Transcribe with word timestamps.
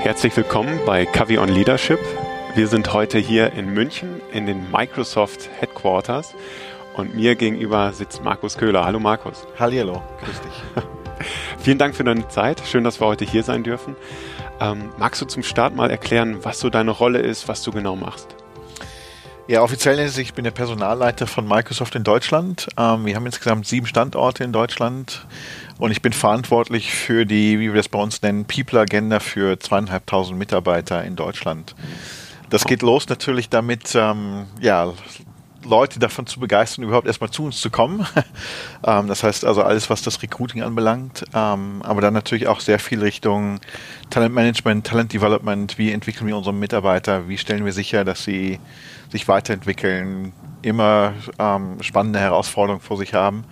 Herzlich 0.00 0.36
willkommen 0.36 0.78
bei 0.86 1.04
Kavi 1.04 1.38
on 1.38 1.48
Leadership. 1.48 1.98
Wir 2.54 2.68
sind 2.68 2.92
heute 2.92 3.18
hier 3.18 3.54
in 3.54 3.74
München 3.74 4.20
in 4.32 4.46
den 4.46 4.70
Microsoft 4.70 5.50
Headquarters 5.58 6.36
und 6.94 7.16
mir 7.16 7.34
gegenüber 7.34 7.92
sitzt 7.92 8.22
Markus 8.22 8.56
Köhler. 8.56 8.84
Hallo 8.84 9.00
Markus. 9.00 9.48
Hallihallo, 9.58 10.00
grüß 10.22 10.40
dich. 10.42 10.84
Vielen 11.58 11.78
Dank 11.78 11.96
für 11.96 12.04
deine 12.04 12.28
Zeit. 12.28 12.62
Schön, 12.64 12.84
dass 12.84 13.00
wir 13.00 13.08
heute 13.08 13.24
hier 13.24 13.42
sein 13.42 13.64
dürfen. 13.64 13.96
Ähm, 14.60 14.90
magst 14.96 15.20
du 15.20 15.26
zum 15.26 15.42
Start 15.42 15.74
mal 15.74 15.90
erklären, 15.90 16.44
was 16.44 16.60
so 16.60 16.70
deine 16.70 16.92
Rolle 16.92 17.18
ist, 17.18 17.48
was 17.48 17.64
du 17.64 17.72
genau 17.72 17.96
machst? 17.96 18.37
Ja, 19.48 19.62
offiziell 19.62 19.98
ist 19.98 20.10
es, 20.10 20.18
ich 20.18 20.34
bin 20.34 20.44
der 20.44 20.50
Personalleiter 20.50 21.26
von 21.26 21.48
Microsoft 21.48 21.94
in 21.94 22.04
Deutschland. 22.04 22.68
Ähm, 22.76 23.06
wir 23.06 23.16
haben 23.16 23.24
insgesamt 23.24 23.66
sieben 23.66 23.86
Standorte 23.86 24.44
in 24.44 24.52
Deutschland 24.52 25.26
und 25.78 25.90
ich 25.90 26.02
bin 26.02 26.12
verantwortlich 26.12 26.92
für 26.92 27.24
die, 27.24 27.58
wie 27.58 27.68
wir 27.68 27.76
das 27.76 27.88
bei 27.88 27.98
uns 27.98 28.20
nennen, 28.20 28.44
People 28.44 28.78
Agenda 28.78 29.20
für 29.20 29.58
zweieinhalbtausend 29.58 30.38
Mitarbeiter 30.38 31.02
in 31.02 31.16
Deutschland. 31.16 31.74
Das 32.50 32.66
geht 32.66 32.82
los 32.82 33.08
natürlich 33.08 33.48
damit, 33.48 33.94
ähm, 33.94 34.48
ja, 34.60 34.92
Leute 35.64 35.98
davon 35.98 36.26
zu 36.26 36.40
begeistern, 36.40 36.84
überhaupt 36.84 37.06
erstmal 37.06 37.30
zu 37.30 37.44
uns 37.44 37.58
zu 37.58 37.70
kommen. 37.70 38.06
ähm, 38.86 39.08
das 39.08 39.22
heißt 39.22 39.46
also 39.46 39.62
alles, 39.62 39.88
was 39.88 40.02
das 40.02 40.22
Recruiting 40.22 40.62
anbelangt, 40.62 41.24
ähm, 41.32 41.80
aber 41.82 42.02
dann 42.02 42.12
natürlich 42.12 42.48
auch 42.48 42.60
sehr 42.60 42.78
viel 42.78 43.00
Richtung 43.00 43.60
Talentmanagement, 44.10 44.86
Talent 44.86 45.14
Development, 45.14 45.78
wie 45.78 45.90
entwickeln 45.90 46.26
wir 46.26 46.36
unsere 46.36 46.54
Mitarbeiter, 46.54 47.28
wie 47.28 47.38
stellen 47.38 47.64
wir 47.64 47.72
sicher, 47.72 48.04
dass 48.04 48.24
sie 48.24 48.60
sich 49.10 49.28
weiterentwickeln, 49.28 50.32
immer 50.62 51.12
ähm, 51.38 51.80
spannende 51.82 52.18
Herausforderungen 52.18 52.82
vor 52.82 52.96
sich 52.96 53.14
haben 53.14 53.44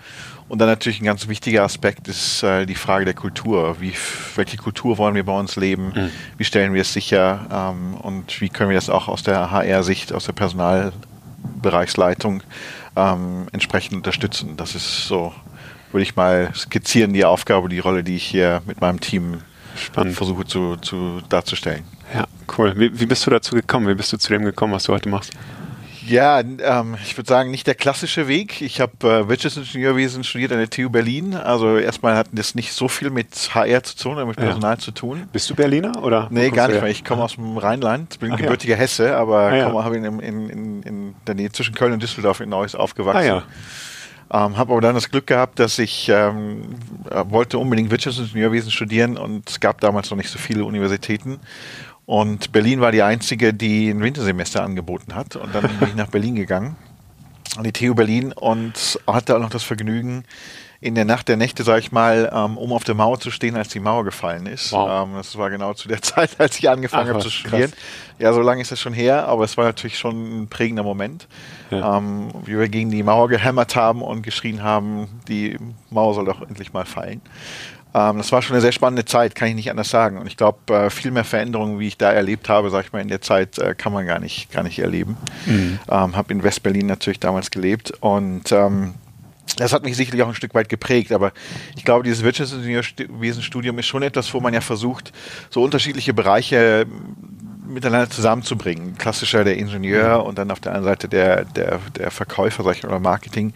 und 0.49 0.61
dann 0.61 0.69
natürlich 0.69 1.01
ein 1.01 1.05
ganz 1.05 1.27
wichtiger 1.27 1.65
Aspekt 1.65 2.07
ist 2.07 2.45
äh, 2.45 2.67
die 2.67 2.77
Frage 2.77 3.05
der 3.05 3.15
Kultur. 3.15 3.81
Wie, 3.81 3.95
welche 4.37 4.57
Kultur 4.57 4.97
wollen 4.97 5.17
wir 5.17 5.25
bei 5.25 5.37
uns 5.37 5.57
leben? 5.57 5.93
Mhm. 5.95 6.11
Wie 6.37 6.45
stellen 6.45 6.73
wir 6.73 6.83
es 6.83 6.93
sicher? 6.93 7.47
Ähm, 7.51 7.95
und 7.95 8.41
wie 8.41 8.49
können 8.49 8.71
wir 8.71 8.77
das 8.77 8.89
auch 8.89 9.09
aus 9.09 9.25
der 9.25 9.51
HR-Sicht, 9.51 10.13
aus 10.13 10.27
der 10.27 10.35
Personalbereichsleitung 10.35 12.45
ähm, 12.95 13.49
entsprechend 13.51 13.97
unterstützen? 13.97 14.57
Das 14.57 14.77
ist 14.77 15.09
so, 15.09 15.35
würde 15.91 16.05
ich 16.05 16.15
mal 16.15 16.55
skizzieren, 16.55 17.13
die 17.13 17.25
Aufgabe, 17.25 17.69
die 17.69 17.81
Rolle, 17.81 18.05
die 18.05 18.15
ich 18.15 18.25
hier 18.25 18.63
mit 18.67 18.81
meinem 18.81 19.01
Team 19.01 19.39
Spannend. 19.77 20.17
versuche 20.17 20.45
zu, 20.45 20.77
zu 20.77 21.21
darzustellen. 21.29 21.85
Ja, 22.15 22.27
cool. 22.57 22.75
Wie, 22.77 22.99
wie 22.99 23.07
bist 23.07 23.27
du 23.27 23.31
dazu 23.31 23.55
gekommen? 23.55 23.89
Wie 23.89 23.95
bist 23.95 24.13
du 24.13 24.17
zu 24.17 24.33
dem 24.33 24.45
gekommen, 24.45 24.73
was 24.73 24.85
du 24.85 24.93
heute 24.93 25.09
machst? 25.09 25.33
Ja, 26.07 26.39
ähm, 26.41 26.97
ich 27.03 27.17
würde 27.17 27.29
sagen, 27.29 27.51
nicht 27.51 27.67
der 27.67 27.75
klassische 27.75 28.29
Weg. 28.29 28.63
Ich 28.63 28.81
habe 28.81 28.93
äh, 29.03 29.29
Wirtschaftsingenieurwesen 29.29 30.23
studiert 30.23 30.53
an 30.53 30.59
der 30.59 30.71
TU 30.71 30.89
Berlin. 30.89 31.35
Also 31.35 31.79
erstmal 31.79 32.17
hat 32.17 32.29
das 32.31 32.55
nicht 32.55 32.73
so 32.73 32.87
viel 32.87 33.11
mit 33.11 33.55
HR 33.55 33.83
zu 33.83 33.97
tun, 33.97 34.13
oder 34.13 34.27
mit 34.27 34.37
Personal 34.37 34.75
ja. 34.75 34.79
zu 34.79 34.93
tun. 34.93 35.29
Bist 35.33 35.51
du 35.51 35.57
Berliner 35.57 36.03
oder? 36.05 36.29
Nee, 36.31 36.51
gar 36.51 36.69
nicht 36.69 36.81
mehr. 36.81 36.91
Ich 36.91 37.05
komme 37.05 37.25
aus 37.25 37.35
dem 37.35 37.59
Rheinland, 37.59 38.21
bin 38.21 38.33
Ach, 38.33 38.37
gebürtiger 38.37 38.75
ja. 38.75 38.81
Hesse, 38.81 39.17
aber 39.17 39.39
ah, 39.39 39.57
ja. 39.57 39.85
habe 39.85 39.97
in, 39.97 40.05
in, 40.05 40.21
in, 40.21 40.83
in, 40.83 41.15
der 41.27 41.35
Nähe 41.35 41.51
zwischen 41.51 41.75
Köln 41.75 41.93
und 41.93 42.03
Düsseldorf 42.03 42.39
in 42.39 42.51
Neuss 42.51 42.77
aufgewachsen. 42.77 43.31
Ah. 43.31 43.43
Ähm, 44.33 44.57
habe 44.57 44.73
aber 44.73 44.81
dann 44.81 44.95
das 44.95 45.11
Glück 45.11 45.27
gehabt, 45.27 45.59
dass 45.61 45.79
ich 45.79 46.09
ähm, 46.09 46.63
wollte 47.29 47.59
unbedingt 47.59 47.91
Wirtschaftsingenieurwesen 47.91 48.71
studieren 48.71 49.17
und 49.17 49.49
es 49.49 49.61
gab 49.61 49.81
damals 49.81 50.11
noch 50.11 50.17
nicht 50.17 50.31
so 50.31 50.39
viele 50.39 50.65
Universitäten 50.65 51.39
und 52.07 52.53
Berlin 52.53 52.81
war 52.81 52.93
die 52.93 53.03
einzige, 53.03 53.53
die 53.53 53.91
ein 53.91 54.01
Wintersemester 54.01 54.63
angeboten 54.63 55.15
hat. 55.15 55.35
Und 55.37 55.55
dann 55.55 55.63
bin 55.79 55.89
ich 55.89 55.95
nach 55.97 56.07
Berlin 56.11 56.37
gegangen, 56.37 56.77
an 57.57 57.65
die 57.65 57.73
TU 57.73 57.95
Berlin 57.95 58.33
und 58.33 58.99
hatte 59.07 59.37
auch 59.37 59.41
noch 59.41 59.51
das 59.51 59.65
Vergnügen, 59.65 60.25
in 60.81 60.95
der 60.95 61.05
Nacht 61.05 61.29
der 61.29 61.37
Nächte, 61.37 61.63
sag 61.63 61.79
ich 61.79 61.93
mal, 61.93 62.31
ähm, 62.33 62.59
um 62.59 62.73
auf 62.73 62.85
der 62.85 62.95
Mauer 62.95 63.19
zu 63.19 63.31
stehen, 63.31 63.57
als 63.57 63.69
die 63.69 63.81
Mauer 63.81 64.05
gefallen 64.05 64.47
ist. 64.47 64.73
Wow. 64.73 65.09
Ähm, 65.09 65.15
das 65.17 65.37
war 65.37 65.51
genau 65.51 65.75
zu 65.75 65.89
der 65.89 66.03
Zeit, 66.03 66.39
als 66.39 66.59
ich 66.59 66.69
angefangen 66.69 67.09
habe 67.09 67.21
zu 67.21 67.31
studieren. 67.31 67.71
Krass. 67.71 67.81
Ja, 68.19 68.33
so 68.33 68.41
lange 68.41 68.63
ist 68.63 68.73
das 68.73 68.81
schon 68.81 68.93
her, 68.93 69.27
aber 69.27 69.45
es 69.45 69.57
war 69.57 69.65
natürlich 69.65 69.99
schon 69.99 70.43
ein 70.43 70.49
prägender 70.49 70.83
Moment, 70.83 71.29
ja. 71.71 71.99
ähm, 71.99 72.29
wie 72.45 72.59
wir 72.59 72.69
gegen 72.69 72.91
die 72.91 73.03
Mauer 73.03 73.29
gehämmert 73.29 73.77
haben 73.77 74.03
und 74.03 74.23
geschrien 74.23 74.63
haben, 74.63 75.09
die 75.29 75.59
Mauer 75.91 76.15
soll 76.15 76.25
doch 76.25 76.41
endlich 76.43 76.73
mal 76.73 76.87
fallen. 76.87 77.21
Das 77.93 78.31
war 78.31 78.43
schon 78.43 78.53
eine 78.53 78.61
sehr 78.61 78.73
spannende 78.73 79.07
Zeit, 79.07 79.35
kann 79.35 79.49
ich 79.49 79.55
nicht 79.55 79.71
anders 79.71 79.89
sagen. 79.89 80.19
Und 80.19 80.27
ich 80.27 80.37
glaube, 80.37 80.75
äh, 80.75 80.91
viel 80.91 81.11
mehr 81.11 81.25
Veränderungen, 81.25 81.79
wie 81.79 81.87
ich 81.87 81.97
da 81.97 82.13
erlebt 82.13 82.51
habe, 82.51 82.69
sag 82.69 82.85
ich 82.85 82.93
mal, 82.93 83.01
in 83.01 83.09
der 83.09 83.23
Zeit 83.23 83.57
äh, 83.57 83.75
kann 83.75 83.91
man 83.91 84.05
gar 84.05 84.19
nicht, 84.19 84.53
gar 84.53 84.63
nicht 84.63 84.79
erleben. 84.81 85.17
Mhm. 85.47 85.79
Ähm, 85.89 86.15
habe 86.15 86.31
in 86.35 86.43
Westberlin 86.43 86.85
natürlich 86.85 87.21
damals 87.21 87.51
gelebt 87.51 87.95
und 88.01 88.53
ähm, 88.53 88.93
das 89.57 89.73
hat 89.73 89.85
mich 89.85 89.97
sicherlich 89.97 90.23
auch 90.23 90.29
ein 90.29 90.35
Stück 90.35 90.55
weit 90.55 90.69
geprägt, 90.69 91.13
aber 91.13 91.33
ich 91.77 91.85
glaube, 91.85 92.05
dieses 92.05 92.23
Wirtschaftsingenieurwesenstudium 92.23 93.79
ist 93.79 93.87
schon 93.87 94.03
etwas, 94.03 94.33
wo 94.33 94.41
man 94.41 94.55
ja 94.55 94.61
versucht, 94.61 95.13
so 95.51 95.63
unterschiedliche 95.63 96.15
Bereiche 96.15 96.87
miteinander 97.67 98.09
zusammenzubringen. 98.09 98.97
Klassischer 98.97 99.45
der 99.45 99.57
Ingenieur 99.57 100.25
und 100.25 100.39
dann 100.39 100.51
auf 100.51 100.61
der 100.61 100.73
anderen 100.73 100.93
Seite 100.93 101.09
der, 101.09 101.45
der, 101.45 101.81
der 101.97 102.11
Verkäufer, 102.11 102.63
sag 102.63 102.77
ich 102.77 102.85
oder 102.85 103.01
Marketing, 103.01 103.53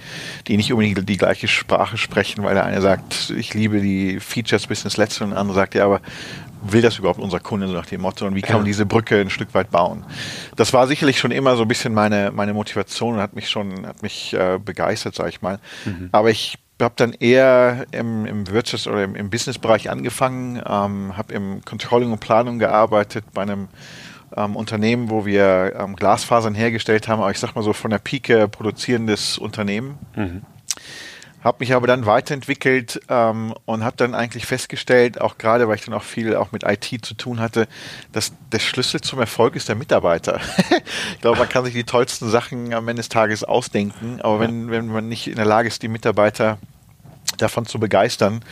die 0.46 0.56
nicht 0.56 0.72
unbedingt 0.72 1.08
die 1.08 1.16
gleiche 1.16 1.48
Sprache 1.48 1.96
sprechen, 1.96 2.44
weil 2.44 2.54
der 2.54 2.64
eine 2.64 2.80
sagt, 2.80 3.32
ich 3.36 3.54
liebe 3.54 3.80
die 3.80 4.20
Features 4.20 4.66
bis 4.66 4.84
ins 4.84 4.96
Letzte 4.96 5.24
und 5.24 5.30
der 5.30 5.38
andere 5.38 5.54
sagt, 5.54 5.74
ja, 5.74 5.84
aber 5.84 6.00
will 6.62 6.82
das 6.82 6.98
überhaupt 6.98 7.20
unser 7.20 7.40
Kunde 7.40 7.66
so 7.66 7.72
nach 7.72 7.86
dem 7.86 8.00
Motto 8.02 8.26
und 8.26 8.34
wie 8.34 8.42
kann 8.42 8.56
man 8.56 8.64
diese 8.64 8.86
Brücke 8.86 9.20
ein 9.20 9.30
Stück 9.30 9.54
weit 9.54 9.70
bauen? 9.70 10.04
Das 10.56 10.72
war 10.72 10.86
sicherlich 10.86 11.18
schon 11.18 11.30
immer 11.30 11.56
so 11.56 11.62
ein 11.62 11.68
bisschen 11.68 11.94
meine, 11.94 12.30
meine 12.32 12.54
Motivation 12.54 13.14
und 13.14 13.20
hat 13.20 13.34
mich 13.34 13.48
schon, 13.48 13.86
hat 13.86 14.02
mich 14.02 14.34
äh, 14.34 14.58
begeistert, 14.62 15.14
sag 15.14 15.28
ich 15.28 15.42
mal. 15.42 15.58
Mhm. 15.84 16.08
Aber 16.12 16.30
ich 16.30 16.58
habe 16.80 16.94
dann 16.96 17.12
eher 17.12 17.86
im, 17.92 18.26
im 18.26 18.44
Wirtschafts- 18.44 18.88
oder 18.88 19.04
im, 19.04 19.14
im 19.14 19.30
Businessbereich 19.30 19.90
angefangen, 19.90 20.56
ähm, 20.66 21.16
habe 21.16 21.32
im 21.34 21.64
Controlling 21.64 22.12
und 22.12 22.20
Planung 22.20 22.58
gearbeitet 22.58 23.24
bei 23.34 23.42
einem 23.42 23.68
ähm, 24.36 24.56
Unternehmen, 24.56 25.10
wo 25.10 25.26
wir 25.26 25.74
ähm, 25.78 25.96
Glasfasern 25.96 26.54
hergestellt 26.54 27.08
haben, 27.08 27.20
aber 27.20 27.30
ich 27.30 27.38
sag 27.38 27.54
mal 27.54 27.62
so 27.62 27.72
von 27.72 27.90
der 27.90 27.98
Pike 27.98 28.48
produzierendes 28.48 29.38
Unternehmen. 29.38 29.98
Mhm. 30.16 30.42
Habe 31.42 31.58
mich 31.60 31.72
aber 31.74 31.86
dann 31.86 32.06
weiterentwickelt 32.06 33.00
ähm, 33.08 33.54
und 33.64 33.84
habe 33.84 33.96
dann 33.96 34.14
eigentlich 34.14 34.46
festgestellt, 34.46 35.20
auch 35.20 35.38
gerade 35.38 35.68
weil 35.68 35.76
ich 35.76 35.84
dann 35.84 35.94
auch 35.94 36.02
viel 36.02 36.36
auch 36.36 36.52
mit 36.52 36.64
IT 36.64 37.04
zu 37.04 37.14
tun 37.14 37.40
hatte, 37.40 37.66
dass 38.12 38.32
der 38.52 38.58
Schlüssel 38.58 39.00
zum 39.00 39.20
Erfolg 39.20 39.56
ist 39.56 39.68
der 39.68 39.76
Mitarbeiter. 39.76 40.40
ich 41.14 41.20
glaube, 41.20 41.38
man 41.38 41.48
kann 41.48 41.64
sich 41.64 41.74
die 41.74 41.84
tollsten 41.84 42.28
Sachen 42.28 42.74
am 42.74 42.86
Ende 42.88 43.00
des 43.00 43.08
Tages 43.08 43.44
ausdenken, 43.44 44.20
aber 44.20 44.40
wenn, 44.40 44.70
wenn 44.70 44.88
man 44.88 45.08
nicht 45.08 45.28
in 45.28 45.36
der 45.36 45.46
Lage 45.46 45.68
ist, 45.68 45.82
die 45.82 45.88
Mitarbeiter 45.88 46.58
davon 47.38 47.66
zu 47.66 47.78
begeistern, 47.78 48.42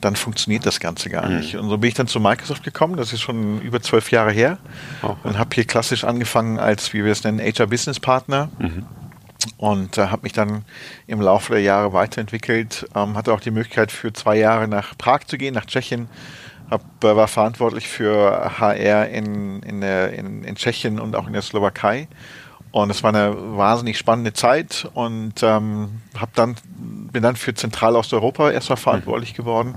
dann 0.00 0.16
funktioniert 0.16 0.64
das 0.66 0.80
Ganze 0.80 1.10
gar 1.10 1.28
nicht. 1.28 1.54
Mhm. 1.54 1.60
Und 1.60 1.68
so 1.68 1.78
bin 1.78 1.88
ich 1.88 1.94
dann 1.94 2.06
zu 2.06 2.20
Microsoft 2.20 2.62
gekommen, 2.62 2.96
das 2.96 3.12
ist 3.12 3.20
schon 3.20 3.60
über 3.60 3.80
zwölf 3.80 4.10
Jahre 4.10 4.32
her 4.32 4.58
okay. 5.02 5.16
und 5.24 5.38
habe 5.38 5.50
hier 5.54 5.64
klassisch 5.64 6.04
angefangen 6.04 6.58
als, 6.58 6.92
wie 6.92 7.04
wir 7.04 7.12
es 7.12 7.24
nennen, 7.24 7.40
HR 7.40 7.66
Business 7.66 8.00
Partner. 8.00 8.48
Mhm. 8.58 8.86
Und 9.56 9.98
äh, 9.98 10.08
habe 10.08 10.22
mich 10.22 10.32
dann 10.32 10.64
im 11.06 11.20
Laufe 11.20 11.52
der 11.52 11.62
Jahre 11.62 11.92
weiterentwickelt, 11.92 12.86
ähm, 12.94 13.16
hatte 13.16 13.32
auch 13.32 13.40
die 13.40 13.50
Möglichkeit 13.50 13.90
für 13.90 14.12
zwei 14.12 14.36
Jahre 14.36 14.68
nach 14.68 14.96
Prag 14.98 15.24
zu 15.26 15.38
gehen, 15.38 15.54
nach 15.54 15.66
Tschechien, 15.66 16.08
hab, 16.70 16.82
äh, 17.04 17.16
war 17.16 17.28
verantwortlich 17.28 17.88
für 17.88 18.52
HR 18.58 19.08
in, 19.08 19.62
in, 19.62 19.80
der, 19.80 20.12
in, 20.12 20.44
in 20.44 20.56
Tschechien 20.56 21.00
und 21.00 21.16
auch 21.16 21.26
in 21.26 21.32
der 21.32 21.42
Slowakei. 21.42 22.08
Und 22.70 22.90
es 22.90 23.02
war 23.02 23.14
eine 23.14 23.34
wahnsinnig 23.56 23.96
spannende 23.96 24.34
Zeit 24.34 24.86
und 24.92 25.42
ähm, 25.42 26.02
hab 26.18 26.34
dann, 26.34 26.54
bin 26.76 27.22
dann 27.22 27.34
für 27.34 27.54
Zentralosteuropa 27.54 28.50
erstmal 28.50 28.76
verantwortlich 28.76 29.32
geworden. 29.32 29.76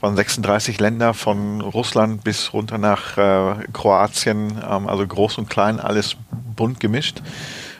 Waren 0.00 0.14
36 0.14 0.78
Länder 0.78 1.14
von 1.14 1.60
Russland 1.60 2.22
bis 2.22 2.52
runter 2.52 2.78
nach 2.78 3.18
äh, 3.18 3.66
Kroatien, 3.72 4.62
ähm, 4.70 4.86
also 4.86 5.04
groß 5.04 5.38
und 5.38 5.50
klein, 5.50 5.80
alles 5.80 6.16
bunt 6.54 6.78
gemischt 6.78 7.22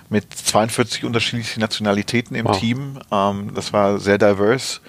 mit 0.08 0.32
42 0.32 1.04
unterschiedlichen 1.04 1.60
Nationalitäten 1.60 2.36
im 2.36 2.46
wow. 2.46 2.58
Team. 2.58 2.98
Ähm, 3.10 3.52
das 3.54 3.72
war 3.72 3.98
sehr 3.98 4.18
diverse. 4.18 4.80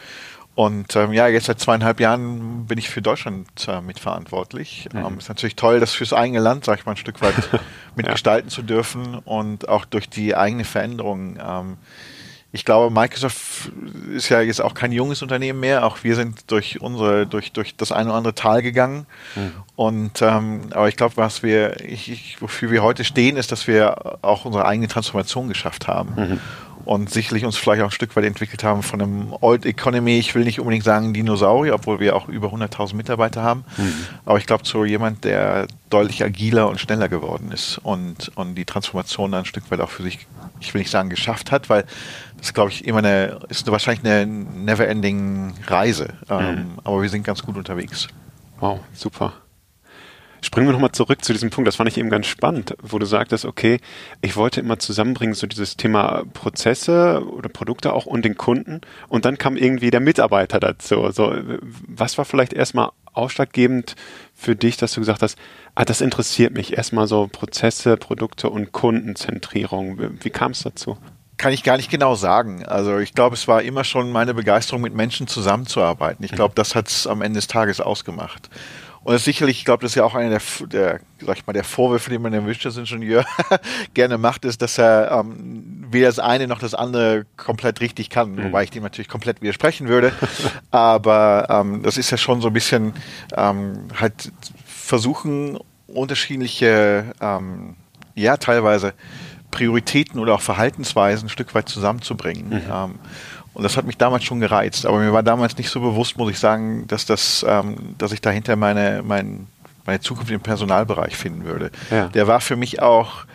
Und 0.56 0.94
ähm, 0.98 1.14
ja, 1.14 1.28
jetzt 1.28 1.46
seit 1.46 1.60
zweieinhalb 1.60 2.02
Jahren 2.02 2.66
bin 2.66 2.78
ich 2.78 2.90
für 2.90 3.02
Deutschland 3.02 3.48
äh, 3.68 3.80
mitverantwortlich. 3.80 4.90
Mhm. 4.92 5.06
Ähm, 5.06 5.18
ist 5.18 5.30
natürlich 5.30 5.56
toll, 5.56 5.80
das 5.80 5.94
fürs 5.94 6.12
eigene 6.12 6.40
Land, 6.40 6.66
sag 6.66 6.80
ich 6.80 6.86
mal, 6.86 6.94
ein 6.94 6.98
Stück 6.98 7.22
weit 7.22 7.34
mitgestalten 7.96 8.50
ja. 8.50 8.56
zu 8.56 8.62
dürfen 8.62 9.16
und 9.20 9.70
auch 9.70 9.86
durch 9.86 10.10
die 10.10 10.36
eigene 10.36 10.66
Veränderung. 10.66 11.38
Ähm, 11.42 11.78
ich 12.52 12.66
glaube, 12.66 12.94
Microsoft 12.94 13.72
ist 14.12 14.30
ja 14.30 14.42
jetzt 14.42 14.60
auch 14.60 14.74
kein 14.74 14.92
junges 14.92 15.22
Unternehmen 15.22 15.60
mehr. 15.60 15.86
Auch 15.86 16.04
wir 16.04 16.16
sind 16.16 16.50
durch 16.52 16.82
unsere, 16.82 17.28
durch, 17.28 17.52
durch 17.52 17.76
das 17.76 17.92
eine 17.92 18.10
oder 18.10 18.18
andere 18.18 18.34
Tal 18.34 18.64
gegangen. 18.64 19.06
Mhm. 19.36 19.52
Und 19.76 20.22
ähm, 20.22 20.62
aber 20.72 20.90
ich 20.90 20.96
glaube, 20.96 21.18
was 21.18 21.44
wir, 21.44 21.80
ich, 21.86 22.12
ich, 22.12 22.42
wofür 22.42 22.72
wir 22.72 22.82
heute 22.82 23.04
stehen, 23.04 23.38
ist, 23.38 23.52
dass 23.52 23.68
wir 23.68 24.18
auch 24.24 24.46
unsere 24.46 24.66
eigene 24.66 24.88
Transformation 24.88 25.48
geschafft 25.48 25.88
haben. 25.88 26.16
Mhm 26.16 26.40
und 26.86 27.10
sicherlich 27.10 27.46
uns 27.46 27.58
vielleicht 27.58 27.82
auch 27.82 27.88
ein 27.88 27.92
Stück 27.92 28.16
weit 28.16 28.26
entwickelt 28.26 28.64
haben 28.64 28.84
von 28.84 29.02
einem 29.02 29.34
Old 29.42 29.66
Economy, 29.66 30.18
ich 30.18 30.34
will 30.36 30.44
nicht 30.44 30.60
unbedingt 30.60 30.84
sagen 30.84 31.14
Dinosaurier, 31.14 31.76
obwohl 31.76 32.00
wir 32.00 32.16
auch 32.16 32.28
über 32.28 32.50
100.000 32.50 32.96
Mitarbeiter 32.96 33.44
haben, 33.44 33.64
mhm. 33.78 33.94
aber 34.26 34.38
ich 34.38 34.46
glaube 34.46 34.64
zu 34.64 34.86
jemand, 34.86 35.24
der 35.24 35.68
deutlich 35.90 36.24
agiler 36.24 36.70
und 36.70 36.80
schneller 36.80 37.10
geworden 37.10 37.52
ist 37.52 37.80
und, 37.80 38.32
und 38.36 38.56
die 38.56 38.66
Transformation 38.66 39.34
ein 39.34 39.46
Stück 39.46 39.70
weit 39.72 39.82
auch 39.82 39.90
für 39.90 40.04
sich, 40.04 40.28
ich 40.60 40.74
will 40.74 40.80
nicht 40.80 40.92
sagen 40.92 41.10
geschafft 41.10 41.52
hat, 41.52 41.70
weil 41.70 41.86
das 42.38 42.54
glaube 42.54 42.72
ich 42.72 42.86
immer 42.86 43.00
eine, 43.00 43.40
ist 43.50 43.70
wahrscheinlich 43.70 44.06
eine 44.06 44.26
never-ending 44.26 45.54
Reise, 45.68 46.14
ähm, 46.30 46.38
mhm. 46.38 46.44
ähm, 46.44 46.68
aber 46.84 47.02
wir 47.02 47.10
sind 47.10 47.24
ganz 47.24 47.44
gut 47.44 47.58
unterwegs. 47.58 48.08
Wow, 48.60 48.80
super. 48.94 49.34
Springen 50.42 50.68
wir 50.68 50.74
nochmal 50.74 50.92
zurück 50.92 51.24
zu 51.24 51.34
diesem 51.34 51.50
Punkt, 51.50 51.68
das 51.68 51.76
fand 51.76 51.90
ich 51.90 51.98
eben 51.98 52.10
ganz 52.10 52.28
spannend, 52.28 52.76
wo 52.82 53.00
du 53.00 53.06
sagtest, 53.06 53.46
okay, 53.46 53.80
ich 54.22 54.36
wollte 54.36 54.60
immer 54.60 54.80
zusammenbringen, 54.80 55.36
so 55.36 55.48
dieses 55.48 55.78
Thema 55.78 56.24
Prozesse 56.34 57.24
oder 57.26 57.50
Produkte 57.50 57.94
auch 57.94 58.06
und 58.06 58.24
den 58.24 58.38
Kunden 58.38 58.82
und 59.08 59.26
dann 59.26 59.38
kam 59.38 59.58
irgendwie 59.58 59.92
der 59.92 60.00
Mitarbeiter 60.00 60.60
dazu. 60.60 61.12
So, 61.12 61.34
was 61.88 62.18
war 62.18 62.26
vielleicht 62.26 62.54
erstmal 62.54 62.90
ausschlaggebend 63.14 63.96
für 64.34 64.56
dich, 64.56 64.78
dass 64.78 64.94
du 64.94 65.02
gesagt 65.02 65.22
hast, 65.22 65.38
ah, 65.76 65.86
das 65.86 66.02
interessiert 66.02 66.54
mich, 66.54 66.78
erstmal 66.78 67.08
so 67.08 67.28
Prozesse, 67.28 67.98
Produkte 67.98 68.50
und 68.50 68.72
Kundenzentrierung. 68.72 70.00
Wie, 70.00 70.24
wie 70.24 70.30
kam 70.30 70.52
es 70.52 70.64
dazu? 70.64 70.98
kann 71.40 71.54
ich 71.54 71.64
gar 71.64 71.78
nicht 71.78 71.90
genau 71.90 72.16
sagen. 72.16 72.66
Also 72.66 73.00
ich 73.00 73.14
glaube, 73.14 73.34
es 73.34 73.48
war 73.48 73.64
immer 73.64 73.86
schon 73.86 74.12
meine 74.12 74.34
Begeisterung, 74.34 74.82
mit 74.82 74.94
Menschen 74.94 75.26
zusammenzuarbeiten. 75.26 76.24
Ich 76.26 76.34
glaube, 76.34 76.54
das 76.54 76.76
hat 76.76 76.90
es 76.90 77.08
am 77.08 77.22
Ende 77.22 77.38
des 77.38 77.48
Tages 77.48 77.80
ausgemacht. 77.82 78.50
Und 79.10 79.16
das 79.16 79.24
sicherlich, 79.24 79.58
ich 79.58 79.66
glaube, 79.66 79.82
das 79.82 79.94
ist 79.94 79.96
ja 79.96 80.04
auch 80.04 80.14
einer 80.14 80.30
der, 80.30 80.68
der, 80.68 81.00
sag 81.26 81.38
ich 81.40 81.48
mal, 81.48 81.54
der 81.54 81.64
Vorwürfe, 81.64 82.12
die 82.12 82.20
man 82.20 82.32
dem 82.32 82.46
Wirtschaftsingenieur 82.46 83.26
gerne 83.96 84.20
macht, 84.20 84.46
ist, 84.46 84.62
dass 84.62 84.78
er 84.78 85.10
ähm, 85.12 85.88
weder 85.90 86.06
das 86.06 86.20
eine 86.20 86.46
noch 86.46 86.60
das 86.60 86.76
andere 86.76 87.26
komplett 87.36 87.82
richtig 87.82 88.12
kann, 88.12 88.34
mhm. 88.34 88.44
wobei 88.44 88.66
ich 88.66 88.70
dem 88.70 88.84
natürlich 88.84 89.08
komplett 89.08 89.42
widersprechen 89.42 89.88
würde. 89.88 90.14
Aber 90.70 91.48
ähm, 91.50 91.82
das 91.82 91.98
ist 91.98 92.12
ja 92.12 92.18
schon 92.18 92.40
so 92.40 92.50
ein 92.50 92.54
bisschen 92.54 92.94
ähm, 93.36 93.88
halt 94.00 94.32
versuchen, 94.68 95.58
unterschiedliche, 95.88 97.16
ähm, 97.20 97.78
ja, 98.14 98.38
teilweise 98.38 98.94
Prioritäten 99.50 100.20
oder 100.20 100.36
auch 100.36 100.42
Verhaltensweisen 100.42 101.26
ein 101.26 101.30
Stück 101.30 101.56
weit 101.56 101.68
zusammenzubringen. 101.68 102.50
Mhm. 102.50 102.62
Ähm, 102.72 103.00
und 103.54 103.64
das 103.64 103.78
hat 103.78 103.86
mich 103.86 103.98
damals 103.98 104.24
schon 104.24 104.40
gereizt. 104.40 104.86
Aber 104.86 105.00
mir 105.00 105.14
war 105.14 105.24
damals 105.24 105.58
nicht 105.58 105.70
so 105.70 105.80
bewusst, 105.80 106.18
muss 106.18 106.32
ich 106.32 106.40
sagen, 106.40 106.86
dass, 106.88 107.06
das, 107.06 107.46
ähm, 107.48 107.96
dass 107.98 108.12
ich 108.12 108.22
dahinter 108.22 108.56
meine, 108.56 109.02
mein, 109.04 109.48
meine 109.86 110.00
Zukunft 110.00 110.32
im 110.32 110.42
Personalbereich 110.42 111.16
finden 111.16 111.46
würde. 111.46 111.72
Ja. 111.90 112.08
Der 112.08 112.28
war 112.28 112.42
für 112.42 112.56
mich 112.56 112.82
auch, 112.82 113.26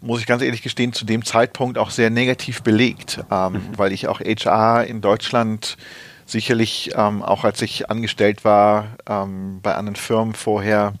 muss 0.00 0.20
ich 0.20 0.26
ganz 0.26 0.42
ehrlich 0.42 0.62
gestehen, 0.62 0.92
zu 0.92 1.04
dem 1.04 1.24
Zeitpunkt 1.24 1.78
auch 1.78 1.90
sehr 1.90 2.10
negativ 2.10 2.62
belegt, 2.62 3.20
ähm, 3.30 3.52
mhm. 3.52 3.60
weil 3.76 3.92
ich 3.92 4.08
auch 4.08 4.20
HR 4.20 4.84
in 4.84 5.00
Deutschland 5.00 5.76
sicherlich, 6.26 6.92
ähm, 6.94 7.22
auch 7.22 7.44
als 7.44 7.60
ich 7.62 7.90
angestellt 7.90 8.44
war 8.44 8.86
ähm, 9.08 9.60
bei 9.62 9.74
anderen 9.74 9.96
Firmen 9.96 10.34
vorher, 10.34 10.94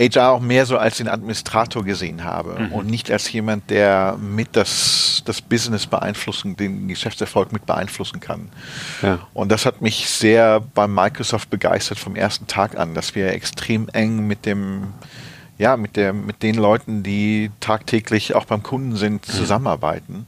HR 0.00 0.30
auch 0.30 0.40
mehr 0.40 0.64
so 0.64 0.78
als 0.78 0.96
den 0.96 1.08
Administrator 1.08 1.84
gesehen 1.84 2.24
habe 2.24 2.58
mhm. 2.58 2.72
und 2.72 2.86
nicht 2.86 3.10
als 3.10 3.30
jemand, 3.30 3.68
der 3.68 4.16
mit 4.18 4.48
das, 4.56 5.22
das 5.26 5.42
Business 5.42 5.86
beeinflussen, 5.86 6.56
den 6.56 6.88
Geschäftserfolg 6.88 7.52
mit 7.52 7.66
beeinflussen 7.66 8.18
kann. 8.18 8.48
Ja. 9.02 9.18
Und 9.34 9.52
das 9.52 9.66
hat 9.66 9.82
mich 9.82 10.08
sehr 10.08 10.60
beim 10.60 10.94
Microsoft 10.94 11.50
begeistert 11.50 11.98
vom 11.98 12.16
ersten 12.16 12.46
Tag 12.46 12.78
an, 12.78 12.94
dass 12.94 13.14
wir 13.14 13.28
extrem 13.28 13.88
eng 13.90 14.26
mit 14.26 14.46
dem 14.46 14.94
ja, 15.58 15.76
mit, 15.76 15.96
der, 15.96 16.14
mit 16.14 16.42
den 16.42 16.54
Leuten, 16.54 17.02
die 17.02 17.50
tagtäglich 17.60 18.34
auch 18.34 18.46
beim 18.46 18.62
Kunden 18.62 18.96
sind, 18.96 19.28
mhm. 19.28 19.32
zusammenarbeiten. 19.32 20.26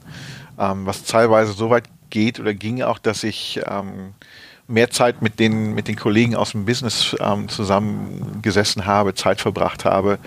Ähm, 0.59 0.85
was 0.85 1.05
teilweise 1.05 1.53
so 1.53 1.71
weit 1.71 1.85
geht 2.11 2.39
oder 2.39 2.53
ging 2.53 2.83
auch, 2.83 2.99
dass 2.99 3.23
ich 3.23 3.59
ähm, 3.67 4.13
mehr 4.67 4.89
Zeit 4.89 5.21
mit 5.21 5.39
den, 5.39 5.73
mit 5.73 5.87
den 5.87 5.95
Kollegen 5.95 6.35
aus 6.35 6.51
dem 6.51 6.65
Business 6.65 7.15
ähm, 7.19 7.49
zusammengesessen 7.49 8.85
habe, 8.85 9.13
Zeit 9.13 9.41
verbracht 9.41 9.85
habe, 9.85 10.19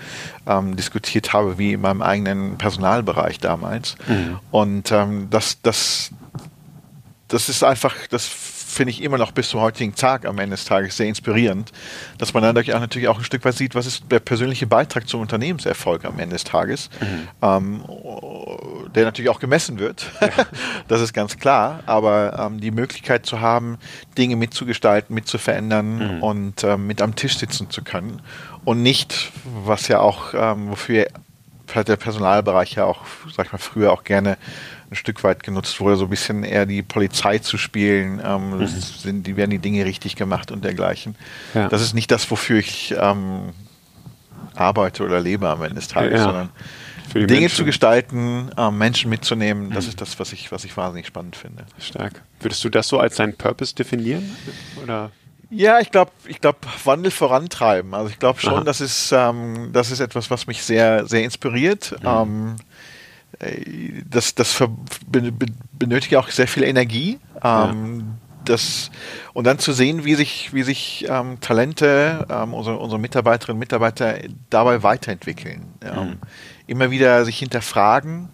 ähm, 0.45 0.75
diskutiert 0.75 1.33
habe, 1.33 1.57
wie 1.57 1.73
in 1.73 1.81
meinem 1.81 2.01
eigenen 2.01 2.57
Personalbereich 2.57 3.39
damals. 3.39 3.95
Mhm. 4.07 4.39
Und 4.51 4.91
ähm, 4.91 5.27
das, 5.29 5.61
das, 5.61 6.11
das 7.27 7.49
ist 7.49 7.63
einfach, 7.63 7.95
das 8.09 8.25
finde 8.77 8.91
ich 8.91 9.01
immer 9.01 9.17
noch 9.17 9.31
bis 9.31 9.49
zum 9.49 9.59
heutigen 9.59 9.95
Tag 9.95 10.25
am 10.25 10.37
Ende 10.37 10.55
des 10.55 10.65
Tages 10.65 10.95
sehr 10.95 11.07
inspirierend, 11.07 11.71
dass 12.19 12.33
man 12.33 12.43
dann 12.43 12.55
auch 12.55 12.79
natürlich 12.79 13.07
auch 13.07 13.17
ein 13.17 13.23
Stück 13.23 13.43
weit 13.43 13.55
sieht, 13.55 13.73
was 13.73 13.87
ist 13.87 14.03
der 14.11 14.19
persönliche 14.19 14.67
Beitrag 14.67 15.09
zum 15.09 15.21
Unternehmenserfolg 15.21 16.05
am 16.05 16.19
Ende 16.19 16.35
des 16.35 16.43
Tages, 16.43 16.89
mhm. 17.01 17.27
ähm, 17.41 17.83
der 18.93 19.05
natürlich 19.05 19.29
auch 19.29 19.39
gemessen 19.39 19.79
wird. 19.79 20.05
Ja. 20.21 20.29
das 20.87 21.01
ist 21.01 21.13
ganz 21.13 21.37
klar. 21.37 21.79
Aber 21.87 22.37
ähm, 22.39 22.61
die 22.61 22.71
Möglichkeit 22.71 23.25
zu 23.25 23.41
haben, 23.41 23.79
Dinge 24.15 24.35
mitzugestalten, 24.35 25.13
mitzuverändern 25.13 26.17
mhm. 26.17 26.23
und 26.23 26.63
ähm, 26.63 26.85
mit 26.85 27.01
am 27.01 27.15
Tisch 27.15 27.37
sitzen 27.37 27.71
zu 27.71 27.83
können 27.83 28.21
und 28.63 28.83
nicht, 28.83 29.31
was 29.65 29.87
ja 29.87 30.01
auch, 30.01 30.35
ähm, 30.35 30.69
wofür 30.69 31.07
der 31.75 31.97
Personalbereich 31.97 32.75
ja 32.75 32.85
auch, 32.85 33.01
sag 33.35 33.47
ich 33.47 33.51
mal, 33.51 33.57
früher 33.57 33.91
auch 33.91 34.03
gerne 34.03 34.37
ein 34.89 34.95
Stück 34.95 35.23
weit 35.23 35.43
genutzt 35.43 35.79
wurde, 35.79 35.97
so 35.97 36.05
ein 36.05 36.09
bisschen 36.09 36.43
eher 36.43 36.65
die 36.65 36.81
Polizei 36.81 37.39
zu 37.39 37.57
spielen. 37.57 38.21
Ähm, 38.23 38.59
mhm. 38.59 38.67
sind, 38.67 39.27
die 39.27 39.35
werden 39.35 39.51
die 39.51 39.59
Dinge 39.59 39.85
richtig 39.85 40.15
gemacht 40.15 40.51
und 40.51 40.63
dergleichen. 40.63 41.15
Ja. 41.53 41.67
Das 41.67 41.81
ist 41.81 41.93
nicht 41.93 42.11
das, 42.11 42.29
wofür 42.31 42.59
ich 42.59 42.95
ähm, 42.97 43.53
arbeite 44.55 45.03
oder 45.03 45.19
lebe 45.19 45.49
am 45.49 45.61
Ende 45.61 45.75
des 45.75 45.87
Tages, 45.87 46.19
ja. 46.19 46.23
sondern 46.23 46.49
Dinge 47.13 47.27
Menschen. 47.27 47.55
zu 47.55 47.65
gestalten, 47.65 48.49
ähm, 48.57 48.77
Menschen 48.77 49.09
mitzunehmen, 49.09 49.71
das 49.71 49.85
mhm. 49.85 49.89
ist 49.89 50.01
das, 50.01 50.19
was 50.19 50.33
ich, 50.33 50.51
was 50.51 50.63
ich 50.65 50.75
wahnsinnig 50.75 51.07
spannend 51.07 51.35
finde. 51.35 51.65
Stark. 51.79 52.21
Würdest 52.39 52.63
du 52.63 52.69
das 52.69 52.87
so 52.87 52.99
als 52.99 53.15
deinen 53.15 53.35
Purpose 53.35 53.73
definieren? 53.73 54.35
Oder? 54.83 55.11
Ja, 55.49 55.79
ich 55.79 55.91
glaube, 55.91 56.11
ich 56.25 56.41
glaube, 56.41 56.59
Wandel 56.83 57.11
vorantreiben. 57.11 57.93
Also 57.93 58.09
ich 58.09 58.19
glaube 58.19 58.41
schon, 58.41 58.65
das 58.65 58.81
ist, 58.81 59.13
ähm, 59.13 59.69
das 59.71 59.91
ist 59.91 60.01
etwas, 60.01 60.29
was 60.29 60.45
mich 60.47 60.61
sehr, 60.61 61.07
sehr 61.07 61.23
inspiriert. 61.23 61.95
Mhm. 62.01 62.07
Ähm, 62.07 62.55
äh, 62.59 62.63
das, 64.09 64.35
das 64.35 64.63
benötigt 65.77 66.15
auch 66.15 66.29
sehr 66.29 66.47
viel 66.47 66.63
Energie. 66.63 67.19
Ähm, 67.43 67.99
ja. 67.99 68.03
das, 68.45 68.89
und 69.37 69.43
dann 69.43 69.59
zu 69.59 69.71
sehen, 69.71 70.03
wie 70.03 70.15
sich, 70.15 70.51
wie 70.51 70.63
sich 70.63 71.05
ähm, 71.07 71.39
Talente, 71.41 72.25
ähm, 72.27 72.55
unsere, 72.55 72.79
unsere 72.79 72.99
Mitarbeiterinnen 72.99 73.57
und 73.57 73.59
Mitarbeiter 73.59 74.15
dabei 74.49 74.81
weiterentwickeln. 74.81 75.75
Mhm. 75.83 76.17
Immer 76.65 76.89
wieder 76.89 77.23
sich 77.23 77.37
hinterfragen, 77.37 78.29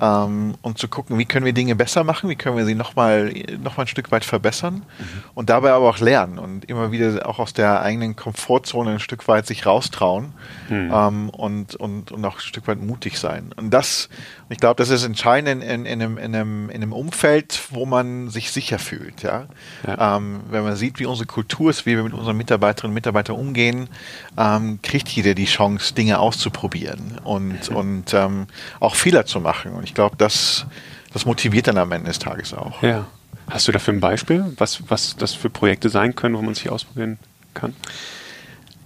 ähm, 0.00 0.54
und 0.62 0.78
zu 0.78 0.88
gucken, 0.88 1.18
wie 1.18 1.24
können 1.24 1.46
wir 1.46 1.52
Dinge 1.52 1.76
besser 1.76 2.04
machen, 2.04 2.28
wie 2.28 2.36
können 2.36 2.56
wir 2.56 2.64
sie 2.64 2.74
nochmal 2.74 3.32
noch 3.62 3.76
mal 3.76 3.84
ein 3.84 3.88
Stück 3.88 4.10
weit 4.10 4.24
verbessern 4.24 4.74
mhm. 4.74 5.22
und 5.34 5.50
dabei 5.50 5.72
aber 5.72 5.88
auch 5.88 5.98
lernen 5.98 6.38
und 6.38 6.64
immer 6.64 6.90
wieder 6.90 7.28
auch 7.28 7.38
aus 7.38 7.52
der 7.52 7.82
eigenen 7.82 8.16
Komfortzone 8.16 8.92
ein 8.92 9.00
Stück 9.00 9.28
weit 9.28 9.46
sich 9.46 9.66
raustrauen 9.66 10.32
mhm. 10.68 10.90
ähm, 10.92 11.30
und, 11.30 11.76
und, 11.76 12.10
und 12.10 12.24
auch 12.24 12.36
ein 12.36 12.40
Stück 12.40 12.66
weit 12.66 12.80
mutig 12.80 13.18
sein. 13.18 13.52
Und 13.56 13.70
das, 13.70 14.08
ich 14.48 14.58
glaube, 14.58 14.76
das 14.76 14.90
ist 14.90 15.04
entscheidend 15.04 15.62
in, 15.62 15.62
in, 15.62 15.86
in, 15.86 16.02
einem, 16.02 16.18
in, 16.18 16.34
einem, 16.34 16.70
in 16.70 16.82
einem 16.82 16.92
Umfeld, 16.92 17.62
wo 17.70 17.86
man 17.86 18.30
sich 18.30 18.50
sicher 18.50 18.78
fühlt. 18.78 19.22
Ja? 19.22 19.46
ja. 19.86 20.16
Ähm, 20.16 20.40
wenn 20.50 20.64
man 20.64 20.76
sieht, 20.76 20.98
wie 20.98 21.06
unsere 21.06 21.26
Kultur 21.26 21.70
ist, 21.70 21.86
wie 21.86 21.96
wir 21.96 22.02
mit 22.02 22.12
unseren 22.12 22.36
Mitarbeiterinnen 22.36 22.90
und 22.90 22.94
Mitarbeitern 22.94 23.36
umgehen, 23.36 23.88
ähm, 24.36 24.78
kriegt 24.82 25.08
jeder 25.08 25.34
die 25.34 25.46
Chance, 25.46 25.94
Dinge 25.94 26.18
auszuprobieren 26.18 27.18
und, 27.24 27.70
mhm. 27.70 27.76
und 27.76 28.14
ähm, 28.14 28.46
auch 28.80 28.94
Fehler 28.94 29.26
zu 29.26 29.40
machen. 29.40 29.72
Und 29.72 29.84
ich 29.84 29.94
glaube, 29.94 30.16
das, 30.16 30.66
das 31.12 31.26
motiviert 31.26 31.66
dann 31.66 31.78
am 31.78 31.92
Ende 31.92 32.08
des 32.08 32.18
Tages 32.18 32.54
auch. 32.54 32.82
Ja. 32.82 33.06
Hast 33.50 33.68
du 33.68 33.72
dafür 33.72 33.94
ein 33.94 34.00
Beispiel, 34.00 34.52
was, 34.56 34.82
was 34.88 35.16
das 35.16 35.34
für 35.34 35.50
Projekte 35.50 35.88
sein 35.90 36.14
können, 36.14 36.36
wo 36.36 36.42
man 36.42 36.54
sich 36.54 36.70
ausprobieren 36.70 37.18
kann? 37.52 37.74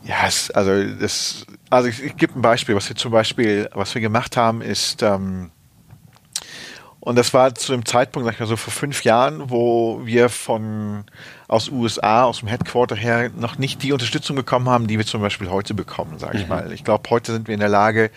Ja, 0.05 0.27
es, 0.27 0.51
also 0.51 0.73
das, 1.01 1.47
also 1.71 1.89
ich, 1.89 2.03
ich 2.03 2.17
gebe 2.17 2.39
ein 2.39 2.43
Beispiel, 2.43 2.75
was 2.75 2.89
wir 2.89 2.97
zum 2.97 3.13
Beispiel, 3.13 3.69
was 3.73 3.95
wir 3.95 4.01
gemacht 4.01 4.37
haben, 4.37 4.63
ist 4.63 5.03
ähm, 5.03 5.51
und 7.01 7.17
das 7.17 7.33
war 7.33 7.55
zu 7.55 7.73
dem 7.73 7.87
Zeitpunkt, 7.87 8.27
sag 8.27 8.35
ich 8.35 8.41
mal 8.41 8.47
so 8.47 8.57
vor 8.57 8.73
fünf 8.73 9.05
Jahren, 9.05 9.51
wo 9.51 10.01
wir 10.05 10.29
von 10.29 11.05
aus 11.49 11.71
USA, 11.71 12.25
aus 12.25 12.41
dem 12.41 12.49
Headquarter 12.49 12.95
her, 12.95 13.31
noch 13.35 13.57
nicht 13.57 13.83
die 13.83 13.93
Unterstützung 13.93 14.37
bekommen 14.37 14.69
haben, 14.69 14.87
die 14.87 14.99
wir 14.99 15.07
zum 15.07 15.23
Beispiel 15.23 15.49
heute 15.49 15.73
bekommen, 15.73 16.19
sage 16.19 16.37
ich 16.37 16.43
mhm. 16.45 16.51
mal. 16.51 16.73
Ich 16.73 16.85
glaube, 16.85 17.09
heute 17.09 17.33
sind 17.33 17.49
wir 17.49 17.55
in 17.55 17.61
der 17.61 17.71
Lage, 17.71 18.11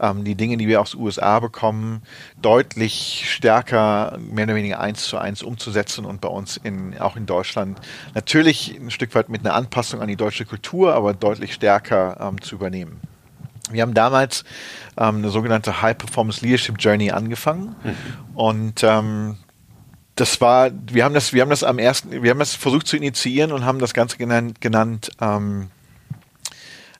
ähm, 0.00 0.22
die 0.22 0.34
Dinge, 0.34 0.58
die 0.58 0.68
wir 0.68 0.82
aus 0.82 0.94
USA 0.94 1.40
bekommen, 1.40 2.02
deutlich 2.42 3.24
stärker, 3.26 4.18
mehr 4.20 4.44
oder 4.44 4.54
weniger 4.54 4.80
eins 4.80 5.04
zu 5.06 5.16
eins 5.16 5.42
umzusetzen 5.42 6.04
und 6.04 6.20
bei 6.20 6.28
uns 6.28 6.58
in, 6.58 6.98
auch 6.98 7.16
in 7.16 7.24
Deutschland 7.24 7.80
natürlich 8.14 8.76
ein 8.78 8.90
Stück 8.90 9.14
weit 9.14 9.30
mit 9.30 9.40
einer 9.46 9.54
Anpassung 9.54 10.02
an 10.02 10.08
die 10.08 10.16
deutsche 10.16 10.44
Kultur, 10.44 10.94
aber 10.94 11.14
deutlich 11.14 11.54
stärker 11.54 12.18
ähm, 12.20 12.42
zu 12.42 12.54
übernehmen. 12.54 13.00
Wir 13.70 13.80
haben 13.80 13.94
damals 13.94 14.44
ähm, 14.98 15.16
eine 15.16 15.30
sogenannte 15.30 15.80
High 15.80 15.96
Performance 15.96 16.44
Leadership 16.44 16.76
Journey 16.78 17.10
angefangen 17.10 17.74
mhm. 17.82 18.36
und 18.36 18.82
ähm, 18.82 19.38
das 20.16 20.40
war, 20.40 20.70
wir 20.86 21.04
haben 21.04 21.14
das, 21.14 21.32
wir 21.32 21.42
haben 21.42 21.50
das 21.50 21.64
am 21.64 21.78
ersten, 21.78 22.22
wir 22.22 22.30
haben 22.30 22.38
das 22.38 22.54
versucht 22.54 22.86
zu 22.86 22.96
initiieren 22.96 23.52
und 23.52 23.64
haben 23.64 23.78
das 23.78 23.94
Ganze 23.94 24.16
genannt, 24.16 24.60
genannt 24.60 25.10
ähm, 25.20 25.70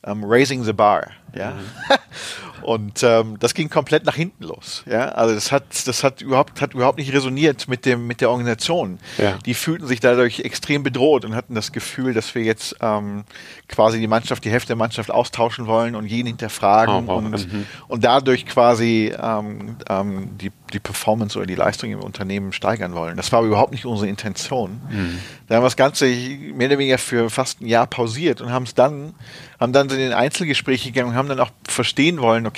um, 0.03 0.11
ähm, 0.11 0.23
Raising 0.25 0.63
the 0.63 0.73
Bar. 0.73 1.11
Ja. 1.33 1.51
Mhm. 1.51 1.59
Und 2.65 3.03
ähm, 3.03 3.37
das 3.39 3.53
ging 3.53 3.69
komplett 3.69 4.05
nach 4.05 4.15
hinten 4.15 4.43
los. 4.43 4.83
Ja, 4.87 5.09
also 5.09 5.35
das 5.35 5.51
hat, 5.51 5.85
das 5.85 6.03
hat 6.03 6.23
überhaupt, 6.23 6.61
hat 6.61 6.73
überhaupt 6.73 6.97
nicht 6.97 7.13
resoniert 7.13 7.67
mit 7.67 7.85
dem, 7.85 8.07
mit 8.07 8.21
der 8.21 8.31
Organisation. 8.31 8.97
Ja. 9.19 9.37
Die 9.45 9.53
fühlten 9.53 9.85
sich 9.85 9.99
dadurch 9.99 10.39
extrem 10.39 10.81
bedroht 10.81 11.25
und 11.25 11.35
hatten 11.35 11.53
das 11.53 11.71
Gefühl, 11.71 12.15
dass 12.15 12.33
wir 12.33 12.41
jetzt 12.41 12.75
ähm, 12.81 13.25
quasi 13.67 13.99
die 13.99 14.07
Mannschaft, 14.07 14.43
die 14.45 14.49
Hälfte 14.49 14.69
der 14.69 14.77
Mannschaft 14.77 15.11
austauschen 15.11 15.67
wollen 15.67 15.95
und 15.95 16.07
jeden 16.07 16.25
hinterfragen 16.25 17.07
oh, 17.07 17.13
oh, 17.13 17.17
und, 17.17 17.53
mhm. 17.53 17.67
und 17.87 18.03
dadurch 18.03 18.47
quasi 18.47 19.13
ähm, 19.15 19.77
ähm, 19.87 20.35
die, 20.39 20.51
die 20.73 20.79
Performance 20.79 21.37
oder 21.37 21.45
die 21.45 21.53
Leistung 21.53 21.91
im 21.91 21.99
Unternehmen 21.99 22.51
steigern 22.51 22.95
wollen. 22.95 23.15
Das 23.15 23.31
war 23.31 23.39
aber 23.39 23.47
überhaupt 23.47 23.73
nicht 23.73 23.85
unsere 23.85 24.09
Intention. 24.09 24.81
Mhm. 24.89 25.19
Da 25.47 25.55
haben 25.55 25.61
wir 25.61 25.67
das 25.67 25.75
Ganze 25.75 26.07
mehr 26.07 26.67
oder 26.67 26.79
weniger 26.79 26.97
für 26.97 27.29
fast 27.29 27.61
ein 27.61 27.67
Jahr 27.67 27.85
pausiert 27.85 28.41
und 28.41 28.51
haben 28.51 28.63
es 28.63 28.73
dann, 28.73 29.13
haben 29.59 29.71
dann 29.71 29.87
in 29.91 29.97
den 29.97 30.13
Einzelgespräche 30.13 30.91
gegangen 30.91 31.11
und 31.11 31.15
haben 31.15 31.29
dann 31.29 31.39
auch 31.39 31.51
verstehen 31.67 32.19
wollen, 32.19 32.47
okay, 32.47 32.54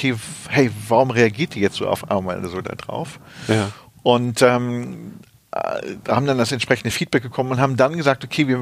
hey, 0.50 0.72
warum 0.88 1.12
reagiert 1.12 1.56
die 1.56 1.60
jetzt 1.60 1.76
so 1.76 1.88
auf 1.88 2.10
einmal 2.10 2.44
so 2.48 2.62
da 2.62 2.76
drauf? 2.76 3.20
Ja. 3.48 3.70
Und 4.04 4.42
ähm, 4.42 5.14
äh, 5.52 5.96
haben 6.10 6.26
dann 6.26 6.38
das 6.38 6.52
entsprechende 6.52 6.92
Feedback 6.92 7.24
bekommen 7.24 7.52
und 7.52 7.60
haben 7.60 7.78
dann 7.78 7.96
gesagt, 7.98 8.24
okay, 8.24 8.48
wir, 8.48 8.60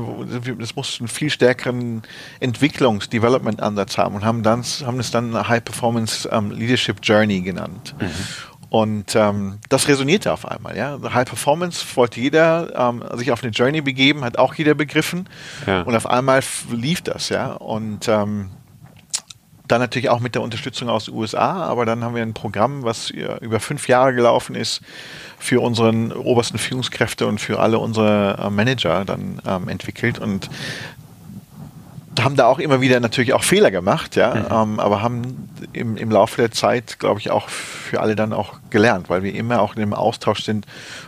das 0.59 0.75
muss 0.75 0.99
einen 0.99 1.07
viel 1.07 1.29
stärkeren 1.29 2.03
Entwicklungs-Development-Ansatz 2.39 3.97
haben 3.97 4.15
und 4.15 4.23
haben, 4.23 4.43
dann, 4.43 4.63
haben 4.63 4.99
es 4.99 5.11
dann 5.11 5.47
High 5.47 5.63
Performance 5.63 6.29
um, 6.29 6.51
ähm, 6.51 6.57
Leadership 6.57 6.97
Journey 7.01 7.41
genannt. 7.41 7.95
Mhm. 7.99 8.09
Und 8.69 9.15
ähm, 9.15 9.59
das 9.69 9.87
resonierte 9.87 10.33
auf 10.33 10.47
einmal. 10.47 10.75
Ja? 10.75 10.99
High 11.01 11.27
Performance 11.27 11.85
wollte 11.95 12.19
jeder 12.19 12.73
ähm, 12.75 13.03
sich 13.17 13.31
auf 13.31 13.41
eine 13.41 13.51
Journey 13.51 13.81
begeben, 13.81 14.23
hat 14.23 14.37
auch 14.37 14.53
jeder 14.53 14.73
begriffen. 14.73 15.29
Ja. 15.65 15.83
Und 15.83 15.95
auf 15.95 16.07
einmal 16.07 16.41
lief 16.71 17.01
das. 17.01 17.29
Ja? 17.29 17.53
Und 17.53 18.07
ähm, 18.07 18.49
dann 19.67 19.81
natürlich 19.81 20.09
auch 20.09 20.19
mit 20.19 20.35
der 20.35 20.41
Unterstützung 20.41 20.89
aus 20.89 21.05
den 21.05 21.15
USA, 21.15 21.63
aber 21.63 21.85
dann 21.85 22.03
haben 22.03 22.15
wir 22.15 22.21
ein 22.21 22.33
Programm, 22.33 22.83
was 22.83 23.09
über 23.09 23.59
fünf 23.59 23.87
Jahre 23.87 24.13
gelaufen 24.13 24.55
ist, 24.55 24.81
für 25.39 25.61
unseren 25.61 26.11
obersten 26.11 26.57
Führungskräfte 26.57 27.27
und 27.27 27.39
für 27.39 27.59
alle 27.59 27.79
unsere 27.79 28.37
äh, 28.39 28.49
Manager 28.49 29.05
dann 29.05 29.41
ähm, 29.45 29.67
entwickelt. 29.67 30.19
Und 30.19 30.49
haben 32.21 32.35
da 32.35 32.45
auch 32.45 32.59
immer 32.59 32.81
wieder 32.81 32.99
natürlich 32.99 33.33
auch 33.33 33.43
Fehler 33.43 33.71
gemacht, 33.71 34.15
ja, 34.15 34.35
mhm. 34.35 34.73
ähm, 34.73 34.79
aber 34.79 35.01
haben 35.01 35.49
im, 35.73 35.97
im 35.97 36.11
Laufe 36.11 36.41
der 36.41 36.51
Zeit, 36.51 36.99
glaube 36.99 37.19
ich, 37.19 37.31
auch 37.31 37.49
für 37.49 37.99
alle 37.99 38.15
dann 38.15 38.33
auch 38.33 38.59
gelernt, 38.69 39.09
weil 39.09 39.23
wir 39.23 39.33
immer 39.33 39.61
auch 39.61 39.75
in 39.75 39.81
einem 39.81 39.93
Austausch 39.93 40.43
sind 40.43 40.65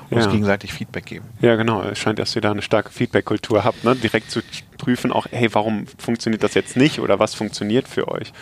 und 0.10 0.18
ja. 0.18 0.24
uns 0.24 0.32
gegenseitig 0.32 0.74
Feedback 0.74 1.06
geben. 1.06 1.26
Ja, 1.42 1.56
genau. 1.56 1.82
Es 1.84 2.00
scheint, 2.00 2.20
dass 2.20 2.36
ihr 2.36 2.42
da 2.42 2.52
eine 2.52 2.62
starke 2.62 2.92
Feedback-Kultur 2.92 3.64
habt, 3.64 3.84
ne? 3.84 3.96
direkt 3.96 4.32
zu 4.32 4.42
prüfen, 4.78 5.12
auch, 5.12 5.28
hey, 5.32 5.50
warum 5.54 5.86
funktioniert 5.98 6.44
das 6.44 6.54
jetzt 6.54 6.76
nicht 6.76 7.00
oder 7.00 7.20
was 7.20 7.34
funktioniert 7.34 7.88
für 7.88 8.08
euch? 8.08 8.34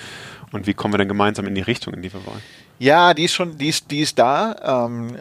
Und 0.52 0.68
wie 0.68 0.74
kommen 0.74 0.94
wir 0.94 0.98
dann 0.98 1.08
gemeinsam 1.08 1.48
in 1.48 1.56
die 1.56 1.62
Richtung, 1.62 1.94
in 1.94 2.02
die 2.02 2.14
wir 2.14 2.26
wollen? 2.26 2.42
Ja, 2.78 3.14
die 3.14 3.24
ist 3.24 3.34
schon, 3.34 3.58
die 3.58 3.70
ist, 3.70 3.90
die 3.90 4.02
ist 4.02 4.20
da. 4.20 4.88
Ähm, 4.90 5.18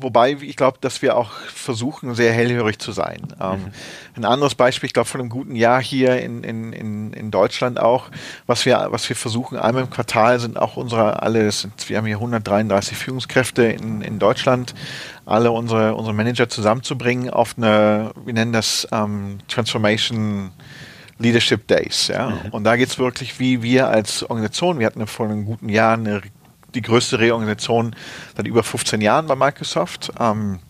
wobei 0.00 0.32
ich 0.32 0.56
glaube, 0.56 0.78
dass 0.80 1.00
wir 1.00 1.16
auch 1.16 1.32
versuchen, 1.32 2.14
sehr 2.14 2.32
hellhörig 2.32 2.78
zu 2.78 2.90
sein. 2.90 3.22
Ähm, 3.40 3.60
mhm. 3.60 3.72
Ein 4.16 4.24
anderes 4.24 4.56
Beispiel, 4.56 4.88
ich 4.88 4.94
glaube, 4.94 5.08
von 5.08 5.20
einem 5.20 5.30
guten 5.30 5.54
Jahr 5.54 5.80
hier 5.80 6.20
in, 6.20 6.42
in, 6.42 6.72
in, 6.72 7.12
in 7.12 7.30
Deutschland 7.30 7.78
auch, 7.78 8.06
was 8.46 8.66
wir, 8.66 8.88
was 8.90 9.08
wir 9.08 9.14
versuchen, 9.14 9.56
einmal 9.58 9.84
im 9.84 9.90
Quartal 9.90 10.40
sind 10.40 10.58
auch 10.58 10.76
unsere, 10.76 11.22
alle, 11.22 11.50
sind, 11.52 11.88
wir 11.88 11.98
haben 11.98 12.06
hier 12.06 12.16
133 12.16 12.96
Führungskräfte 12.96 13.64
in, 13.64 14.02
in 14.02 14.18
Deutschland, 14.18 14.74
alle 15.24 15.52
unsere, 15.52 15.94
unsere 15.94 16.14
Manager 16.14 16.48
zusammenzubringen 16.48 17.30
auf 17.30 17.54
eine, 17.56 18.10
wir 18.24 18.34
nennen 18.34 18.52
das 18.52 18.88
ähm, 18.90 19.38
Transformation 19.46 20.50
Leadership 21.18 21.66
Days. 21.68 22.08
Ja? 22.08 22.30
Mhm. 22.30 22.50
Und 22.50 22.64
da 22.64 22.76
geht 22.76 22.88
es 22.88 22.98
wirklich, 22.98 23.38
wie 23.38 23.62
wir 23.62 23.88
als 23.88 24.22
Organisation, 24.22 24.78
wir 24.78 24.86
hatten 24.86 25.06
vor 25.06 25.26
einem 25.26 25.44
guten 25.44 25.68
Jahr 25.68 25.94
eine 25.94 26.22
die 26.78 26.82
größte 26.82 27.18
Reorganisation 27.18 27.94
seit 28.36 28.46
über 28.46 28.62
15 28.62 29.00
Jahren 29.00 29.26
bei 29.26 29.34
Microsoft. 29.34 30.12
Ähm, 30.18 30.60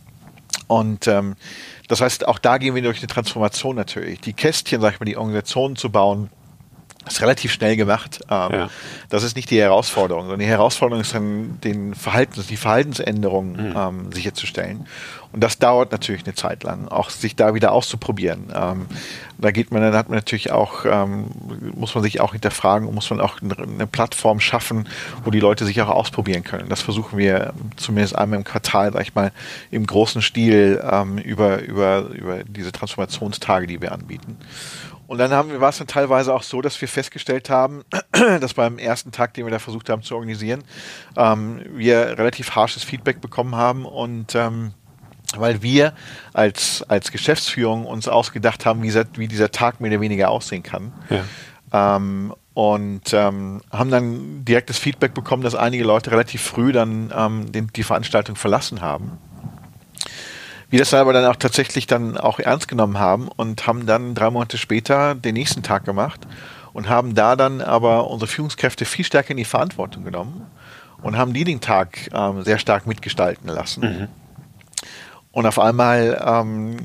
und 0.67 1.07
ähm, 1.07 1.37
das 1.89 2.01
heißt, 2.01 2.27
auch 2.27 2.39
da 2.39 2.59
gehen 2.59 2.75
wir 2.75 2.83
durch 2.83 2.99
eine 2.99 3.07
Transformation 3.07 3.77
natürlich. 3.77 4.21
Die 4.21 4.33
Kästchen, 4.33 4.81
sag 4.81 4.95
ich 4.95 5.01
mal, 5.01 5.07
die 5.07 5.17
Organisationen 5.17 5.77
zu 5.77 5.91
bauen, 5.91 6.31
ist 7.13 7.21
relativ 7.21 7.53
schnell 7.53 7.77
gemacht. 7.77 8.21
Ähm, 8.31 8.49
ja. 8.53 8.71
Das 9.09 9.23
ist 9.23 9.37
nicht 9.37 9.51
die 9.51 9.61
Herausforderung, 9.61 10.25
sondern 10.25 10.41
die 10.41 10.47
Herausforderung 10.47 11.01
ist 11.01 11.15
dann, 11.15 11.61
den 11.63 11.95
Verhaltens, 11.95 12.47
die 12.47 12.57
Verhaltensänderungen 12.57 13.71
mhm. 13.71 13.77
ähm, 13.77 14.13
sicherzustellen. 14.13 14.87
Und 15.31 15.45
das 15.45 15.59
dauert 15.59 15.93
natürlich 15.93 16.25
eine 16.25 16.35
Zeit 16.35 16.63
lang, 16.63 16.89
auch 16.89 17.11
sich 17.11 17.37
da 17.37 17.55
wieder 17.55 17.73
auszuprobieren. 17.73 18.51
Ähm, 18.55 18.87
da 19.37 19.51
geht 19.51 19.71
man, 19.71 19.83
dann 19.83 19.95
hat 19.95 20.09
man 20.09 20.17
natürlich 20.17 20.51
auch, 20.51 20.87
ähm, 20.87 21.27
muss 21.75 21.95
man 21.95 22.03
sich 22.03 22.21
auch 22.21 22.33
hinterfragen 22.33 22.89
und 22.89 22.95
muss 22.95 23.11
man 23.11 23.21
auch 23.21 23.39
eine 23.43 23.87
Plattform 23.87 24.41
schaffen, 24.41 24.89
wo 25.25 25.31
die 25.31 25.41
Leute 25.41 25.67
sich 25.67 25.81
auch 25.83 25.91
ausprobieren 25.91 26.45
können. 26.45 26.71
Das 26.71 26.81
versuchen 26.81 27.19
wir 27.19 27.53
zumindest 27.77 28.17
einmal 28.17 28.39
im 28.39 28.45
Quartal, 28.45 28.93
sag 28.93 29.03
ich 29.03 29.15
mal, 29.15 29.33
im 29.71 29.87
großen 29.87 30.23
Stil 30.23 30.83
ähm, 30.91 31.19
über, 31.19 31.61
über, 31.61 32.07
über 32.09 32.43
diese 32.45 32.73
Transformationstage, 32.73 33.67
die 33.67 33.83
wir 33.83 33.93
anbieten. 33.93 34.39
Und 35.09 35.17
dann 35.17 35.33
haben 35.33 35.51
wir, 35.51 35.61
war 35.61 35.71
es 35.71 35.79
dann 35.79 35.87
teilweise 35.87 36.35
auch 36.35 36.43
so, 36.43 36.61
dass 36.61 36.79
wir 36.81 36.87
festgestellt 36.87 37.49
haben, 37.49 37.83
dass 38.13 38.55
beim 38.55 38.79
ersten 38.79 39.11
Tag, 39.11 39.33
den 39.35 39.47
wir 39.47 39.51
da 39.51 39.59
versucht 39.59 39.89
haben 39.89 40.03
zu 40.03 40.15
organisieren, 40.15 40.63
ähm, 41.17 41.63
wir 41.71 42.19
relativ 42.19 42.55
harsches 42.55 42.85
Feedback 42.85 43.23
bekommen 43.23 43.57
haben 43.57 43.87
und 43.87 44.35
ähm, 44.35 44.73
weil 45.35 45.63
wir 45.63 45.95
als, 46.35 46.85
als 46.89 47.11
Geschäftsführung 47.11 47.87
uns 47.87 48.07
ausgedacht 48.07 48.67
haben, 48.67 48.83
wie, 48.83 48.95
wie 49.17 49.29
dieser 49.29 49.51
Tag 49.51 49.81
mehr 49.81 49.91
oder 49.91 50.03
weniger 50.03 50.31
aussehen 50.31 50.63
kann. 50.63 50.93
Ja. 51.09 51.97
Ähm, 51.97 52.35
und 52.53 53.13
ähm, 53.15 53.63
haben 53.71 53.91
dann 53.91 54.45
direktes 54.45 54.77
Feedback 54.79 55.15
bekommen, 55.15 55.43
dass 55.43 55.55
einige 55.55 55.85
Leute 55.85 56.11
relativ 56.11 56.43
früh 56.43 56.73
dann 56.73 57.13
ähm, 57.17 57.51
den, 57.51 57.69
die 57.69 57.83
Veranstaltung 57.83 58.37
verlassen 58.37 58.83
haben 58.83 59.19
wir 60.71 60.79
das 60.79 60.93
aber 60.95 61.13
dann 61.13 61.25
auch 61.25 61.37
tatsächlich 61.37 61.87
dann 61.87 62.19
auch 62.19 62.39
ernst 62.39 62.69
genommen 62.69 62.99
haben 62.99 63.29
und 63.29 63.67
haben 63.67 63.87
dann 63.87 64.15
drei 64.15 64.31
Monate 64.31 64.59
später 64.59 65.15
den 65.15 65.35
nächsten 65.35 65.63
Tag 65.63 65.85
gemacht 65.85 66.27
und 66.73 66.89
haben 66.89 67.15
da 67.15 67.37
dann 67.37 67.61
aber 67.61 68.11
unsere 68.11 68.29
Führungskräfte 68.29 68.85
viel 68.85 69.05
stärker 69.05 69.31
in 69.31 69.39
die 69.39 69.45
Verantwortung 69.45 70.05
genommen 70.05 70.47
und 71.03 71.17
haben 71.17 71.33
die 71.33 71.45
den 71.45 71.61
Tag 71.61 72.11
ähm, 72.13 72.43
sehr 72.43 72.59
stark 72.59 72.87
mitgestalten 72.87 73.49
lassen. 73.49 73.81
Mhm. 73.81 74.09
Und 75.31 75.47
auf 75.47 75.59
einmal 75.59 76.21
ähm, 76.25 76.77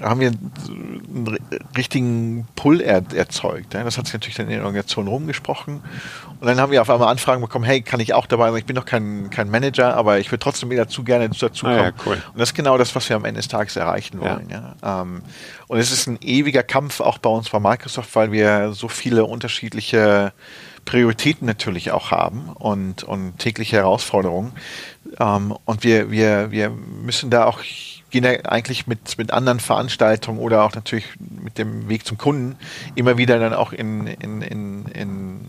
haben 0.00 0.20
wir 0.20 0.28
einen 0.28 1.38
richtigen 1.76 2.48
Pull 2.56 2.80
er 2.80 3.02
erzeugt. 3.14 3.74
Das 3.74 3.98
hat 3.98 4.06
sich 4.06 4.14
natürlich 4.14 4.36
dann 4.36 4.46
in 4.46 4.52
der 4.52 4.60
Organisation 4.62 5.06
rumgesprochen. 5.06 5.82
Und 6.40 6.46
dann 6.46 6.58
haben 6.58 6.72
wir 6.72 6.80
auf 6.80 6.88
einmal 6.88 7.08
Anfragen 7.08 7.42
bekommen, 7.42 7.64
hey, 7.64 7.82
kann 7.82 8.00
ich 8.00 8.14
auch 8.14 8.24
dabei 8.24 8.48
sein? 8.50 8.58
Ich 8.58 8.64
bin 8.64 8.74
doch 8.74 8.86
kein, 8.86 9.28
kein 9.28 9.50
Manager, 9.50 9.94
aber 9.96 10.18
ich 10.18 10.30
würde 10.32 10.42
trotzdem 10.42 10.70
wieder 10.70 10.88
zu 10.88 11.04
gerne 11.04 11.28
dazu 11.28 11.66
kommen. 11.66 11.78
Ah, 11.78 11.84
ja, 11.84 11.92
cool. 12.06 12.14
Und 12.14 12.40
das 12.40 12.50
ist 12.50 12.54
genau 12.54 12.78
das, 12.78 12.94
was 12.94 13.06
wir 13.10 13.16
am 13.16 13.26
Ende 13.26 13.38
des 13.38 13.48
Tages 13.48 13.76
erreichen 13.76 14.18
wollen. 14.20 14.48
Ja. 14.48 14.74
ja. 14.82 15.02
Ähm, 15.02 15.20
und 15.68 15.78
es 15.78 15.92
ist 15.92 16.06
ein 16.06 16.18
ewiger 16.22 16.62
Kampf 16.62 17.00
auch 17.00 17.18
bei 17.18 17.28
uns 17.28 17.50
bei 17.50 17.60
Microsoft, 17.60 18.16
weil 18.16 18.32
wir 18.32 18.72
so 18.72 18.88
viele 18.88 19.26
unterschiedliche 19.26 20.32
Prioritäten 20.90 21.46
natürlich 21.46 21.92
auch 21.92 22.10
haben 22.10 22.48
und, 22.54 23.04
und 23.04 23.38
tägliche 23.38 23.76
Herausforderungen. 23.76 24.50
Ähm, 25.20 25.54
und 25.64 25.84
wir, 25.84 26.10
wir, 26.10 26.50
wir 26.50 26.70
müssen 26.70 27.30
da 27.30 27.44
auch 27.44 27.60
gehen 28.10 28.26
eigentlich 28.26 28.88
mit, 28.88 29.16
mit 29.18 29.30
anderen 29.32 29.60
Veranstaltungen 29.60 30.40
oder 30.40 30.64
auch 30.64 30.74
natürlich 30.74 31.04
mit 31.20 31.58
dem 31.58 31.88
Weg 31.88 32.04
zum 32.04 32.18
Kunden 32.18 32.56
immer 32.96 33.18
wieder 33.18 33.38
dann 33.38 33.54
auch 33.54 33.72
in, 33.72 34.08
in, 34.08 34.42
in, 34.42 34.84
in, 34.86 35.40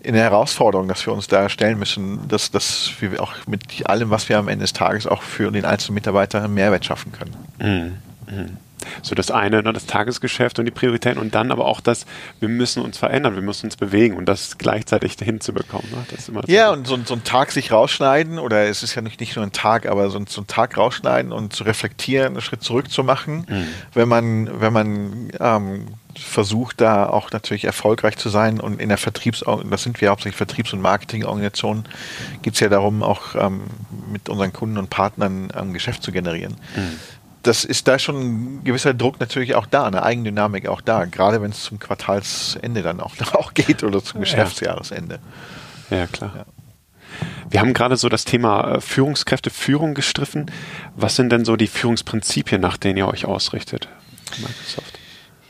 in 0.00 0.14
der 0.14 0.22
Herausforderung, 0.22 0.88
dass 0.88 1.04
wir 1.04 1.12
uns 1.12 1.28
da 1.28 1.50
stellen 1.50 1.78
müssen, 1.78 2.26
dass, 2.28 2.50
dass 2.50 2.92
wir 3.00 3.22
auch 3.22 3.34
mit 3.46 3.86
allem, 3.86 4.08
was 4.08 4.30
wir 4.30 4.38
am 4.38 4.48
Ende 4.48 4.62
des 4.62 4.72
Tages 4.72 5.06
auch 5.06 5.20
für 5.20 5.52
den 5.52 5.66
einzelnen 5.66 5.96
Mitarbeiter 5.96 6.48
Mehrwert 6.48 6.86
schaffen 6.86 7.12
können. 7.12 7.36
Mhm. 7.58 8.34
Mhm 8.34 8.56
so 9.02 9.14
das 9.14 9.30
eine, 9.30 9.62
ne, 9.62 9.72
das 9.72 9.86
Tagesgeschäft 9.86 10.58
und 10.58 10.64
die 10.64 10.70
Prioritäten 10.70 11.20
und 11.20 11.34
dann 11.34 11.50
aber 11.50 11.66
auch 11.66 11.80
das, 11.80 12.06
wir 12.40 12.48
müssen 12.48 12.82
uns 12.82 12.98
verändern, 12.98 13.34
wir 13.34 13.42
müssen 13.42 13.66
uns 13.66 13.76
bewegen 13.76 14.16
und 14.16 14.26
das 14.26 14.58
gleichzeitig 14.58 15.16
hinzubekommen. 15.18 15.90
Ne? 15.90 16.04
Das 16.10 16.30
ja, 16.48 16.68
so. 16.68 16.72
und 16.72 16.86
so, 16.86 16.98
so 17.04 17.14
ein 17.14 17.24
Tag 17.24 17.52
sich 17.52 17.72
rausschneiden 17.72 18.38
oder 18.38 18.64
es 18.68 18.82
ist 18.82 18.94
ja 18.94 19.02
nicht, 19.02 19.20
nicht 19.20 19.36
nur 19.36 19.44
ein 19.44 19.52
Tag, 19.52 19.86
aber 19.86 20.10
so, 20.10 20.22
so 20.28 20.42
ein 20.42 20.46
Tag 20.46 20.76
rausschneiden 20.76 21.32
und 21.32 21.52
zu 21.52 21.64
reflektieren, 21.64 22.28
einen 22.28 22.40
Schritt 22.40 22.62
zurück 22.62 22.90
zu 22.90 23.04
machen, 23.04 23.46
mhm. 23.48 23.66
wenn 23.94 24.08
man, 24.08 24.60
wenn 24.60 24.72
man 24.72 25.32
ähm, 25.40 25.86
versucht, 26.18 26.80
da 26.80 27.06
auch 27.06 27.30
natürlich 27.30 27.64
erfolgreich 27.64 28.16
zu 28.16 28.28
sein 28.28 28.60
und 28.60 28.80
in 28.80 28.88
der 28.88 28.98
Vertriebs, 28.98 29.44
das 29.70 29.82
sind 29.82 30.00
wir 30.00 30.10
hauptsächlich 30.10 30.36
Vertriebs- 30.36 30.72
und 30.72 30.80
Marketingorganisationen, 30.80 31.84
geht 32.42 32.54
es 32.54 32.60
ja 32.60 32.68
darum, 32.68 33.02
auch 33.02 33.34
ähm, 33.34 33.62
mit 34.10 34.28
unseren 34.28 34.52
Kunden 34.52 34.78
und 34.78 34.90
Partnern 34.90 35.48
ähm, 35.56 35.72
Geschäft 35.72 36.02
zu 36.02 36.12
generieren. 36.12 36.56
Mhm 36.76 36.98
das 37.42 37.64
ist 37.64 37.88
da 37.88 37.98
schon 37.98 38.16
ein 38.16 38.64
gewisser 38.64 38.94
Druck 38.94 39.20
natürlich 39.20 39.54
auch 39.54 39.66
da, 39.66 39.84
eine 39.84 40.02
Eigendynamik 40.02 40.68
auch 40.68 40.80
da, 40.80 41.04
gerade 41.04 41.42
wenn 41.42 41.50
es 41.50 41.64
zum 41.64 41.78
Quartalsende 41.78 42.82
dann 42.82 43.00
auch, 43.00 43.14
auch 43.34 43.54
geht 43.54 43.82
oder 43.82 44.02
zum 44.02 44.20
Geschäftsjahresende. 44.20 45.18
Ja, 45.90 46.06
klar. 46.06 46.32
Ja. 46.36 46.44
Wir 47.50 47.60
haben 47.60 47.74
gerade 47.74 47.96
so 47.96 48.08
das 48.08 48.24
Thema 48.24 48.76
äh, 48.76 48.80
Führungskräfte, 48.80 49.50
Führung 49.50 49.94
gestriffen. 49.94 50.50
Was 50.96 51.16
sind 51.16 51.30
denn 51.30 51.44
so 51.44 51.56
die 51.56 51.66
Führungsprinzipien, 51.66 52.60
nach 52.60 52.78
denen 52.78 52.96
ihr 52.96 53.08
euch 53.08 53.26
ausrichtet? 53.26 53.88
Microsoft. 54.38 54.98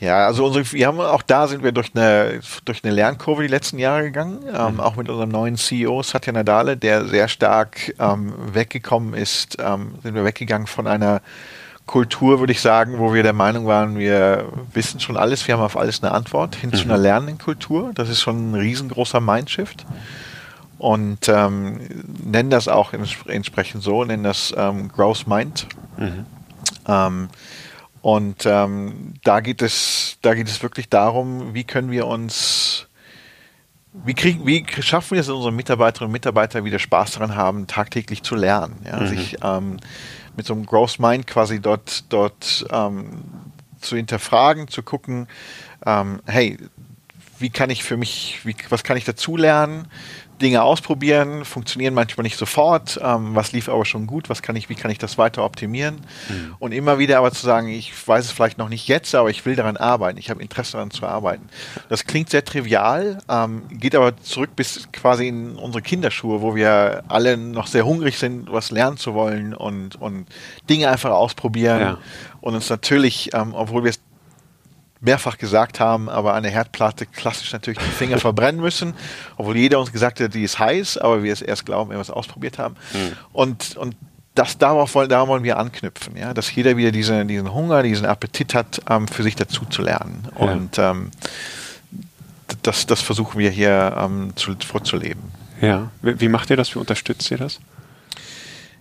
Ja, 0.01 0.27
also 0.27 0.45
unsere, 0.45 0.69
wir 0.73 0.87
haben 0.87 0.99
auch 0.99 1.21
da 1.21 1.47
sind 1.47 1.63
wir 1.63 1.71
durch 1.71 1.91
eine 1.95 2.41
durch 2.65 2.83
eine 2.83 2.93
Lernkurve 2.93 3.43
die 3.43 3.47
letzten 3.47 3.79
Jahre 3.79 4.03
gegangen, 4.03 4.43
ähm, 4.53 4.73
mhm. 4.73 4.79
auch 4.81 4.97
mit 4.97 5.07
unserem 5.07 5.29
neuen 5.29 5.55
CEO 5.55 6.03
Satya 6.03 6.33
Nadale, 6.33 6.75
der 6.75 7.05
sehr 7.05 7.29
stark 7.29 7.95
ähm, 7.99 8.33
weggekommen 8.53 9.13
ist, 9.13 9.57
ähm, 9.61 9.95
sind 10.03 10.13
wir 10.13 10.25
weggegangen 10.25 10.67
von 10.67 10.87
einer 10.87 11.21
Kultur, 11.85 12.39
würde 12.39 12.53
ich 12.53 12.61
sagen, 12.61 12.97
wo 12.99 13.13
wir 13.13 13.23
der 13.23 13.33
Meinung 13.33 13.65
waren, 13.65 13.97
wir 13.97 14.45
wissen 14.73 14.99
schon 14.99 15.17
alles, 15.17 15.47
wir 15.47 15.55
haben 15.55 15.63
auf 15.63 15.77
alles 15.77 16.01
eine 16.01 16.13
Antwort, 16.13 16.55
hin 16.55 16.69
mhm. 16.69 16.75
zu 16.75 16.83
einer 16.85 16.97
lernenden 16.97 17.37
Kultur. 17.37 17.91
Das 17.93 18.09
ist 18.09 18.21
schon 18.21 18.51
ein 18.51 18.55
riesengroßer 18.55 19.19
Mindshift. 19.19 19.85
Und 20.77 21.29
ähm, 21.29 21.79
nennen 22.23 22.49
das 22.49 22.67
auch 22.67 22.93
entsprechend 22.93 23.83
so, 23.83 24.03
nennen 24.03 24.23
das 24.23 24.53
ähm, 24.57 24.89
Growth 24.89 25.27
Mind. 25.27 25.67
Mhm. 25.97 26.25
Ähm, 26.87 27.29
und 28.01 28.45
ähm, 28.45 29.13
da 29.23 29.39
geht 29.39 29.61
es, 29.61 30.17
da 30.21 30.33
geht 30.33 30.49
es 30.49 30.61
wirklich 30.61 30.89
darum, 30.89 31.53
wie 31.53 31.63
können 31.63 31.89
wir 31.89 32.05
uns, 32.05 32.87
wie 33.93 34.13
kriegen, 34.13 34.45
wie 34.45 34.65
schaffen 34.81 35.11
wir 35.11 35.21
es, 35.21 35.27
dass 35.27 35.35
unsere 35.35 35.53
Mitarbeiterinnen 35.53 36.09
und 36.09 36.13
Mitarbeiter 36.13 36.65
wieder 36.65 36.79
Spaß 36.79 37.11
daran 37.11 37.35
haben, 37.35 37.67
tagtäglich 37.67 38.23
zu 38.23 38.35
lernen, 38.35 38.75
ja, 38.85 38.99
mhm. 38.99 39.07
sich 39.07 39.37
ähm, 39.41 39.77
mit 40.35 40.45
so 40.45 40.53
einem 40.53 40.65
Growth 40.65 40.99
Mind 40.99 41.27
quasi 41.27 41.59
dort, 41.59 42.11
dort 42.11 42.65
ähm, 42.71 43.23
zu 43.79 43.95
hinterfragen, 43.95 44.67
zu 44.67 44.83
gucken, 44.83 45.27
ähm, 45.85 46.21
hey, 46.25 46.57
wie 47.39 47.49
kann 47.49 47.69
ich 47.69 47.83
für 47.83 47.97
mich, 47.97 48.39
wie, 48.43 48.55
was 48.69 48.83
kann 48.83 48.97
ich 48.97 49.03
dazulernen? 49.03 49.87
Dinge 50.43 50.61
ausprobieren, 50.61 51.45
funktionieren 51.45 51.93
manchmal 51.93 52.23
nicht 52.23 52.37
sofort. 52.37 52.99
Ähm, 53.01 53.33
was 53.33 53.51
lief 53.53 53.69
aber 53.69 53.85
schon 53.85 54.05
gut? 54.05 54.29
Was 54.29 54.41
kann 54.41 54.55
ich, 54.55 54.69
wie 54.69 54.75
kann 54.75 54.91
ich 54.91 54.99
das 54.99 55.17
weiter 55.17 55.43
optimieren? 55.43 55.95
Mhm. 56.29 56.55
Und 56.59 56.71
immer 56.73 56.99
wieder 56.99 57.17
aber 57.17 57.31
zu 57.31 57.45
sagen, 57.45 57.69
ich 57.69 57.91
weiß 58.07 58.25
es 58.25 58.31
vielleicht 58.31 58.57
noch 58.57 58.69
nicht 58.69 58.87
jetzt, 58.87 59.15
aber 59.15 59.29
ich 59.29 59.45
will 59.45 59.55
daran 59.55 59.77
arbeiten. 59.77 60.19
Ich 60.19 60.29
habe 60.29 60.41
Interesse 60.41 60.73
daran 60.73 60.91
zu 60.91 61.07
arbeiten. 61.07 61.49
Das 61.89 62.05
klingt 62.05 62.29
sehr 62.29 62.45
trivial, 62.45 63.19
ähm, 63.29 63.63
geht 63.71 63.95
aber 63.95 64.17
zurück 64.17 64.51
bis 64.55 64.87
quasi 64.91 65.27
in 65.27 65.55
unsere 65.55 65.81
Kinderschuhe, 65.81 66.41
wo 66.41 66.55
wir 66.55 67.03
alle 67.07 67.37
noch 67.37 67.67
sehr 67.67 67.85
hungrig 67.85 68.17
sind, 68.17 68.51
was 68.51 68.69
lernen 68.69 68.97
zu 68.97 69.13
wollen 69.13 69.53
und, 69.53 69.95
und 69.99 70.27
Dinge 70.69 70.89
einfach 70.89 71.11
ausprobieren. 71.11 71.79
Ja. 71.79 71.97
Und 72.41 72.55
uns 72.55 72.69
natürlich, 72.69 73.33
ähm, 73.33 73.53
obwohl 73.53 73.83
wir 73.83 73.91
es 73.91 74.01
mehrfach 75.03 75.37
gesagt 75.37 75.79
haben, 75.79 76.09
aber 76.09 76.33
an 76.33 76.43
der 76.43 76.51
Herdplatte 76.51 77.05
klassisch 77.05 77.51
natürlich 77.51 77.79
die 77.79 77.91
Finger 77.91 78.17
verbrennen 78.19 78.61
müssen, 78.61 78.93
obwohl 79.37 79.57
jeder 79.57 79.79
uns 79.79 79.91
gesagt 79.91 80.19
hat, 80.19 80.33
die 80.33 80.43
ist 80.43 80.59
heiß, 80.59 80.97
aber 80.97 81.23
wir 81.23 81.33
es 81.33 81.41
erst 81.41 81.65
glauben, 81.65 81.89
wenn 81.89 81.97
wir 81.97 82.01
es 82.01 82.09
ausprobiert 82.09 82.57
haben. 82.57 82.75
Mhm. 82.93 83.11
Und, 83.33 83.77
und 83.77 83.95
das 84.33 84.57
darauf 84.57 84.95
wollen, 84.95 85.09
darauf 85.09 85.27
wollen 85.27 85.43
wir 85.43 85.57
anknüpfen, 85.57 86.15
ja, 86.17 86.33
dass 86.33 86.53
jeder 86.53 86.75
wieder 86.77 86.91
diese, 86.91 87.25
diesen 87.25 87.53
Hunger, 87.53 87.83
diesen 87.83 88.05
Appetit 88.05 88.55
hat, 88.55 88.81
ähm, 88.89 89.07
für 89.07 89.23
sich 89.23 89.35
dazu 89.35 89.65
zu 89.65 89.81
lernen. 89.81 90.27
Ja. 90.39 90.45
Und 90.45 90.79
ähm, 90.79 91.11
das, 92.63 92.87
das 92.87 93.01
versuchen 93.01 93.37
wir 93.39 93.49
hier 93.49 93.95
ähm, 93.99 94.33
zu, 94.35 94.55
vorzuleben. 94.65 95.31
Ja, 95.61 95.91
wie 96.01 96.27
macht 96.27 96.49
ihr 96.49 96.57
das? 96.57 96.73
Wie 96.75 96.79
unterstützt 96.79 97.29
ihr 97.31 97.37
das? 97.37 97.59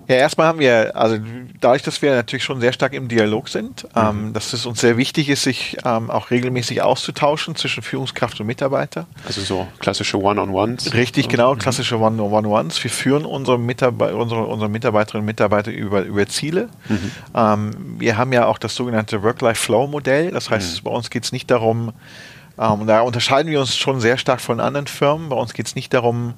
Ja, 0.09 0.17
erstmal 0.17 0.47
haben 0.49 0.59
wir, 0.59 0.97
also 0.97 1.19
dadurch, 1.61 1.83
dass 1.83 2.03
wir 2.03 2.15
natürlich 2.15 2.45
schon 2.45 2.61
sehr 2.61 2.73
stark 2.73 2.93
im 2.93 3.09
Dialog 3.09 3.49
sind, 3.49 3.85
mhm. 3.85 3.89
ähm, 3.95 4.33
dass 4.33 4.53
es 4.53 4.67
uns 4.67 4.81
sehr 4.81 4.97
wichtig 4.97 5.29
ist, 5.29 5.45
sich 5.45 5.77
ähm, 5.85 6.11
auch 6.11 6.31
regelmäßig 6.31 6.83
auszutauschen 6.83 7.55
zwischen 7.57 7.83
Führungskraft 7.83 8.41
und 8.41 8.47
Mitarbeiter. 8.47 9.07
Also 9.27 9.41
so 9.43 9.69
klassische 9.79 10.21
One-on-Ones. 10.21 10.95
Richtig, 10.95 11.29
genau, 11.29 11.55
mhm. 11.55 11.59
klassische 11.59 11.99
One-on-Ones. 11.99 12.83
Wir 12.83 12.91
führen 12.91 13.25
unsere, 13.25 13.59
Mitarbe 13.59 14.15
unsere, 14.17 14.45
unsere 14.45 14.69
Mitarbeiterinnen 14.69 15.23
und 15.23 15.27
Mitarbeiter 15.27 15.71
über, 15.71 16.03
über 16.03 16.27
Ziele. 16.27 16.69
Mhm. 16.89 17.11
Ähm, 17.35 17.97
wir 17.99 18.17
haben 18.17 18.33
ja 18.33 18.47
auch 18.47 18.59
das 18.59 18.75
sogenannte 18.75 19.23
Work-Life-Flow-Modell. 19.23 20.33
Das 20.33 20.51
heißt, 20.51 20.81
mhm. 20.81 20.85
bei 20.85 20.91
uns 20.91 21.11
geht 21.11 21.25
es 21.25 21.33
nicht 21.33 21.51
darum, 21.51 21.93
ähm, 22.63 22.87
da 22.87 23.01
unterscheiden 23.01 23.51
wir 23.51 23.61
uns 23.61 23.77
schon 23.77 24.01
sehr 24.01 24.19
stark 24.19 24.41
von 24.41 24.61
anderen 24.61 24.87
Firmen. 24.87 25.29
Bei 25.29 25.37
uns 25.37 25.53
geht 25.53 25.67
es 25.67 25.75
nicht 25.75 25.93
darum, 25.93 26.35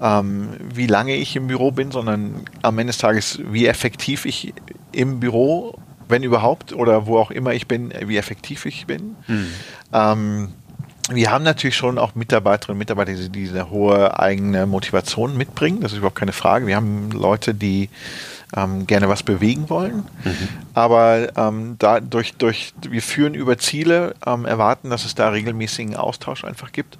ähm, 0.00 0.48
wie 0.72 0.86
lange 0.86 1.14
ich 1.16 1.36
im 1.36 1.48
Büro 1.48 1.70
bin, 1.70 1.90
sondern 1.90 2.44
am 2.62 2.78
Ende 2.78 2.92
des 2.92 2.98
Tages, 2.98 3.40
wie 3.44 3.66
effektiv 3.66 4.24
ich 4.24 4.54
im 4.92 5.20
Büro, 5.20 5.78
wenn 6.08 6.22
überhaupt, 6.22 6.72
oder 6.72 7.06
wo 7.06 7.18
auch 7.18 7.30
immer 7.30 7.52
ich 7.52 7.68
bin, 7.68 7.92
wie 8.06 8.16
effektiv 8.16 8.64
ich 8.64 8.86
bin. 8.86 9.16
Mhm. 9.26 9.48
Ähm, 9.92 10.48
wir 11.10 11.30
haben 11.30 11.44
natürlich 11.44 11.76
schon 11.76 11.98
auch 11.98 12.14
Mitarbeiterinnen 12.14 12.76
und 12.76 12.78
Mitarbeiter, 12.78 13.12
die 13.12 13.28
diese 13.28 13.70
hohe 13.70 14.18
eigene 14.18 14.66
Motivation 14.66 15.36
mitbringen. 15.36 15.80
Das 15.80 15.92
ist 15.92 15.98
überhaupt 15.98 16.18
keine 16.18 16.32
Frage. 16.32 16.66
Wir 16.66 16.76
haben 16.76 17.10
Leute, 17.12 17.54
die 17.54 17.90
ähm, 18.54 18.86
gerne 18.86 19.08
was 19.08 19.22
bewegen 19.22 19.68
wollen. 19.68 20.04
Mhm. 20.24 20.48
Aber 20.74 21.28
ähm, 21.36 21.76
da 21.78 22.00
durch, 22.00 22.34
durch, 22.34 22.72
wir 22.88 23.02
führen 23.02 23.34
über 23.34 23.58
Ziele, 23.58 24.14
ähm, 24.24 24.44
erwarten, 24.44 24.90
dass 24.90 25.04
es 25.04 25.14
da 25.14 25.30
regelmäßigen 25.30 25.96
Austausch 25.96 26.44
einfach 26.44 26.72
gibt. 26.72 26.98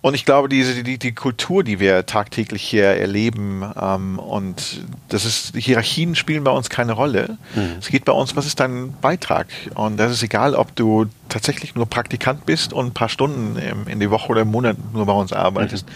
Und 0.00 0.14
ich 0.14 0.24
glaube, 0.24 0.48
diese, 0.48 0.84
die, 0.84 0.96
die 0.96 1.12
Kultur, 1.12 1.64
die 1.64 1.80
wir 1.80 2.06
tagtäglich 2.06 2.62
hier 2.62 2.84
erleben, 2.84 3.64
ähm, 3.80 4.18
und 4.18 4.82
das 5.08 5.24
ist, 5.24 5.56
Hierarchien 5.56 6.14
spielen 6.14 6.44
bei 6.44 6.52
uns 6.52 6.70
keine 6.70 6.92
Rolle. 6.92 7.36
Mhm. 7.56 7.76
Es 7.80 7.88
geht 7.88 8.04
bei 8.04 8.12
uns, 8.12 8.36
was 8.36 8.46
ist 8.46 8.60
dein 8.60 8.92
Beitrag? 9.00 9.48
Und 9.74 9.96
das 9.96 10.12
ist 10.12 10.22
egal, 10.22 10.54
ob 10.54 10.74
du 10.76 11.06
tatsächlich 11.28 11.74
nur 11.74 11.86
Praktikant 11.86 12.46
bist 12.46 12.72
und 12.72 12.86
ein 12.86 12.94
paar 12.94 13.08
Stunden 13.08 13.56
im, 13.58 13.88
in 13.88 13.98
die 13.98 14.10
Woche 14.10 14.28
oder 14.28 14.42
im 14.42 14.48
Monat 14.48 14.76
nur 14.92 15.04
bei 15.04 15.12
uns 15.12 15.32
arbeitest. 15.32 15.86
Mhm. 15.86 15.92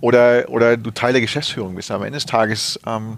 Oder, 0.00 0.48
oder 0.48 0.76
du 0.76 0.90
Teil 0.90 1.12
der 1.12 1.22
Geschäftsführung 1.22 1.74
bist. 1.74 1.90
Am 1.90 2.02
Ende 2.02 2.18
des 2.18 2.26
Tages 2.26 2.78
ähm, 2.86 3.16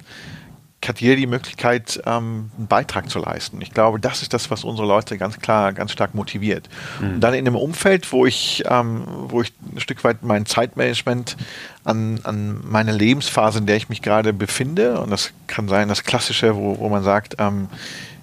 hat 0.88 1.00
jeder 1.00 1.16
die 1.16 1.26
Möglichkeit, 1.26 2.00
ähm, 2.06 2.50
einen 2.56 2.66
Beitrag 2.66 3.10
zu 3.10 3.18
leisten. 3.18 3.60
Ich 3.60 3.72
glaube, 3.72 4.00
das 4.00 4.22
ist 4.22 4.32
das, 4.32 4.50
was 4.50 4.64
unsere 4.64 4.88
Leute 4.88 5.18
ganz 5.18 5.38
klar, 5.38 5.72
ganz 5.72 5.92
stark 5.92 6.14
motiviert. 6.14 6.68
Mhm. 7.00 7.14
Und 7.14 7.20
dann 7.20 7.34
in 7.34 7.46
einem 7.46 7.56
Umfeld, 7.56 8.10
wo 8.12 8.24
ich, 8.24 8.64
ähm, 8.66 9.04
wo 9.28 9.42
ich 9.42 9.52
ein 9.74 9.80
Stück 9.80 10.02
weit 10.04 10.22
mein 10.22 10.46
Zeitmanagement 10.46 11.36
an, 11.84 12.20
an 12.24 12.60
meine 12.64 12.92
Lebensphase, 12.92 13.58
in 13.58 13.66
der 13.66 13.76
ich 13.76 13.88
mich 13.88 14.00
gerade 14.00 14.32
befinde, 14.32 15.00
und 15.00 15.10
das 15.10 15.32
kann 15.46 15.68
sein, 15.68 15.88
das 15.88 16.04
Klassische, 16.04 16.56
wo, 16.56 16.78
wo 16.78 16.88
man 16.88 17.02
sagt, 17.02 17.36
ähm, 17.38 17.68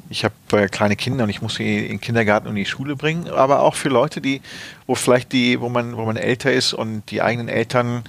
ich 0.09 0.23
habe 0.23 0.33
äh, 0.53 0.67
kleine 0.67 0.95
Kinder 0.95 1.25
und 1.25 1.29
ich 1.29 1.41
muss 1.41 1.55
sie 1.55 1.79
in 1.79 1.89
den 1.89 2.01
Kindergarten 2.01 2.47
und 2.47 2.55
in 2.55 2.63
die 2.63 2.69
Schule 2.69 2.95
bringen, 2.95 3.27
aber 3.27 3.61
auch 3.61 3.75
für 3.75 3.89
Leute, 3.89 4.21
die, 4.21 4.41
wo 4.85 4.95
vielleicht 4.95 5.31
die, 5.31 5.59
wo 5.59 5.69
man, 5.69 5.97
wo 5.97 6.05
man 6.05 6.15
älter 6.15 6.51
ist 6.51 6.73
und 6.73 7.03
die 7.11 7.21
eigenen 7.21 7.49
Eltern 7.49 8.03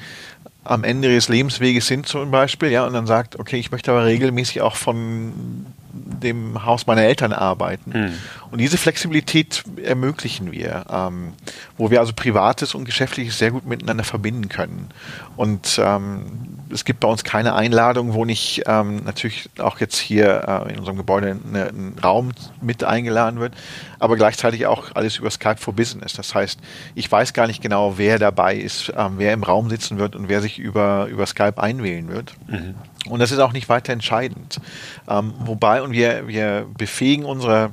am 0.69 0.85
Ende 0.85 1.11
ihres 1.11 1.29
Lebensweges 1.29 1.87
sind 1.87 2.07
zum 2.07 2.31
Beispiel, 2.31 2.71
ja, 2.71 2.87
und 2.87 2.93
dann 2.93 3.07
sagt, 3.07 3.39
okay, 3.39 3.57
ich 3.57 3.71
möchte 3.71 3.91
aber 3.91 4.05
regelmäßig 4.05 4.61
auch 4.61 4.77
von 4.77 5.67
dem 5.93 6.65
Haus 6.65 6.87
meiner 6.87 7.03
Eltern 7.03 7.33
arbeiten. 7.33 7.91
Mhm. 7.95 8.15
Und 8.51 8.59
diese 8.59 8.79
Flexibilität 8.79 9.65
ermöglichen 9.83 10.53
wir, 10.53 10.85
ähm, 10.91 11.35
wo 11.77 11.91
wir 11.91 12.01
also 12.01 12.13
Privates 12.15 12.75
und 12.75 12.85
Geschäftliches 12.85 13.39
sehr 13.39 13.51
gut 13.51 13.67
miteinander 13.67 14.05
verbinden 14.05 14.49
können. 14.49 14.89
Und 15.37 15.81
ähm, 15.83 16.59
es 16.71 16.85
gibt 16.85 17.01
bei 17.01 17.09
uns 17.09 17.25
keine 17.25 17.55
Einladung, 17.55 18.15
wo 18.15 18.25
nicht 18.25 18.63
ähm, 18.67 19.03
natürlich 19.05 19.51
auch 19.59 19.81
jetzt 19.81 19.99
hier 19.99 20.65
äh, 20.67 20.73
in 20.73 20.79
unserem 20.79 20.97
Gebäude 20.97 21.39
eine, 21.47 21.67
ein 21.69 21.97
Raum 22.03 22.31
mit 22.61 22.85
eingeladen 22.85 23.39
wird, 23.41 23.55
aber 23.99 24.17
gleichzeitig 24.17 24.67
auch 24.67 24.95
alles 24.95 25.19
über 25.19 25.31
Skype 25.31 25.59
for 25.59 25.75
Business. 25.75 26.15
Das 26.15 26.35
heißt, 26.35 26.59
ich 26.95 27.11
weiß 27.11 27.35
gar 27.35 27.47
nicht 27.47 27.63
genau, 27.63 27.99
wer 27.99 28.19
dabei 28.19 28.57
ist, 28.57 28.93
ähm, 28.97 29.15
wer 29.17 29.33
im 29.33 29.43
Raum 29.43 29.69
sitzen 29.69 29.99
wird 29.99 30.17
und 30.17 30.29
wer 30.29 30.41
sich 30.41 30.59
über, 30.59 31.07
über 31.07 31.27
Skype 31.27 31.59
einwählen 31.59 32.09
wird. 32.09 32.35
Mhm. 32.47 32.75
Und 33.09 33.21
das 33.21 33.31
ist 33.31 33.39
auch 33.39 33.53
nicht 33.53 33.69
weiter 33.69 33.93
entscheidend. 33.93 34.61
Ähm, 35.09 35.35
wobei, 35.41 35.83
und 35.83 35.93
wir, 35.93 36.29
wir 36.29 36.67
befähigen 36.77 37.25
unsere 37.25 37.71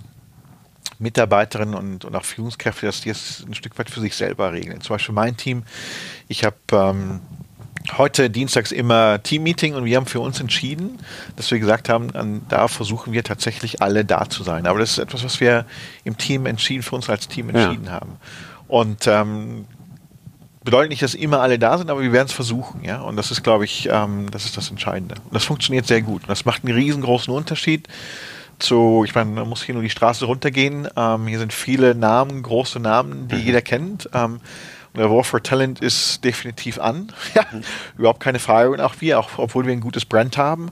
Mitarbeiterinnen 1.00 1.76
und, 1.76 2.06
und 2.06 2.16
auch 2.16 2.26
Führungskräfte, 2.26 2.86
dass 2.86 3.02
die 3.02 3.10
es 3.10 3.44
ein 3.48 3.54
Stück 3.54 3.78
weit 3.78 3.90
für 3.90 4.00
sich 4.00 4.16
selber 4.16 4.54
regeln. 4.54 4.82
Zum 4.82 4.96
Beispiel 4.96 5.16
mein 5.16 5.38
Team, 5.38 5.64
ich 6.28 6.44
habe 6.44 6.56
ähm, 6.72 7.22
heute 7.98 8.30
dienstags 8.30 8.72
immer 8.72 9.22
Teammeeting 9.22 9.76
und 9.76 9.86
wir 9.86 9.98
haben 9.98 10.06
für 10.06 10.20
uns 10.20 10.40
entschieden, 10.40 11.00
dass 11.36 11.52
wir 11.52 11.60
gesagt 11.60 11.90
haben, 11.90 12.16
an, 12.16 12.42
da 12.50 12.68
versuchen 12.68 13.14
wir 13.14 13.24
tatsächlich 13.24 13.82
alle 13.82 14.06
da 14.06 14.30
zu 14.30 14.44
sein. 14.44 14.66
Aber 14.68 14.80
das 14.80 14.92
ist 14.92 14.98
etwas, 14.98 15.24
was 15.24 15.40
wir 15.40 15.66
im 16.04 16.18
Team 16.18 16.46
entschieden, 16.46 16.84
für 16.84 16.96
uns 16.96 17.10
als 17.10 17.28
Team 17.28 17.50
entschieden 17.50 17.86
ja. 17.86 17.92
haben. 17.92 18.18
Und 18.68 19.08
ähm, 19.08 19.66
bedeutet 20.64 20.90
nicht, 20.90 21.04
dass 21.04 21.14
immer 21.14 21.42
alle 21.42 21.60
da 21.60 21.78
sind, 21.78 21.90
aber 21.90 22.02
wir 22.02 22.12
werden 22.12 22.28
es 22.28 22.34
versuchen, 22.34 22.84
ja. 22.84 23.02
Und 23.02 23.16
das 23.16 23.32
ist, 23.32 23.44
glaube 23.44 23.66
ich, 23.66 23.88
ähm, 23.92 24.32
das 24.32 24.46
ist 24.46 24.58
das 24.58 24.70
Entscheidende. 24.72 25.16
Und 25.24 25.34
das 25.34 25.46
funktioniert 25.46 25.86
sehr 25.86 26.02
gut. 26.02 26.24
Und 26.24 26.30
das 26.30 26.46
macht 26.46 26.66
einen 26.66 26.74
riesengroßen 26.74 27.34
Unterschied 27.34 27.88
zu, 28.60 29.04
ich 29.06 29.16
meine, 29.16 29.32
man 29.32 29.50
muss 29.50 29.64
hier 29.64 29.74
nur 29.74 29.84
die 29.84 29.90
Straße 29.90 30.26
runtergehen. 30.26 30.88
Ähm, 30.96 31.28
hier 31.28 31.40
sind 31.40 31.54
viele 31.54 31.96
Namen, 31.96 32.44
große 32.44 32.80
Namen, 32.80 33.28
die 33.28 33.36
mhm. 33.36 33.42
jeder 33.42 33.62
kennt. 33.62 34.10
Ähm, 34.14 34.40
der 34.96 35.12
War 35.12 35.24
for 35.24 35.44
Talent 35.44 35.82
ist 35.82 36.24
definitiv 36.24 36.80
an. 36.80 37.12
ja, 37.34 37.46
mhm. 37.52 37.62
überhaupt 37.98 38.20
keine 38.20 38.40
Frage. 38.40 38.72
Und 38.72 38.82
auch 38.82 38.96
wir, 39.00 39.20
auch 39.20 39.32
obwohl 39.38 39.66
wir 39.66 39.74
ein 39.74 39.82
gutes 39.82 40.06
Brand 40.06 40.38
haben. 40.38 40.70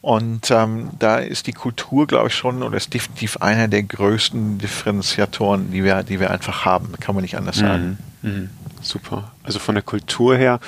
Und 0.00 0.50
ähm, 0.50 0.90
da 0.98 1.16
ist 1.16 1.46
die 1.46 1.52
Kultur, 1.52 2.06
glaube 2.06 2.28
ich, 2.28 2.34
schon, 2.34 2.62
oder 2.62 2.76
ist 2.76 2.94
definitiv 2.94 3.38
einer 3.38 3.66
der 3.66 3.82
größten 3.82 4.58
Differenziatoren, 4.58 5.72
die 5.72 5.82
wir, 5.82 6.02
die 6.04 6.20
wir 6.20 6.30
einfach 6.30 6.64
haben. 6.64 6.92
Kann 7.00 7.14
man 7.14 7.22
nicht 7.22 7.36
anders 7.36 7.56
sagen. 7.56 7.98
Mhm. 8.22 8.30
mhm. 8.30 8.50
super. 8.82 9.32
Also 9.42 9.58
von 9.58 9.74
der 9.74 9.82
Kultur 9.82 10.36
her 10.36 10.60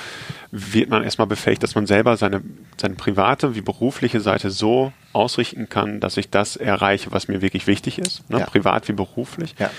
wird 0.51 0.89
man 0.89 1.03
erstmal 1.03 1.27
befähigt, 1.27 1.61
dass 1.61 1.75
man 1.75 1.85
selber 1.85 2.17
seine, 2.17 2.41
seine 2.77 2.95
private 2.95 3.55
wie 3.55 3.61
berufliche 3.61 4.19
Seite 4.19 4.49
so 4.49 4.91
ausrichten 5.13 5.69
kann, 5.69 5.99
dass 5.99 6.17
ich 6.17 6.29
das 6.29 6.55
erreiche, 6.55 7.11
was 7.11 7.27
mir 7.27 7.41
wirklich 7.41 7.67
wichtig 7.67 7.99
ist, 7.99 8.29
ne? 8.29 8.39
ja. 8.39 8.45
privat 8.45 8.87
wie 8.87 8.93
beruflich. 8.93 9.55
Ja. 9.59 9.69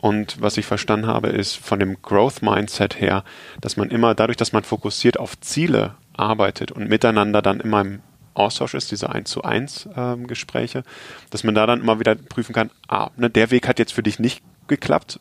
Und 0.00 0.40
was 0.40 0.58
ich 0.58 0.66
verstanden 0.66 1.06
habe, 1.06 1.28
ist 1.28 1.56
von 1.56 1.80
dem 1.80 2.02
Growth 2.02 2.42
Mindset 2.42 3.00
her, 3.00 3.24
dass 3.60 3.76
man 3.76 3.90
immer 3.90 4.14
dadurch, 4.14 4.36
dass 4.36 4.52
man 4.52 4.62
fokussiert 4.62 5.18
auf 5.18 5.40
Ziele 5.40 5.94
arbeitet 6.12 6.70
und 6.70 6.88
miteinander 6.88 7.40
dann 7.40 7.60
immer 7.60 7.80
im 7.80 8.00
Austausch 8.34 8.74
ist, 8.74 8.90
diese 8.90 9.10
1 9.10 9.30
zu 9.30 9.42
1 9.44 9.88
ähm, 9.96 10.26
Gespräche, 10.26 10.82
dass 11.30 11.44
man 11.44 11.54
da 11.54 11.66
dann 11.66 11.80
immer 11.80 12.00
wieder 12.00 12.16
prüfen 12.16 12.52
kann, 12.52 12.70
ah, 12.88 13.10
ne, 13.16 13.30
der 13.30 13.50
Weg 13.50 13.66
hat 13.66 13.78
jetzt 13.78 13.92
für 13.92 14.02
dich 14.02 14.18
nicht 14.18 14.42
geklappt. 14.66 15.20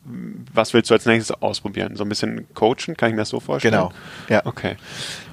Was 0.53 0.73
willst 0.73 0.89
du 0.89 0.93
als 0.93 1.05
nächstes 1.05 1.41
ausprobieren? 1.41 1.95
So 1.95 2.03
ein 2.03 2.09
bisschen 2.09 2.47
coachen, 2.53 2.95
kann 2.97 3.09
ich 3.09 3.15
mir 3.15 3.21
das 3.21 3.29
so 3.29 3.39
vorstellen? 3.39 3.73
Genau. 3.73 3.91
Ja. 4.29 4.45
Okay. 4.45 4.77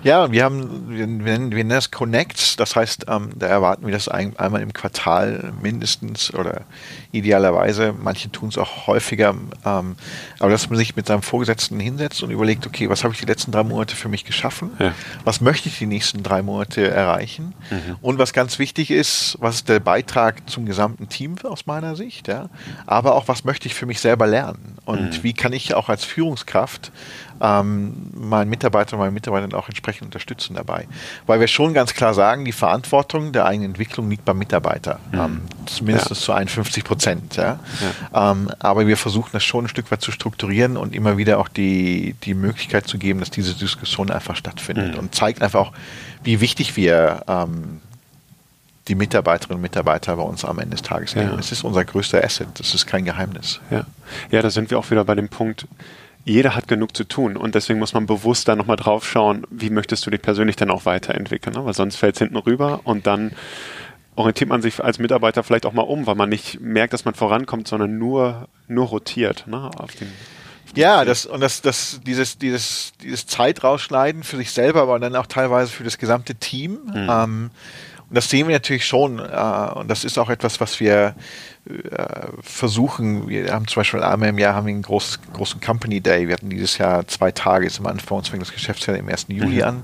Ja, 0.02 0.32
wir 0.32 0.44
haben, 0.44 0.88
wir 0.88 1.06
nennen, 1.06 1.50
wir 1.50 1.58
nennen 1.58 1.70
das 1.70 1.90
Connects. 1.90 2.56
Das 2.56 2.74
heißt, 2.74 3.06
ähm, 3.08 3.30
da 3.36 3.46
erwarten 3.46 3.84
wir 3.84 3.92
das 3.92 4.08
ein, 4.08 4.38
einmal 4.38 4.62
im 4.62 4.72
Quartal 4.72 5.52
mindestens 5.60 6.32
oder 6.32 6.62
idealerweise. 7.12 7.94
Manche 7.98 8.32
tun 8.32 8.48
es 8.48 8.56
auch 8.56 8.86
häufiger. 8.86 9.34
Ähm, 9.64 9.96
aber 10.38 10.50
dass 10.50 10.70
man 10.70 10.78
sich 10.78 10.96
mit 10.96 11.06
seinem 11.06 11.20
Vorgesetzten 11.20 11.78
hinsetzt 11.78 12.22
und 12.22 12.30
überlegt, 12.30 12.66
okay, 12.66 12.88
was 12.88 13.04
habe 13.04 13.12
ich 13.12 13.20
die 13.20 13.26
letzten 13.26 13.52
drei 13.52 13.62
Monate 13.62 13.94
für 13.94 14.08
mich 14.08 14.24
geschaffen? 14.24 14.70
Ja. 14.78 14.94
Was 15.24 15.42
möchte 15.42 15.68
ich 15.68 15.78
die 15.78 15.86
nächsten 15.86 16.22
drei 16.22 16.40
Monate 16.42 16.88
erreichen? 16.88 17.54
Mhm. 17.70 17.96
Und 18.00 18.18
was 18.18 18.32
ganz 18.32 18.58
wichtig 18.58 18.90
ist, 18.90 19.36
was 19.40 19.56
ist 19.56 19.68
der 19.68 19.80
Beitrag 19.80 20.48
zum 20.48 20.64
gesamten 20.64 21.10
Team 21.10 21.36
aus 21.42 21.66
meiner 21.66 21.94
Sicht? 21.94 22.26
Ja? 22.26 22.48
Aber 22.86 23.14
auch, 23.14 23.28
was 23.28 23.44
möchte 23.44 23.68
ich 23.68 23.74
für 23.74 23.84
mich 23.84 23.99
selber 24.00 24.26
lernen? 24.26 24.76
Und 24.84 25.18
mhm. 25.18 25.22
wie 25.22 25.32
kann 25.32 25.52
ich 25.52 25.74
auch 25.74 25.88
als 25.88 26.04
Führungskraft 26.04 26.90
ähm, 27.40 27.94
meinen 28.14 28.50
Mitarbeiter 28.50 28.94
und 28.94 29.00
meine 29.00 29.12
Mitarbeiter 29.12 29.56
auch 29.56 29.68
entsprechend 29.68 30.06
unterstützen 30.06 30.54
dabei. 30.54 30.86
Weil 31.26 31.40
wir 31.40 31.48
schon 31.48 31.72
ganz 31.72 31.94
klar 31.94 32.12
sagen, 32.12 32.44
die 32.44 32.52
Verantwortung 32.52 33.32
der 33.32 33.46
eigenen 33.46 33.70
Entwicklung 33.70 34.10
liegt 34.10 34.24
beim 34.24 34.38
Mitarbeiter. 34.38 35.00
Mhm. 35.12 35.18
Ähm, 35.18 35.42
zumindest 35.66 36.10
ja. 36.10 36.16
zu 36.16 36.32
51 36.32 36.84
Prozent. 36.84 37.36
Ja? 37.36 37.58
ja. 38.12 38.32
Ähm, 38.32 38.50
aber 38.58 38.86
wir 38.86 38.96
versuchen 38.96 39.30
das 39.32 39.42
schon 39.42 39.64
ein 39.64 39.68
Stück 39.68 39.90
weit 39.90 40.02
zu 40.02 40.12
strukturieren 40.12 40.76
und 40.76 40.94
immer 40.94 41.16
wieder 41.16 41.38
auch 41.38 41.48
die, 41.48 42.14
die 42.24 42.34
Möglichkeit 42.34 42.86
zu 42.86 42.98
geben, 42.98 43.20
dass 43.20 43.30
diese 43.30 43.54
Diskussion 43.54 44.10
einfach 44.10 44.36
stattfindet. 44.36 44.94
Mhm. 44.94 44.98
Und 44.98 45.14
zeigt 45.14 45.40
einfach 45.40 45.60
auch, 45.60 45.72
wie 46.22 46.40
wichtig 46.40 46.76
wir 46.76 47.22
ähm, 47.26 47.80
die 48.90 48.96
Mitarbeiterinnen 48.96 49.56
und 49.56 49.62
Mitarbeiter 49.62 50.16
bei 50.16 50.22
uns 50.22 50.44
am 50.44 50.58
Ende 50.58 50.72
des 50.72 50.82
Tages 50.82 51.14
nehmen. 51.14 51.38
Es 51.38 51.52
ist 51.52 51.62
unser 51.62 51.84
größter 51.84 52.22
Asset, 52.22 52.48
das 52.58 52.74
ist 52.74 52.86
kein 52.86 53.04
Geheimnis. 53.04 53.60
Ja. 53.70 53.86
ja, 54.32 54.42
da 54.42 54.50
sind 54.50 54.70
wir 54.70 54.78
auch 54.78 54.90
wieder 54.90 55.04
bei 55.04 55.14
dem 55.14 55.28
Punkt, 55.28 55.66
jeder 56.24 56.54
hat 56.56 56.68
genug 56.68 56.96
zu 56.96 57.04
tun 57.04 57.36
und 57.36 57.54
deswegen 57.54 57.78
muss 57.78 57.94
man 57.94 58.06
bewusst 58.06 58.48
da 58.48 58.56
nochmal 58.56 58.76
drauf 58.76 59.08
schauen, 59.08 59.46
wie 59.48 59.70
möchtest 59.70 60.04
du 60.04 60.10
dich 60.10 60.20
persönlich 60.20 60.56
dann 60.56 60.70
auch 60.70 60.84
weiterentwickeln, 60.84 61.54
ne? 61.54 61.64
weil 61.64 61.72
sonst 61.72 61.96
fällt 61.96 62.16
es 62.16 62.18
hinten 62.18 62.36
rüber 62.36 62.80
und 62.84 63.06
dann 63.06 63.32
orientiert 64.16 64.50
man 64.50 64.60
sich 64.60 64.82
als 64.82 64.98
Mitarbeiter 64.98 65.44
vielleicht 65.44 65.66
auch 65.66 65.72
mal 65.72 65.82
um, 65.82 66.06
weil 66.06 66.16
man 66.16 66.28
nicht 66.28 66.60
merkt, 66.60 66.92
dass 66.92 67.04
man 67.04 67.14
vorankommt, 67.14 67.68
sondern 67.68 67.96
nur, 67.96 68.48
nur 68.66 68.88
rotiert 68.88 69.46
ne? 69.46 69.70
auf 69.78 69.94
den 69.94 70.08
ja, 70.76 71.04
das 71.04 71.26
und 71.26 71.40
das, 71.40 71.62
das, 71.62 72.00
dieses, 72.06 72.38
dieses, 72.38 72.92
dieses 73.02 73.26
Zeit 73.26 73.64
rausschneiden 73.64 74.22
für 74.22 74.36
sich 74.36 74.52
selber, 74.52 74.82
aber 74.82 75.00
dann 75.00 75.16
auch 75.16 75.26
teilweise 75.26 75.68
für 75.72 75.82
das 75.82 75.98
gesamte 75.98 76.36
Team. 76.36 76.78
Mhm. 76.84 77.08
Ähm, 77.10 77.50
und 78.10 78.16
das 78.16 78.28
sehen 78.28 78.48
wir 78.48 78.56
natürlich 78.56 78.84
schon. 78.84 79.20
Äh, 79.20 79.70
und 79.74 79.88
das 79.88 80.04
ist 80.04 80.18
auch 80.18 80.30
etwas, 80.30 80.60
was 80.60 80.80
wir 80.80 81.14
äh, 81.64 82.26
versuchen, 82.42 83.28
wir 83.28 83.52
haben 83.52 83.68
zum 83.68 83.80
Beispiel 83.80 84.02
einmal 84.02 84.30
im 84.30 84.38
Jahr 84.38 84.54
haben 84.54 84.66
wir 84.66 84.74
einen 84.74 84.82
groß, 84.82 85.20
großen 85.32 85.60
Company 85.60 86.00
Day. 86.00 86.26
Wir 86.26 86.34
hatten 86.34 86.50
dieses 86.50 86.76
Jahr 86.76 87.06
zwei 87.06 87.30
Tage, 87.30 87.66
ist 87.66 87.78
am 87.78 87.86
Anfang 87.86 88.18
uns 88.18 88.28
fängt 88.28 88.42
das 88.42 88.52
Geschäftsjahr 88.52 88.96
im 88.96 89.08
1. 89.08 89.26
Juli 89.28 89.58
mhm. 89.58 89.62
an. 89.62 89.82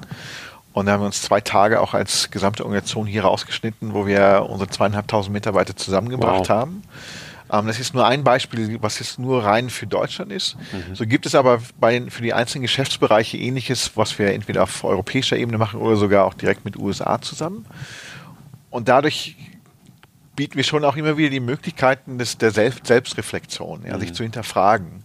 Und 0.72 0.86
da 0.86 0.92
haben 0.92 1.02
wir 1.02 1.06
uns 1.06 1.22
zwei 1.22 1.40
Tage 1.40 1.80
auch 1.80 1.94
als 1.94 2.30
gesamte 2.32 2.64
Organisation 2.64 3.06
hier 3.06 3.22
rausgeschnitten, 3.22 3.94
wo 3.94 4.06
wir 4.08 4.44
unsere 4.50 4.68
zweieinhalbtausend 4.68 5.32
Mitarbeiter 5.32 5.76
zusammengebracht 5.76 6.40
wow. 6.40 6.48
haben. 6.48 6.82
Ähm, 7.52 7.66
das 7.68 7.78
ist 7.78 7.94
nur 7.94 8.06
ein 8.06 8.24
Beispiel, 8.24 8.78
was 8.82 8.98
jetzt 8.98 9.18
nur 9.18 9.44
rein 9.44 9.70
für 9.70 9.86
Deutschland 9.86 10.32
ist. 10.32 10.56
Mhm. 10.72 10.96
So 10.96 11.06
gibt 11.06 11.26
es 11.26 11.34
aber 11.34 11.60
bei, 11.78 12.02
für 12.10 12.22
die 12.22 12.34
einzelnen 12.34 12.62
Geschäftsbereiche 12.62 13.36
ähnliches, 13.36 13.92
was 13.94 14.18
wir 14.18 14.32
entweder 14.32 14.64
auf 14.64 14.82
europäischer 14.82 15.36
Ebene 15.36 15.58
machen 15.58 15.80
oder 15.80 15.96
sogar 15.96 16.24
auch 16.24 16.34
direkt 16.34 16.64
mit 16.64 16.76
USA 16.76 17.20
zusammen. 17.20 17.66
Und 18.76 18.88
dadurch 18.88 19.36
bieten 20.36 20.56
wir 20.56 20.62
schon 20.62 20.84
auch 20.84 20.96
immer 20.96 21.16
wieder 21.16 21.30
die 21.30 21.40
Möglichkeiten 21.40 22.18
des, 22.18 22.36
der 22.36 22.50
Selbst 22.50 22.86
Selbstreflexion, 22.86 23.86
ja, 23.86 23.96
mhm. 23.96 24.00
sich 24.00 24.12
zu 24.12 24.22
hinterfragen. 24.22 25.02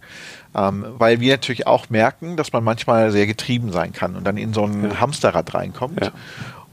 Ähm, 0.54 0.84
weil 0.98 1.20
wir 1.20 1.32
natürlich 1.32 1.66
auch 1.66 1.88
merken, 1.88 2.36
dass 2.36 2.52
man 2.52 2.62
manchmal 2.62 3.10
sehr 3.12 3.26
getrieben 3.26 3.72
sein 3.72 3.94
kann 3.94 4.14
und 4.14 4.24
dann 4.24 4.36
in 4.36 4.52
so 4.52 4.66
ein 4.66 4.90
ja. 4.90 5.00
Hamsterrad 5.00 5.54
reinkommt. 5.54 6.04
Ja. 6.04 6.12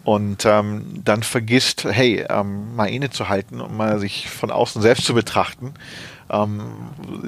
Und 0.03 0.45
ähm, 0.45 1.01
dann 1.05 1.23
vergisst, 1.23 1.85
hey, 1.85 2.25
ähm, 2.29 2.75
mal 2.75 2.89
innezuhalten 2.89 3.62
und 3.62 3.77
mal 3.77 3.97
sich 3.99 4.29
von 4.29 4.51
außen 4.51 4.81
selbst 4.81 5.05
zu 5.05 5.13
betrachten 5.13 5.75
ähm, 6.29 6.61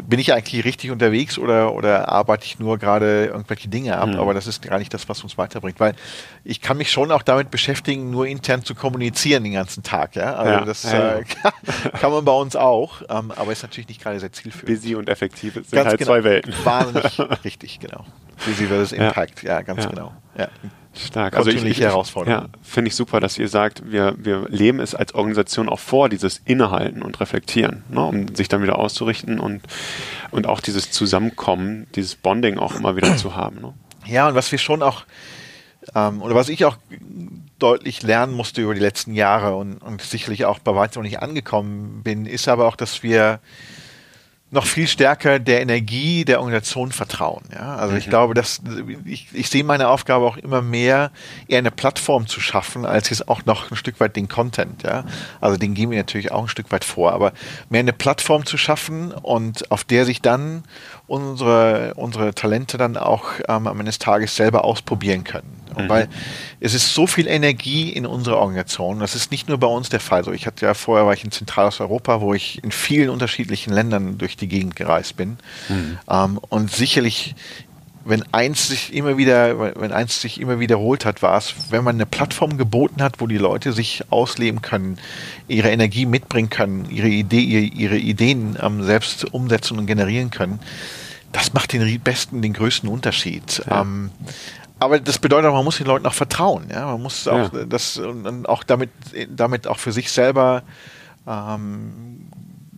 bin 0.08 0.20
ich 0.20 0.34
eigentlich 0.34 0.64
richtig 0.64 0.92
unterwegs 0.92 1.38
oder, 1.38 1.74
oder 1.74 2.10
arbeite 2.10 2.46
ich 2.46 2.60
nur 2.60 2.78
gerade 2.78 3.26
irgendwelche 3.26 3.68
Dinge 3.68 3.98
ab? 3.98 4.10
Mhm. 4.10 4.20
Aber 4.20 4.34
das 4.34 4.48
ist 4.48 4.62
gar 4.62 4.78
nicht 4.78 4.94
das, 4.94 5.10
was 5.10 5.24
uns 5.24 5.38
weiterbringt, 5.38 5.80
weil 5.80 5.96
ich 6.44 6.62
kann 6.62 6.78
mich 6.78 6.92
schon 6.92 7.12
auch 7.12 7.24
damit 7.24 7.52
beschäftigen, 7.52 8.12
nur 8.12 8.28
intern 8.28 8.64
zu 8.64 8.76
kommunizieren 8.76 9.44
den 9.44 9.54
ganzen 9.54 9.84
Tag. 9.84 10.16
Ja? 10.16 10.36
Also 10.36 10.52
ja. 10.52 10.66
das 10.66 10.84
ja, 10.84 11.18
äh, 11.18 11.24
kann 12.00 12.12
man 12.12 12.26
bei 12.26 12.34
uns 12.34 12.56
auch, 12.56 13.02
ähm, 13.10 13.32
aber 13.36 13.52
ist 13.52 13.64
natürlich 13.64 13.88
nicht 13.88 14.02
gerade 14.02 14.20
sehr 14.20 14.32
zielführend. 14.32 14.68
Busy 14.68 14.96
und 14.96 15.10
effektiv 15.10 15.54
sind 15.54 15.72
ganz 15.72 15.88
halt 15.88 15.98
genau. 15.98 16.12
zwei 16.12 16.24
Welten. 16.24 16.54
Wahnsinnig 16.64 17.20
richtig, 17.44 17.80
genau. 17.80 18.06
Busy 18.46 18.66
versus 18.66 18.92
Impact, 18.92 19.44
ja, 19.44 19.62
ganz 19.62 19.88
genau. 19.88 20.14
Ja. 20.38 20.48
Stark. 20.94 21.38
Also 21.38 21.50
ich, 21.52 21.64
ich 21.64 21.78
ja, 21.78 22.04
finde 22.62 22.90
ich 22.90 22.96
super, 22.96 23.22
dass 23.22 23.38
ihr 23.38 23.48
sagt, 23.48 23.92
wir, 23.92 24.16
wir 24.18 24.48
leben 24.50 24.82
es 24.82 24.94
als 24.94 25.16
Organisation 25.16 25.70
auch 25.70 25.80
vor, 25.80 26.10
dieses 26.10 26.42
Innehalten 26.44 27.02
und 27.02 27.20
Reflektieren, 27.22 27.84
ne, 27.90 28.04
um 28.04 28.36
sich 28.36 28.50
dann 28.50 28.62
wieder 28.62 28.78
auszurichten 28.78 29.40
und, 29.40 29.62
und 30.32 30.48
auch 30.48 30.60
dieses 30.60 30.92
Zusammenkommen, 30.92 31.88
dieses 31.96 32.16
Bonding 32.16 32.58
auch 32.58 32.76
immer 32.76 32.98
wieder 32.98 33.16
zu 33.16 33.36
haben. 33.36 33.62
Ne? 33.62 33.74
Ja, 34.06 34.28
und 34.28 34.36
was 34.36 34.52
wir 34.52 34.60
schon 34.60 34.84
auch, 34.84 35.04
ähm, 35.96 36.22
oder 36.22 36.36
was 36.36 36.50
ich 36.50 36.66
auch 36.66 36.76
deutlich 37.58 38.02
lernen 38.02 38.34
musste 38.34 38.62
über 38.62 38.74
die 38.74 38.82
letzten 38.82 39.14
Jahre 39.14 39.56
und, 39.56 39.78
und 39.78 40.02
sicherlich 40.02 40.44
auch 40.44 40.60
bei 40.60 40.76
weitem 40.76 41.02
noch 41.02 41.10
nicht 41.10 41.22
angekommen 41.22 42.02
bin, 42.04 42.26
ist 42.26 42.50
aber 42.50 42.68
auch, 42.68 42.76
dass 42.76 43.02
wir 43.02 43.40
noch 44.52 44.66
viel 44.66 44.88
stärker 44.88 45.40
der 45.40 45.62
Energie 45.62 46.26
der 46.26 46.40
Organisation 46.40 46.92
vertrauen. 46.92 47.44
Ja? 47.54 47.76
Also 47.78 47.94
mhm. 47.94 47.98
ich 48.00 48.10
glaube, 48.10 48.34
dass 48.34 48.62
ich, 49.06 49.28
ich 49.32 49.50
sehe 49.50 49.64
meine 49.64 49.88
Aufgabe 49.88 50.26
auch 50.26 50.36
immer 50.36 50.62
mehr, 50.62 51.12
eher 51.48 51.60
eine 51.60 51.72
Plattform 51.72 52.28
zu 52.28 52.42
schaffen, 52.42 52.86
als 52.86 53.10
jetzt 53.10 53.30
auch 53.30 53.46
noch 53.46 53.72
ein 53.72 53.78
Stück 53.78 54.02
weit 54.02 54.18
den 54.18 54.28
Content. 54.28 54.84
Ja? 54.84 55.06
Also 55.40 55.58
den 55.58 55.74
geben 55.74 55.92
wir 55.92 56.00
natürlich 56.00 56.34
auch 56.34 56.44
ein 56.44 56.50
Stück 56.50 56.70
weit 56.72 56.84
vor, 56.84 57.14
aber 57.14 57.32
mehr 57.70 57.80
eine 57.80 57.94
Plattform 57.94 58.46
zu 58.46 58.58
schaffen 58.58 59.14
und 59.14 59.72
auf 59.72 59.86
der 59.86 60.06
sich 60.06 60.22
dann 60.22 60.64
unsere, 61.12 61.94
unsere 61.96 62.34
Talente 62.34 62.78
dann 62.78 62.96
auch 62.96 63.26
ähm, 63.50 63.68
am 63.68 63.80
Ende 63.80 63.90
des 63.90 64.00
Tages 64.00 64.34
selber 64.36 64.64
ausprobieren 64.64 65.26
können. 65.26 65.62
Mhm. 65.78 65.90
Weil 65.90 66.10
es 66.62 66.74
ist 66.74 66.94
so 66.94 67.06
viel 67.06 67.28
Energie 67.28 67.90
in 67.90 68.06
unserer 68.06 68.38
Organisation. 68.38 69.00
Das 69.00 69.14
ist 69.14 69.30
nicht 69.30 69.50
nur 69.50 69.58
bei 69.58 69.68
uns 69.68 69.90
der 69.90 70.00
Fall. 70.00 70.24
So, 70.24 70.32
ich 70.32 70.48
hatte 70.48 70.66
ja 70.66 70.74
vorher 70.74 71.06
war 71.06 71.14
ich 71.14 71.26
in 71.26 71.32
Zentralosteuropa, 71.32 72.22
wo 72.22 72.34
ich 72.34 72.64
in 72.64 72.72
vielen 72.72 73.10
unterschiedlichen 73.10 73.74
Ländern 73.74 74.18
durch 74.18 74.38
die 74.38 74.48
Gegend 74.48 74.78
gereist 74.78 75.18
bin. 75.18 75.38
Mhm. 75.68 76.00
Ähm, 76.10 76.40
und 76.50 76.72
sicherlich 76.72 77.36
wenn 78.04 78.24
eins 78.32 78.68
sich 78.68 78.94
immer 78.94 79.18
wieder, 79.18 79.76
wenn 79.80 79.92
eins 79.92 80.22
sich 80.22 80.40
immer 80.42 80.60
wiederholt 80.60 81.06
hat, 81.06 81.22
war 81.22 81.38
es, 81.38 81.54
wenn 81.70 81.84
man 81.84 81.96
eine 81.96 82.06
Plattform 82.06 82.58
geboten 82.58 83.02
hat, 83.02 83.22
wo 83.22 83.28
die 83.28 83.38
Leute 83.38 83.74
sich 83.74 84.04
ausleben 84.10 84.62
können, 84.62 84.98
ihre 85.48 85.70
Energie 85.70 86.06
mitbringen 86.06 86.50
können, 86.50 86.90
ihre 86.90 87.10
Idee, 87.10 87.42
ihre 87.42 87.98
Ideen 87.98 88.58
ähm, 88.60 88.84
selbst 88.84 89.32
umsetzen 89.34 89.78
und 89.78 89.86
generieren 89.86 90.32
können, 90.32 90.60
das 91.32 91.54
macht 91.54 91.74
den 91.74 92.00
besten, 92.02 92.42
den 92.42 92.54
größten 92.54 92.90
Unterschied. 92.90 93.64
Ja. 93.70 93.82
Ähm, 93.82 94.12
aber 94.80 95.00
das 95.00 95.20
bedeutet 95.20 95.50
auch, 95.50 95.54
man 95.54 95.64
muss 95.64 95.78
den 95.78 95.88
Leuten 95.88 96.06
auch 96.08 96.14
vertrauen. 96.14 96.66
Ja? 96.72 96.88
Man 96.88 97.04
muss 97.04 97.28
auch 97.28 97.54
ja. 97.54 97.66
das 97.66 97.98
und 97.98 98.50
auch 98.50 98.64
damit, 98.64 98.90
damit 99.30 99.68
auch 99.68 99.78
für 99.78 99.92
sich 99.92 100.12
selber 100.12 100.64
ähm, 101.28 102.28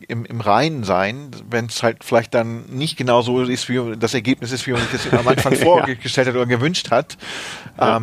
im, 0.08 0.26
im 0.26 0.42
Reinen 0.42 0.84
sein, 0.84 1.32
wenn 1.50 1.68
es 1.68 1.82
halt 1.82 2.04
vielleicht 2.04 2.34
dann 2.34 2.66
nicht 2.66 2.98
genau 2.98 3.22
so 3.22 3.42
ist, 3.42 3.70
wie 3.70 3.96
das 3.98 4.14
Ergebnis 4.14 4.52
ist, 4.52 4.68
wie 4.68 4.72
man 4.74 4.82
sich 4.82 5.04
das 5.04 5.14
am 5.14 5.28
Anfang 5.28 5.56
vorgestellt 5.62 6.28
hat 6.28 6.36
oder 6.36 6.46
gewünscht 6.46 6.92
hat. 6.92 7.18
Ja. 7.78 7.98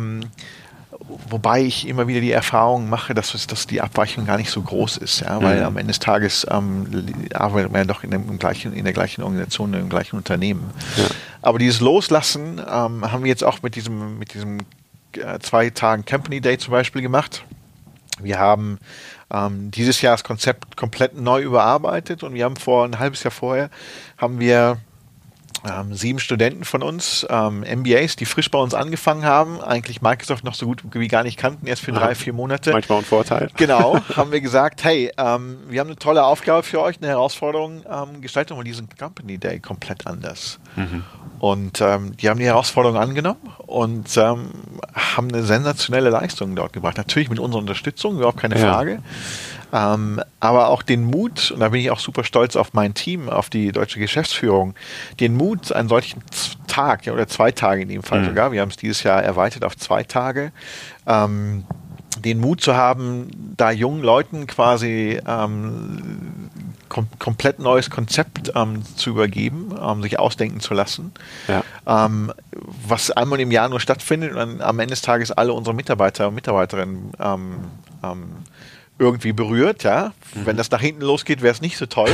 Wobei 1.29 1.61
ich 1.61 1.87
immer 1.87 2.07
wieder 2.07 2.21
die 2.21 2.31
Erfahrung 2.31 2.89
mache, 2.89 3.13
dass, 3.13 3.31
dass 3.47 3.67
die 3.67 3.81
Abweichung 3.81 4.25
gar 4.25 4.37
nicht 4.37 4.49
so 4.49 4.61
groß 4.61 4.97
ist, 4.97 5.21
ja, 5.21 5.41
weil 5.41 5.59
mhm. 5.59 5.65
am 5.65 5.77
Ende 5.77 5.91
des 5.91 5.99
Tages 5.99 6.45
ähm, 6.49 7.05
arbeitet 7.33 7.71
man 7.71 7.81
ja 7.81 7.85
doch 7.85 8.03
in, 8.03 8.11
dem 8.11 8.39
gleichen, 8.39 8.73
in 8.73 8.83
der 8.83 8.93
gleichen 8.93 9.23
Organisation, 9.23 9.73
in 9.73 9.79
dem 9.81 9.89
gleichen 9.89 10.15
Unternehmen. 10.17 10.71
Ja. 10.97 11.05
Aber 11.41 11.59
dieses 11.59 11.79
Loslassen 11.79 12.59
ähm, 12.59 13.11
haben 13.11 13.23
wir 13.23 13.29
jetzt 13.29 13.43
auch 13.43 13.61
mit 13.61 13.75
diesem, 13.75 14.19
mit 14.19 14.33
diesem 14.33 14.59
äh, 15.13 15.39
zwei 15.39 15.69
Tagen 15.69 16.05
Company 16.05 16.41
Day 16.41 16.57
zum 16.57 16.71
Beispiel 16.71 17.01
gemacht. 17.01 17.43
Wir 18.21 18.39
haben 18.39 18.79
ähm, 19.33 19.71
dieses 19.71 20.01
Jahr 20.01 20.13
das 20.13 20.23
Konzept 20.23 20.77
komplett 20.77 21.19
neu 21.19 21.41
überarbeitet 21.41 22.23
und 22.23 22.33
wir 22.33 22.45
haben 22.45 22.55
vor 22.55 22.85
ein 22.85 22.99
halbes 22.99 23.23
Jahr 23.23 23.31
vorher 23.31 23.69
haben 24.17 24.39
wir 24.39 24.77
ähm, 25.69 25.93
sieben 25.93 26.19
Studenten 26.19 26.63
von 26.63 26.81
uns, 26.81 27.25
ähm, 27.29 27.61
MBAs, 27.61 28.15
die 28.15 28.25
frisch 28.25 28.49
bei 28.49 28.57
uns 28.57 28.73
angefangen 28.73 29.25
haben, 29.25 29.61
eigentlich 29.61 30.01
Microsoft 30.01 30.43
noch 30.43 30.55
so 30.55 30.65
gut 30.65 30.81
wie 30.93 31.07
gar 31.07 31.23
nicht 31.23 31.37
kannten, 31.37 31.67
erst 31.67 31.83
für 31.83 31.91
drei, 31.91 32.15
vier 32.15 32.33
Monate. 32.33 32.71
Manchmal 32.71 32.99
ein 32.99 33.05
Vorteil. 33.05 33.49
Genau, 33.57 33.97
haben 34.15 34.31
wir 34.31 34.41
gesagt, 34.41 34.83
hey, 34.83 35.11
ähm, 35.17 35.59
wir 35.69 35.79
haben 35.79 35.87
eine 35.87 35.97
tolle 35.97 36.23
Aufgabe 36.23 36.63
für 36.63 36.81
euch, 36.81 36.97
eine 36.97 37.07
Herausforderung, 37.07 37.83
ähm, 37.89 38.21
gestalten 38.21 38.57
wir 38.57 38.63
diesen 38.63 38.89
Company 38.97 39.37
Day 39.37 39.59
komplett 39.59 40.07
anders. 40.07 40.59
Mhm. 40.75 41.03
Und 41.39 41.81
ähm, 41.81 42.15
die 42.17 42.29
haben 42.29 42.39
die 42.39 42.45
Herausforderung 42.45 42.97
angenommen 42.97 43.39
und 43.57 44.15
ähm, 44.17 44.49
haben 44.93 45.29
eine 45.29 45.43
sensationelle 45.43 46.09
Leistung 46.09 46.55
dort 46.55 46.73
gebracht. 46.73 46.97
Natürlich 46.97 47.29
mit 47.29 47.39
unserer 47.39 47.61
Unterstützung, 47.61 48.17
überhaupt 48.17 48.39
keine 48.39 48.59
ja. 48.59 48.71
Frage. 48.71 48.99
Ähm, 49.73 50.21
aber 50.39 50.67
auch 50.67 50.83
den 50.83 51.03
Mut, 51.03 51.51
und 51.51 51.59
da 51.59 51.69
bin 51.69 51.81
ich 51.81 51.91
auch 51.91 51.99
super 51.99 52.23
stolz 52.23 52.55
auf 52.55 52.73
mein 52.73 52.93
Team, 52.93 53.29
auf 53.29 53.49
die 53.49 53.71
deutsche 53.71 53.99
Geschäftsführung, 53.99 54.75
den 55.19 55.35
Mut, 55.35 55.71
einen 55.71 55.89
solchen 55.89 56.21
Tag 56.67 57.05
ja, 57.05 57.13
oder 57.13 57.27
zwei 57.27 57.51
Tage 57.51 57.81
in 57.81 57.89
dem 57.89 58.03
Fall 58.03 58.21
mhm. 58.21 58.25
sogar, 58.25 58.51
wir 58.51 58.61
haben 58.61 58.69
es 58.69 58.77
dieses 58.77 59.03
Jahr 59.03 59.23
erweitert 59.23 59.63
auf 59.63 59.77
zwei 59.77 60.03
Tage, 60.03 60.51
ähm, 61.07 61.63
den 62.19 62.39
Mut 62.39 62.61
zu 62.61 62.75
haben, 62.75 63.29
da 63.57 63.71
jungen 63.71 64.03
Leuten 64.03 64.45
quasi 64.45 65.19
ähm, 65.25 66.49
kom 66.89 67.07
komplett 67.19 67.59
neues 67.59 67.89
Konzept 67.89 68.51
ähm, 68.53 68.83
zu 68.97 69.11
übergeben, 69.11 69.73
ähm, 69.81 70.01
sich 70.01 70.19
ausdenken 70.19 70.59
zu 70.59 70.73
lassen, 70.73 71.13
ja. 71.47 71.63
ähm, 71.87 72.33
was 72.87 73.11
einmal 73.11 73.39
im 73.39 73.51
Jahr 73.51 73.69
nur 73.69 73.79
stattfindet 73.79 74.35
und 74.35 74.61
am 74.61 74.79
Ende 74.79 74.91
des 74.91 75.01
Tages 75.01 75.31
alle 75.31 75.53
unsere 75.53 75.73
Mitarbeiter 75.73 76.27
und 76.27 76.35
Mitarbeiterinnen 76.35 77.13
ähm, 77.19 77.55
ähm, 78.03 78.31
irgendwie 78.99 79.33
berührt, 79.33 79.83
ja. 79.83 80.13
Mhm. 80.35 80.45
Wenn 80.45 80.57
das 80.57 80.69
nach 80.69 80.79
hinten 80.79 81.01
losgeht, 81.01 81.41
wäre 81.41 81.51
es 81.51 81.59
nicht 81.59 81.77
so 81.77 81.87
toll. 81.87 82.11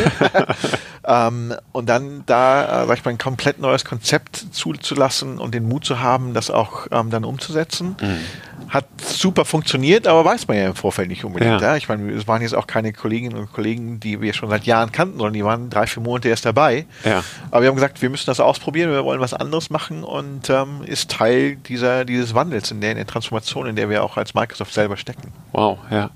ähm, 1.06 1.54
und 1.74 1.90
dann 1.90 2.24
da, 2.26 2.84
äh, 2.84 2.88
sag 2.88 2.98
ich 3.00 3.06
mal, 3.06 3.12
ein 3.12 3.18
komplett 3.18 3.60
neues 3.60 3.84
Konzept 3.84 4.38
zuzulassen 4.52 5.38
und 5.38 5.54
den 5.54 5.68
Mut 5.68 5.84
zu 5.84 6.00
haben, 6.00 6.34
das 6.34 6.50
auch 6.50 6.88
ähm, 6.92 7.10
dann 7.10 7.26
umzusetzen. 7.26 7.98
Mhm. 8.02 8.70
Hat 8.70 8.86
super 9.02 9.44
funktioniert, 9.44 10.08
aber 10.08 10.24
weiß 10.24 10.48
man 10.48 10.58
ja 10.58 10.68
im 10.68 10.76
Vorfeld 10.76 11.10
nicht 11.10 11.26
unbedingt. 11.26 11.62
Ja. 11.62 11.70
ja. 11.70 11.76
Ich 11.76 11.90
meine, 11.90 12.12
es 12.14 12.28
waren 12.28 12.42
jetzt 12.42 12.56
auch 12.56 12.68
keine 12.68 12.94
Kolleginnen 12.94 13.38
und 13.38 13.52
Kollegen, 13.52 14.00
die 14.00 14.22
wir 14.22 14.34
schon 14.34 14.50
seit 14.50 14.64
Jahren 14.64 14.92
kannten, 14.92 15.18
sondern 15.18 15.34
die 15.34 15.44
waren 15.44 15.70
drei, 15.70 15.88
vier 15.88 16.02
Monate 16.02 16.30
erst 16.30 16.46
dabei. 16.46 16.86
Ja. 17.04 17.24
Aber 17.52 17.64
wir 17.64 17.70
haben 17.70 17.76
gesagt, 17.76 18.02
wir 18.02 18.10
müssen 18.10 18.28
das 18.28 18.40
ausprobieren, 18.40 18.92
wir 18.92 19.04
wollen 19.04 19.20
was 19.20 19.34
anderes 19.34 19.70
machen 19.70 20.04
und 20.04 20.50
ähm, 20.50 20.84
ist 20.86 21.12
Teil 21.12 21.58
dieser, 21.58 22.06
dieses 22.06 22.34
Wandels, 22.34 22.72
in 22.72 22.80
der, 22.80 22.92
in 22.92 22.98
der 22.98 23.08
Transformation, 23.08 23.68
in 23.68 23.76
der 23.76 23.90
wir 23.90 24.04
auch 24.04 24.16
als 24.16 24.34
Microsoft 24.34 24.74
selber 24.74 24.96
stecken. 24.96 25.34
Wow, 25.52 25.80
ja. 25.92 26.12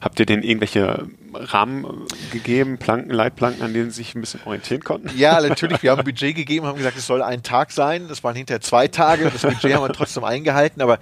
Habt 0.00 0.20
ihr 0.20 0.26
denn 0.26 0.42
irgendwelche 0.42 1.06
Rahmen 1.36 2.06
gegeben, 2.32 2.78
Planken, 2.78 3.10
Leitplanken, 3.10 3.62
an 3.62 3.72
denen 3.72 3.90
sie 3.90 3.96
sich 3.96 4.14
ein 4.14 4.20
bisschen 4.20 4.40
orientieren 4.44 4.82
konnten? 4.82 5.10
Ja, 5.16 5.40
natürlich. 5.40 5.82
Wir 5.82 5.90
haben 5.90 5.98
ein 6.00 6.04
Budget 6.04 6.34
gegeben, 6.34 6.66
haben 6.66 6.76
gesagt, 6.76 6.96
es 6.96 7.06
soll 7.06 7.22
ein 7.22 7.42
Tag 7.42 7.72
sein. 7.72 8.08
Das 8.08 8.24
waren 8.24 8.36
hinterher 8.36 8.60
zwei 8.60 8.88
Tage. 8.88 9.30
Das 9.30 9.42
Budget 9.42 9.74
haben 9.74 9.84
wir 9.84 9.92
trotzdem 9.92 10.24
eingehalten. 10.24 10.82
Aber 10.82 10.98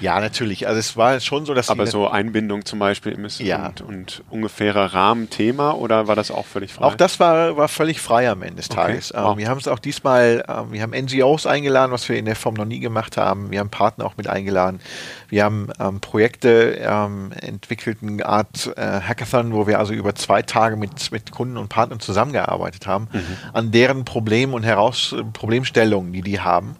ja, 0.00 0.20
natürlich. 0.20 0.66
Also 0.66 0.78
es 0.78 0.96
war 0.96 1.18
schon 1.20 1.46
so, 1.46 1.54
dass 1.54 1.70
aber 1.70 1.86
so 1.86 2.08
Einbindung 2.08 2.64
zum 2.64 2.78
Beispiel 2.78 3.16
ja. 3.38 3.66
und, 3.66 3.80
und 3.80 4.22
ungefährer 4.30 4.94
Rahmenthema 4.94 5.72
oder 5.72 6.06
war 6.08 6.16
das 6.16 6.30
auch 6.30 6.46
völlig 6.46 6.72
frei? 6.72 6.84
Auch 6.84 6.94
das 6.94 7.20
war, 7.20 7.56
war 7.56 7.68
völlig 7.68 8.00
frei 8.00 8.28
am 8.28 8.42
Ende 8.42 8.56
des 8.56 8.68
Tages. 8.68 9.12
Okay. 9.12 9.20
Ähm, 9.20 9.26
wow. 9.26 9.38
wir 9.38 9.48
haben 9.48 9.58
es 9.58 9.68
auch 9.68 9.78
diesmal, 9.78 10.44
ähm, 10.48 10.72
wir 10.72 10.82
haben 10.82 10.92
NGOs 10.92 11.46
eingeladen, 11.46 11.92
was 11.92 12.08
wir 12.08 12.16
in 12.16 12.24
der 12.24 12.36
Form 12.36 12.54
noch 12.54 12.64
nie 12.64 12.80
gemacht 12.80 13.16
haben. 13.16 13.50
Wir 13.50 13.60
haben 13.60 13.70
Partner 13.70 14.04
auch 14.04 14.16
mit 14.16 14.28
eingeladen. 14.28 14.80
Wir 15.28 15.44
haben 15.44 15.70
ähm, 15.80 16.00
Projekte 16.00 16.78
ähm, 16.80 17.32
entwickelt, 17.40 17.98
eine 18.02 18.24
Art 18.24 18.72
äh, 18.76 18.80
Hackathon, 18.80 19.52
wo 19.52 19.66
wir 19.66 19.75
also 19.78 19.92
über 19.92 20.14
zwei 20.14 20.42
Tage 20.42 20.76
mit, 20.76 21.12
mit 21.12 21.30
Kunden 21.30 21.56
und 21.56 21.68
Partnern 21.68 22.00
zusammengearbeitet 22.00 22.86
haben, 22.86 23.08
mhm. 23.12 23.22
an 23.52 23.70
deren 23.70 24.04
Problemen 24.04 24.54
und 24.54 24.62
Heraus 24.62 25.14
Problemstellungen, 25.32 26.12
die 26.12 26.22
die 26.22 26.40
haben. 26.40 26.76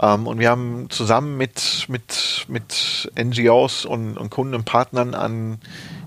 Ähm, 0.00 0.26
und 0.26 0.38
wir 0.38 0.50
haben 0.50 0.86
zusammen 0.90 1.36
mit, 1.36 1.86
mit, 1.88 2.46
mit 2.48 3.10
NGOs 3.18 3.84
und, 3.84 4.16
und 4.16 4.30
Kunden 4.30 4.54
und 4.54 4.64
Partnern 4.64 5.14
an, 5.14 5.58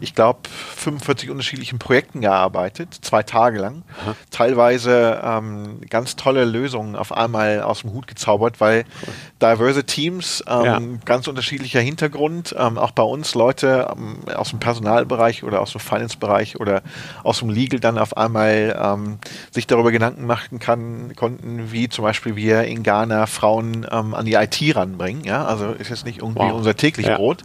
ich 0.02 0.16
glaube, 0.16 0.40
45 0.50 1.30
unterschiedlichen 1.30 1.78
Projekten 1.80 2.22
gearbeitet, 2.22 2.98
zwei 3.02 3.22
Tage 3.22 3.60
lang. 3.60 3.84
Aha. 4.04 4.16
Teilweise 4.32 5.22
ähm, 5.24 5.82
ganz 5.90 6.16
tolle 6.16 6.44
Lösungen 6.44 6.96
auf 6.96 7.12
einmal 7.12 7.62
aus 7.62 7.82
dem 7.82 7.94
Hut 7.94 8.08
gezaubert, 8.08 8.60
weil 8.60 8.86
cool. 9.06 9.14
diverse 9.42 9.86
Teams, 9.86 10.44
ähm, 10.48 10.66
ja. 10.66 10.82
ganz 11.06 11.28
unterschiedlicher 11.28 11.80
Hintergrund, 11.80 12.56
ähm, 12.58 12.80
auch 12.80 12.92
bei 12.92 13.04
uns 13.04 13.36
Leute 13.36 13.94
ähm, 13.96 14.20
aus 14.36 14.50
dem 14.50 14.60
Personalbereich 14.60 15.44
oder 15.44 15.62
aus 15.62 15.72
dem 15.72 15.82
Finance-Bereich 15.82 16.60
oder 16.60 16.82
aus 17.24 17.40
dem 17.40 17.50
Legal 17.50 17.80
dann 17.80 18.00
auf 18.00 18.18
einmal 18.18 18.78
ähm, 18.82 19.20
sich 19.52 19.68
darüber 19.68 19.92
Gedanken 19.92 20.26
machen 20.26 20.58
kann, 20.60 21.16
konnten, 21.16 21.72
wie 21.72 21.90
zum 21.90 22.04
Beispiel 22.04 22.36
wir 22.36 22.64
in 22.64 22.82
Ghana 22.82 23.28
Frauen 23.28 23.86
ähm, 23.90 24.16
an 24.16 24.26
die 24.26 24.34
IT 24.34 24.60
ranbringen. 24.76 25.24
Ja? 25.26 25.46
Also 25.46 25.72
ist 25.72 25.90
jetzt 25.90 26.06
nicht 26.06 26.20
irgendwie 26.20 26.42
wow. 26.42 26.54
unser 26.54 26.76
täglich 26.76 27.06
ja. 27.06 27.18
Brot. 27.18 27.44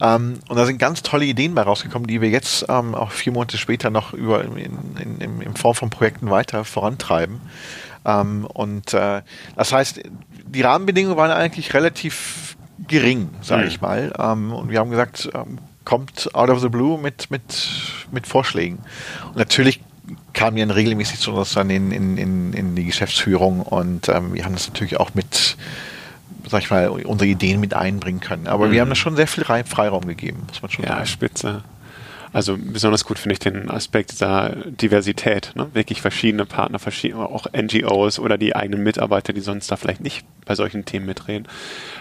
Ja. 0.00 0.14
Und 0.14 0.56
da 0.56 0.66
sind 0.66 0.78
ganz 0.78 1.02
tolle 1.02 1.24
Ideen 1.24 1.54
bei 1.54 1.62
rausgekommen, 1.62 1.91
die 2.00 2.20
wir 2.20 2.30
jetzt 2.30 2.66
ähm, 2.68 2.94
auch 2.94 3.10
vier 3.10 3.32
Monate 3.32 3.58
später 3.58 3.90
noch 3.90 4.12
über 4.12 4.44
in, 4.44 4.56
in, 4.56 5.18
in, 5.18 5.40
in 5.40 5.56
Form 5.56 5.74
von 5.74 5.90
Projekten 5.90 6.30
weiter 6.30 6.64
vorantreiben. 6.64 7.40
Ähm, 8.04 8.46
und 8.46 8.94
äh, 8.94 9.22
das 9.56 9.72
heißt, 9.72 10.00
die 10.46 10.62
Rahmenbedingungen 10.62 11.16
waren 11.16 11.30
eigentlich 11.30 11.74
relativ 11.74 12.56
gering, 12.88 13.30
sage 13.42 13.62
mhm. 13.62 13.68
ich 13.68 13.80
mal. 13.80 14.12
Ähm, 14.18 14.52
und 14.52 14.70
wir 14.70 14.78
haben 14.78 14.90
gesagt, 14.90 15.30
ähm, 15.34 15.58
kommt 15.84 16.34
out 16.34 16.50
of 16.50 16.60
the 16.60 16.68
blue 16.68 16.98
mit, 16.98 17.30
mit, 17.30 17.42
mit 18.10 18.26
Vorschlägen. 18.26 18.78
Und 19.28 19.36
natürlich 19.36 19.80
kamen 20.32 20.56
dann 20.56 20.70
regelmäßig 20.70 21.20
zu 21.20 21.32
uns 21.32 21.52
dann 21.54 21.70
in, 21.70 21.90
in, 21.92 22.16
in, 22.16 22.52
in 22.52 22.74
die 22.74 22.84
Geschäftsführung 22.84 23.60
und 23.60 24.08
ähm, 24.08 24.34
wir 24.34 24.44
haben 24.44 24.54
das 24.54 24.68
natürlich 24.68 24.98
auch 24.98 25.14
mit, 25.14 25.56
sag 26.48 26.62
ich 26.62 26.70
mal, 26.70 26.88
unsere 26.88 27.28
Ideen 27.28 27.60
mit 27.60 27.74
einbringen 27.74 28.20
können. 28.20 28.46
Aber 28.46 28.68
mhm. 28.68 28.72
wir 28.72 28.80
haben 28.80 28.88
da 28.88 28.94
schon 28.94 29.16
sehr 29.16 29.26
viel 29.26 29.44
Freiraum 29.44 30.06
gegeben, 30.06 30.44
muss 30.48 30.62
man 30.62 30.70
schon 30.70 30.84
ja, 30.84 30.90
sagen. 30.90 31.00
Ja, 31.00 31.06
spitze. 31.06 31.64
Also 32.32 32.56
besonders 32.58 33.04
gut 33.04 33.18
finde 33.18 33.34
ich 33.34 33.38
den 33.40 33.70
Aspekt 33.70 34.12
dieser 34.12 34.56
Diversität, 34.66 35.52
ne? 35.54 35.68
wirklich 35.74 36.00
verschiedene 36.00 36.46
Partner, 36.46 36.78
verschiedene, 36.78 37.26
auch 37.26 37.46
NGOs 37.52 38.18
oder 38.18 38.38
die 38.38 38.56
eigenen 38.56 38.82
Mitarbeiter, 38.82 39.32
die 39.32 39.40
sonst 39.40 39.70
da 39.70 39.76
vielleicht 39.76 40.00
nicht 40.00 40.24
bei 40.46 40.54
solchen 40.54 40.84
Themen 40.84 41.06
mitreden. 41.06 41.46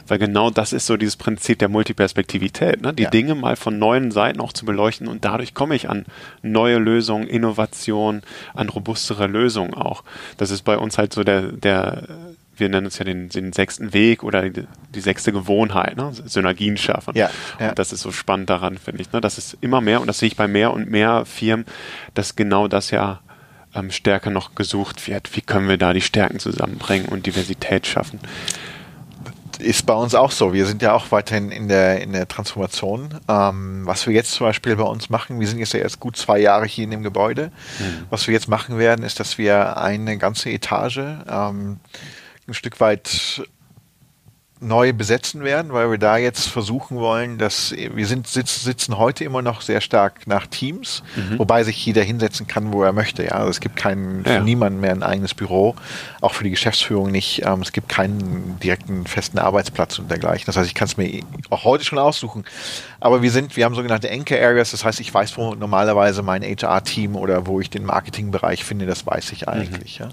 Weil 0.07 0.19
genau 0.19 0.49
das 0.49 0.71
ist 0.73 0.85
so 0.85 0.95
dieses 0.95 1.17
Prinzip 1.17 1.59
der 1.59 1.69
Multiperspektivität, 1.69 2.81
ne? 2.81 2.93
die 2.93 3.03
ja. 3.03 3.09
Dinge 3.09 3.35
mal 3.35 3.55
von 3.55 3.77
neuen 3.77 4.11
Seiten 4.11 4.39
auch 4.39 4.53
zu 4.53 4.65
beleuchten 4.65 5.07
und 5.07 5.25
dadurch 5.25 5.53
komme 5.53 5.75
ich 5.75 5.89
an 5.89 6.05
neue 6.41 6.77
Lösungen, 6.77 7.27
Innovation, 7.27 8.21
an 8.53 8.69
robustere 8.69 9.27
Lösungen 9.27 9.73
auch. 9.73 10.03
Das 10.37 10.49
ist 10.49 10.61
bei 10.63 10.77
uns 10.77 10.97
halt 10.97 11.13
so 11.13 11.23
der, 11.23 11.51
der 11.51 12.07
wir 12.61 12.69
nennen 12.69 12.87
es 12.87 12.97
ja 12.97 13.03
den, 13.03 13.27
den 13.27 13.51
sechsten 13.51 13.93
Weg 13.93 14.23
oder 14.23 14.49
die, 14.49 14.65
die 14.95 15.01
sechste 15.01 15.33
Gewohnheit, 15.33 15.97
ne? 15.97 16.11
Synergien 16.13 16.77
schaffen. 16.77 17.15
Ja, 17.17 17.29
ja. 17.59 17.69
Und 17.69 17.79
das 17.79 17.91
ist 17.91 18.01
so 18.01 18.11
spannend 18.13 18.49
daran, 18.49 18.77
finde 18.77 19.01
ich. 19.01 19.11
Ne? 19.11 19.19
Das 19.19 19.37
ist 19.37 19.57
immer 19.59 19.81
mehr, 19.81 19.99
und 19.99 20.07
das 20.07 20.19
sehe 20.19 20.27
ich 20.27 20.37
bei 20.37 20.47
mehr 20.47 20.71
und 20.71 20.89
mehr 20.89 21.25
Firmen, 21.25 21.65
dass 22.13 22.37
genau 22.37 22.69
das 22.69 22.91
ja 22.91 23.19
ähm, 23.75 23.91
stärker 23.91 24.29
noch 24.29 24.55
gesucht 24.55 25.07
wird. 25.07 25.35
Wie 25.35 25.41
können 25.41 25.67
wir 25.67 25.77
da 25.77 25.91
die 25.91 26.01
Stärken 26.01 26.39
zusammenbringen 26.39 27.09
und 27.09 27.25
Diversität 27.25 27.85
schaffen? 27.87 28.19
ist 29.61 29.85
bei 29.85 29.93
uns 29.93 30.15
auch 30.15 30.31
so. 30.31 30.53
Wir 30.53 30.65
sind 30.65 30.81
ja 30.81 30.93
auch 30.93 31.11
weiterhin 31.11 31.51
in 31.51 31.67
der, 31.67 32.01
in 32.01 32.13
der 32.13 32.27
Transformation. 32.27 33.15
Ähm, 33.27 33.85
was 33.85 34.07
wir 34.07 34.13
jetzt 34.13 34.31
zum 34.31 34.47
Beispiel 34.47 34.75
bei 34.75 34.83
uns 34.83 35.09
machen, 35.09 35.39
wir 35.39 35.47
sind 35.47 35.59
jetzt 35.59 35.73
ja 35.73 35.79
erst 35.79 35.99
gut 35.99 36.17
zwei 36.17 36.39
Jahre 36.39 36.65
hier 36.65 36.83
in 36.83 36.91
dem 36.91 37.03
Gebäude. 37.03 37.51
Mhm. 37.79 38.05
Was 38.09 38.27
wir 38.27 38.33
jetzt 38.33 38.47
machen 38.47 38.77
werden, 38.77 39.05
ist, 39.05 39.19
dass 39.19 39.37
wir 39.37 39.77
eine 39.77 40.17
ganze 40.17 40.49
Etage 40.49 41.01
ähm, 41.29 41.79
ein 42.51 42.53
Stück 42.53 42.79
weit 42.79 43.41
neu 44.61 44.93
besetzen 44.93 45.43
werden, 45.43 45.73
weil 45.73 45.89
wir 45.89 45.97
da 45.97 46.17
jetzt 46.17 46.47
versuchen 46.47 46.97
wollen, 46.97 47.39
dass 47.39 47.71
wir 47.71 48.05
sind, 48.05 48.27
sitz, 48.27 48.63
sitzen 48.63 48.99
heute 48.99 49.23
immer 49.23 49.41
noch 49.41 49.61
sehr 49.61 49.81
stark 49.81 50.27
nach 50.27 50.45
Teams, 50.45 51.01
mhm. 51.15 51.39
wobei 51.39 51.63
sich 51.63 51.83
jeder 51.83 52.03
hinsetzen 52.03 52.45
kann, 52.45 52.71
wo 52.71 52.83
er 52.83 52.93
möchte. 52.93 53.23
Ja, 53.23 53.31
also 53.31 53.49
es 53.49 53.59
gibt 53.59 53.75
keinen, 53.75 54.23
ja. 54.23 54.33
für 54.33 54.41
niemanden 54.41 54.79
mehr 54.79 54.91
ein 54.91 55.01
eigenes 55.01 55.33
Büro, 55.33 55.75
auch 56.21 56.35
für 56.35 56.43
die 56.43 56.51
Geschäftsführung 56.51 57.09
nicht. 57.09 57.41
Ähm, 57.43 57.63
es 57.63 57.71
gibt 57.71 57.89
keinen 57.89 58.59
direkten 58.59 59.07
festen 59.07 59.39
Arbeitsplatz 59.39 59.97
und 59.97 60.11
dergleichen. 60.11 60.45
Das 60.45 60.57
heißt, 60.57 60.67
ich 60.67 60.75
kann 60.75 60.87
es 60.87 60.95
mir 60.95 61.23
auch 61.49 61.63
heute 61.63 61.83
schon 61.83 61.97
aussuchen. 61.97 62.45
Aber 62.99 63.23
wir 63.23 63.31
sind, 63.31 63.57
wir 63.57 63.65
haben 63.65 63.73
sogenannte 63.73 64.11
Anchor 64.11 64.37
Areas. 64.37 64.69
Das 64.69 64.85
heißt, 64.85 64.99
ich 64.99 65.11
weiß, 65.11 65.37
wo 65.37 65.55
normalerweise 65.55 66.21
mein 66.21 66.43
HR-Team 66.43 67.15
oder 67.15 67.47
wo 67.47 67.59
ich 67.59 67.71
den 67.71 67.83
Marketingbereich 67.83 68.63
finde. 68.63 68.85
Das 68.85 69.07
weiß 69.07 69.31
ich 69.31 69.49
eigentlich. 69.49 69.99
Mhm. 69.99 70.05
Ja. 70.05 70.11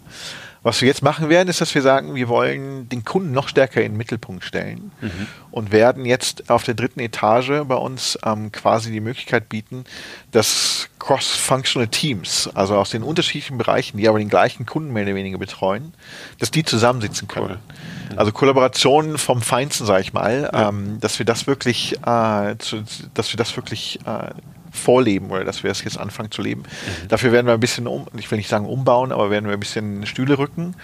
Was 0.63 0.81
wir 0.81 0.89
jetzt 0.89 1.03
machen 1.03 1.29
werden, 1.29 1.49
ist, 1.49 1.61
dass 1.61 1.75
wir 1.75 1.83
sagen, 1.83 2.15
wir 2.15 2.29
wollen 2.29 2.89
den 2.89 3.05
Kunden 3.05 3.33
noch 3.33 3.49
stärker 3.49 3.81
in 3.83 3.93
den 3.93 3.97
Mittelpunkt 3.97 4.45
stellen 4.45 4.91
mhm. 5.01 5.27
und 5.51 5.73
werden 5.73 6.05
jetzt 6.05 6.51
auf 6.51 6.65
der 6.65 6.75
dritten 6.75 7.01
Etage 7.01 7.63
bei 7.65 7.77
uns 7.77 8.19
ähm, 8.25 8.51
quasi 8.51 8.91
die 8.91 9.01
Möglichkeit 9.01 9.49
bieten, 9.49 9.85
dass 10.33 10.89
cross-functional 10.99 11.89
Teams, 11.89 12.51
also 12.55 12.77
aus 12.77 12.91
den 12.91 13.03
unterschiedlichen 13.03 13.57
Bereichen, 13.57 13.99
die 13.99 14.09
aber 14.09 14.19
den 14.19 14.29
gleichen 14.29 14.67
Kunden 14.67 14.93
mehr 14.93 15.05
oder 15.05 15.15
weniger 15.15 15.39
betreuen, 15.39 15.95
dass 16.39 16.51
die 16.51 16.65
zusammensitzen 16.65 17.29
können. 17.29 17.51
Cool. 17.51 18.13
Mhm. 18.13 18.19
Also 18.19 18.33
Kollaborationen 18.33 19.19
vom 19.19 19.41
Feinsten, 19.41 19.87
sage 19.87 20.03
ich 20.03 20.13
mal, 20.13 20.51
ja. 20.53 20.69
ähm, 20.69 20.99
dass 21.01 21.19
wir 21.19 21.27
das 21.27 21.47
wirklich, 21.47 21.99
äh, 22.05 22.57
zu, 22.59 22.83
dass 23.15 23.33
wir 23.33 23.37
das 23.37 23.57
wirklich 23.57 24.01
äh, 24.07 24.31
vorleben 24.79 25.31
oder 25.31 25.45
dass 25.45 25.63
wir 25.63 25.71
es 25.71 25.85
jetzt 25.85 25.99
anfangen 25.99 26.31
zu 26.31 26.43
leben. 26.43 26.63
Mhm. 26.63 27.09
Dafür 27.09 27.33
werden 27.33 27.47
wir 27.47 27.55
ein 27.55 27.61
bisschen 27.61 27.87
um, 27.87 28.07
ich 28.17 28.31
will 28.31 28.39
nicht 28.39 28.49
sagen 28.49 28.67
umbauen, 28.67 29.13
aber 29.13 29.31
werden 29.31 29.47
wir 29.47 29.53
ein 29.55 29.61
bisschen 29.61 30.07
Stühle 30.07 30.39
rücken 30.39 30.75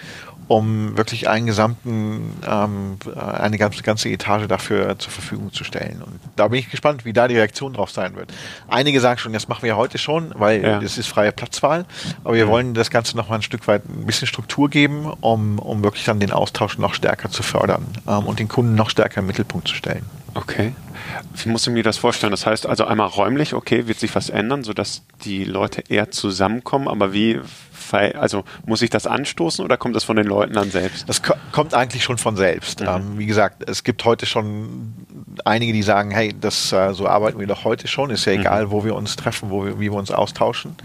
um 0.47 0.95
wirklich 0.95 1.27
einen 1.27 1.47
gesamten, 1.47 2.33
ähm, 2.47 2.97
eine 3.15 3.57
ganze, 3.57 3.81
ganze 3.81 4.09
Etage 4.09 4.47
dafür 4.47 4.97
zur 4.99 5.11
Verfügung 5.11 5.51
zu 5.51 5.63
stellen. 5.63 6.03
Und 6.05 6.19
da 6.35 6.47
bin 6.47 6.59
ich 6.59 6.69
gespannt, 6.69 7.05
wie 7.05 7.13
da 7.13 7.27
die 7.27 7.35
Reaktion 7.35 7.73
drauf 7.73 7.89
sein 7.89 8.15
wird. 8.15 8.31
Einige 8.67 8.99
sagen 8.99 9.17
schon, 9.17 9.33
das 9.33 9.47
machen 9.47 9.63
wir 9.63 9.75
heute 9.75 9.97
schon, 9.97 10.33
weil 10.35 10.61
ja. 10.61 10.79
das 10.79 10.97
ist 10.97 11.07
freie 11.07 11.31
Platzwahl, 11.31 11.85
aber 12.23 12.35
wir 12.35 12.47
wollen 12.47 12.73
das 12.73 12.89
Ganze 12.89 13.17
noch 13.17 13.29
mal 13.29 13.35
ein 13.35 13.41
Stück 13.41 13.67
weit 13.67 13.85
ein 13.85 14.05
bisschen 14.05 14.27
Struktur 14.27 14.69
geben, 14.69 15.11
um, 15.21 15.57
um 15.59 15.83
wirklich 15.83 16.05
dann 16.05 16.19
den 16.19 16.31
Austausch 16.31 16.77
noch 16.77 16.93
stärker 16.93 17.29
zu 17.29 17.41
fördern 17.41 17.85
ähm, 18.07 18.25
und 18.25 18.39
den 18.39 18.47
Kunden 18.47 18.75
noch 18.75 18.89
stärker 18.89 19.21
im 19.21 19.27
Mittelpunkt 19.27 19.67
zu 19.67 19.75
stellen. 19.75 20.05
Okay. 20.35 20.75
Wie 21.33 21.49
muss 21.49 21.65
ich 21.65 21.73
mir 21.73 21.81
das 21.81 21.97
vorstellen? 21.97 22.31
Das 22.31 22.45
heißt 22.45 22.65
also 22.65 22.85
einmal 22.85 23.07
räumlich, 23.07 23.53
okay, 23.53 23.87
wird 23.87 23.99
sich 23.99 24.13
was 24.15 24.29
ändern, 24.29 24.63
sodass 24.63 25.03
die 25.23 25.45
Leute 25.45 25.83
eher 25.87 26.11
zusammenkommen, 26.11 26.87
aber 26.87 27.13
wie 27.13 27.39
also 27.93 28.43
muss 28.65 28.81
ich 28.81 28.89
das 28.89 29.07
anstoßen 29.07 29.63
oder 29.63 29.77
kommt 29.77 29.95
das 29.95 30.03
von 30.03 30.17
den 30.17 30.25
Leuten 30.25 30.53
dann 30.53 30.69
selbst? 30.71 31.07
Das 31.07 31.21
kommt 31.51 31.73
eigentlich 31.73 32.03
schon 32.03 32.17
von 32.17 32.35
selbst. 32.35 32.81
Mhm. 32.81 32.87
Ähm, 32.87 33.17
wie 33.19 33.25
gesagt, 33.25 33.69
es 33.69 33.83
gibt 33.83 34.03
heute 34.03 34.25
schon 34.25 34.93
einige, 35.45 35.71
die 35.71 35.83
sagen, 35.83 36.11
hey, 36.11 36.33
das 36.37 36.73
äh, 36.73 36.93
so 36.93 37.07
arbeiten 37.07 37.39
wir 37.39 37.47
doch 37.47 37.63
heute 37.63 37.87
schon. 37.87 38.09
Ist 38.09 38.25
ja 38.25 38.33
mhm. 38.33 38.41
egal, 38.41 38.65
mhm. 38.65 38.71
wo 38.71 38.83
wir 38.83 38.95
uns 38.95 39.15
treffen, 39.15 39.49
wo 39.49 39.65
wir, 39.65 39.79
wie 39.79 39.91
wir 39.91 39.93
uns 39.93 40.11
austauschen. 40.11 40.75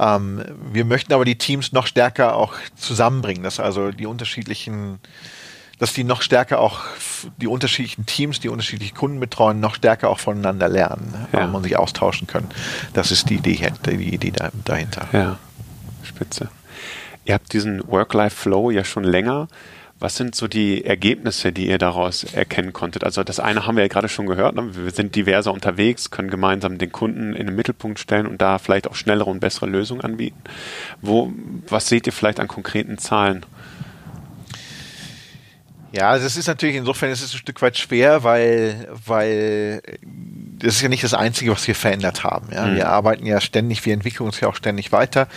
Ähm, 0.00 0.42
wir 0.72 0.84
möchten 0.84 1.12
aber 1.12 1.24
die 1.24 1.36
Teams 1.36 1.72
noch 1.72 1.86
stärker 1.86 2.34
auch 2.34 2.54
zusammenbringen, 2.76 3.42
dass 3.42 3.60
also 3.60 3.92
die 3.92 4.06
unterschiedlichen 4.06 4.98
dass 5.78 5.92
die 5.92 6.04
noch 6.04 6.22
stärker 6.22 6.60
auch 6.60 6.80
die 7.38 7.46
unterschiedlichen 7.46 8.06
Teams, 8.06 8.40
die 8.40 8.48
unterschiedliche 8.48 8.94
Kunden 8.94 9.20
betreuen, 9.20 9.60
noch 9.60 9.74
stärker 9.74 10.10
auch 10.10 10.20
voneinander 10.20 10.68
lernen 10.68 11.26
ja. 11.32 11.40
ähm, 11.40 11.54
und 11.54 11.64
sich 11.64 11.76
austauschen 11.76 12.26
können. 12.26 12.48
Das 12.92 13.10
ist 13.10 13.30
die 13.30 13.36
Idee, 13.36 13.72
die 13.86 14.14
Idee 14.14 14.32
dahinter. 14.64 15.08
Ja. 15.12 15.38
Spitze. 16.02 16.48
Ihr 17.24 17.34
habt 17.34 17.52
diesen 17.52 17.86
Work-Life-Flow 17.86 18.70
ja 18.70 18.84
schon 18.84 19.04
länger. 19.04 19.48
Was 20.02 20.16
sind 20.16 20.34
so 20.34 20.48
die 20.48 20.84
Ergebnisse, 20.84 21.52
die 21.52 21.68
ihr 21.68 21.78
daraus 21.78 22.24
erkennen 22.24 22.72
konntet? 22.72 23.04
Also 23.04 23.22
das 23.22 23.38
eine 23.38 23.66
haben 23.66 23.76
wir 23.76 23.84
ja 23.84 23.88
gerade 23.88 24.08
schon 24.08 24.26
gehört, 24.26 24.56
ne? 24.56 24.74
wir 24.74 24.90
sind 24.90 25.14
diverser 25.14 25.52
unterwegs, 25.52 26.10
können 26.10 26.28
gemeinsam 26.28 26.76
den 26.76 26.90
Kunden 26.90 27.34
in 27.34 27.46
den 27.46 27.54
Mittelpunkt 27.54 28.00
stellen 28.00 28.26
und 28.26 28.42
da 28.42 28.58
vielleicht 28.58 28.88
auch 28.88 28.96
schnellere 28.96 29.30
und 29.30 29.38
bessere 29.38 29.66
Lösungen 29.66 30.00
anbieten. 30.00 30.42
Wo, 31.02 31.32
was 31.68 31.88
seht 31.88 32.08
ihr 32.08 32.12
vielleicht 32.12 32.40
an 32.40 32.48
konkreten 32.48 32.98
Zahlen? 32.98 33.46
Ja, 35.92 36.18
das 36.18 36.36
ist 36.36 36.46
natürlich 36.46 36.76
insofern 36.76 37.10
ist 37.10 37.22
es 37.22 37.34
ein 37.34 37.38
Stück 37.38 37.60
weit 37.60 37.76
schwer, 37.76 38.24
weil, 38.24 38.88
weil 39.06 39.82
das 40.58 40.76
ist 40.76 40.80
ja 40.80 40.88
nicht 40.88 41.04
das 41.04 41.12
Einzige, 41.12 41.52
was 41.52 41.66
wir 41.66 41.74
verändert 41.74 42.24
haben. 42.24 42.48
Ja? 42.52 42.66
Mhm. 42.66 42.76
Wir 42.76 42.88
arbeiten 42.88 43.26
ja 43.26 43.40
ständig, 43.40 43.84
wir 43.84 43.92
entwickeln 43.92 44.26
uns 44.26 44.40
ja 44.40 44.48
auch 44.48 44.54
ständig 44.54 44.90
weiter. 44.90 45.28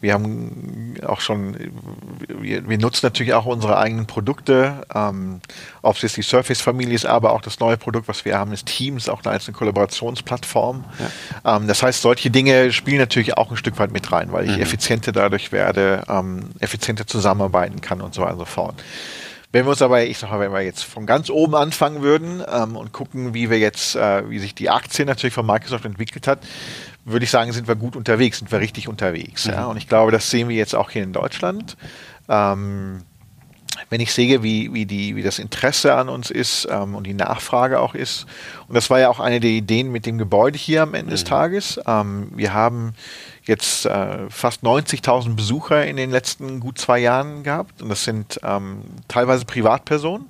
Wir 0.00 0.12
haben 0.12 0.96
auch 1.06 1.20
schon, 1.20 1.56
wir, 2.28 2.68
wir 2.68 2.78
nutzen 2.78 3.06
natürlich 3.06 3.32
auch 3.32 3.46
unsere 3.46 3.78
eigenen 3.78 4.06
Produkte, 4.06 4.86
ähm, 4.94 5.40
ob 5.80 5.96
es 5.96 6.02
jetzt 6.02 6.16
die 6.18 6.22
Surface-Familie 6.22 6.94
ist, 6.94 7.06
aber 7.06 7.32
auch 7.32 7.40
das 7.40 7.58
neue 7.60 7.78
Produkt, 7.78 8.06
was 8.06 8.24
wir 8.24 8.38
haben, 8.38 8.52
ist 8.52 8.66
Teams, 8.66 9.08
auch 9.08 9.24
eine 9.24 9.32
einzelne 9.32 9.56
Kollaborationsplattform. 9.56 10.84
Ja. 11.44 11.56
Ähm, 11.56 11.68
das 11.68 11.82
heißt, 11.82 12.02
solche 12.02 12.30
Dinge 12.30 12.70
spielen 12.72 12.98
natürlich 12.98 13.38
auch 13.38 13.50
ein 13.50 13.56
Stück 13.56 13.78
weit 13.78 13.92
mit 13.92 14.12
rein, 14.12 14.30
weil 14.32 14.44
ich 14.44 14.56
mhm. 14.56 14.62
effizienter 14.62 15.12
dadurch 15.12 15.52
werde, 15.52 16.04
ähm, 16.08 16.50
effizienter 16.60 17.06
zusammenarbeiten 17.06 17.80
kann 17.80 18.02
und 18.02 18.12
so 18.12 18.22
weiter 18.22 18.34
und 18.34 18.40
so 18.40 18.44
fort. 18.44 18.74
Wenn 19.52 19.66
wir 19.66 19.70
uns 19.70 19.82
aber, 19.82 20.02
ich 20.04 20.18
sag 20.18 20.30
mal, 20.30 20.40
wenn 20.40 20.52
wir 20.52 20.62
jetzt 20.62 20.82
von 20.82 21.04
ganz 21.04 21.28
oben 21.28 21.54
anfangen 21.54 22.00
würden 22.00 22.42
ähm, 22.50 22.74
und 22.74 22.92
gucken, 22.92 23.34
wie 23.34 23.50
wir 23.50 23.58
jetzt, 23.58 23.94
äh, 23.94 24.28
wie 24.28 24.38
sich 24.38 24.54
die 24.54 24.70
Aktie 24.70 25.04
natürlich 25.04 25.34
von 25.34 25.46
Microsoft 25.46 25.84
entwickelt 25.84 26.26
hat, 26.26 26.40
würde 27.04 27.24
ich 27.24 27.30
sagen, 27.30 27.52
sind 27.52 27.68
wir 27.68 27.76
gut 27.76 27.94
unterwegs, 27.94 28.38
sind 28.38 28.50
wir 28.50 28.60
richtig 28.60 28.88
unterwegs. 28.88 29.46
Mhm. 29.46 29.52
Ja? 29.52 29.66
Und 29.66 29.76
ich 29.76 29.88
glaube, 29.88 30.10
das 30.10 30.30
sehen 30.30 30.48
wir 30.48 30.56
jetzt 30.56 30.74
auch 30.74 30.90
hier 30.90 31.02
in 31.02 31.12
Deutschland. 31.12 31.76
Ähm, 32.28 33.02
wenn 33.90 34.00
ich 34.00 34.12
sehe, 34.12 34.42
wie, 34.42 34.72
wie, 34.72 34.86
die, 34.86 35.16
wie 35.16 35.22
das 35.22 35.38
Interesse 35.38 35.94
an 35.94 36.08
uns 36.08 36.30
ist 36.30 36.66
ähm, 36.70 36.94
und 36.94 37.06
die 37.06 37.14
Nachfrage 37.14 37.80
auch 37.80 37.94
ist. 37.94 38.26
Und 38.68 38.74
das 38.74 38.88
war 38.88 39.00
ja 39.00 39.10
auch 39.10 39.20
eine 39.20 39.40
der 39.40 39.50
Ideen 39.50 39.92
mit 39.92 40.06
dem 40.06 40.16
Gebäude 40.16 40.56
hier 40.56 40.82
am 40.82 40.94
Ende 40.94 41.06
mhm. 41.06 41.10
des 41.10 41.24
Tages. 41.24 41.80
Ähm, 41.86 42.30
wir 42.34 42.54
haben 42.54 42.94
jetzt 43.44 43.86
äh, 43.86 44.30
fast 44.30 44.62
90.000 44.62 45.34
Besucher 45.34 45.86
in 45.86 45.96
den 45.96 46.10
letzten 46.10 46.60
gut 46.60 46.78
zwei 46.78 46.98
Jahren 46.98 47.42
gehabt. 47.42 47.82
Und 47.82 47.88
das 47.88 48.04
sind 48.04 48.40
ähm, 48.42 48.82
teilweise 49.08 49.44
Privatpersonen, 49.44 50.26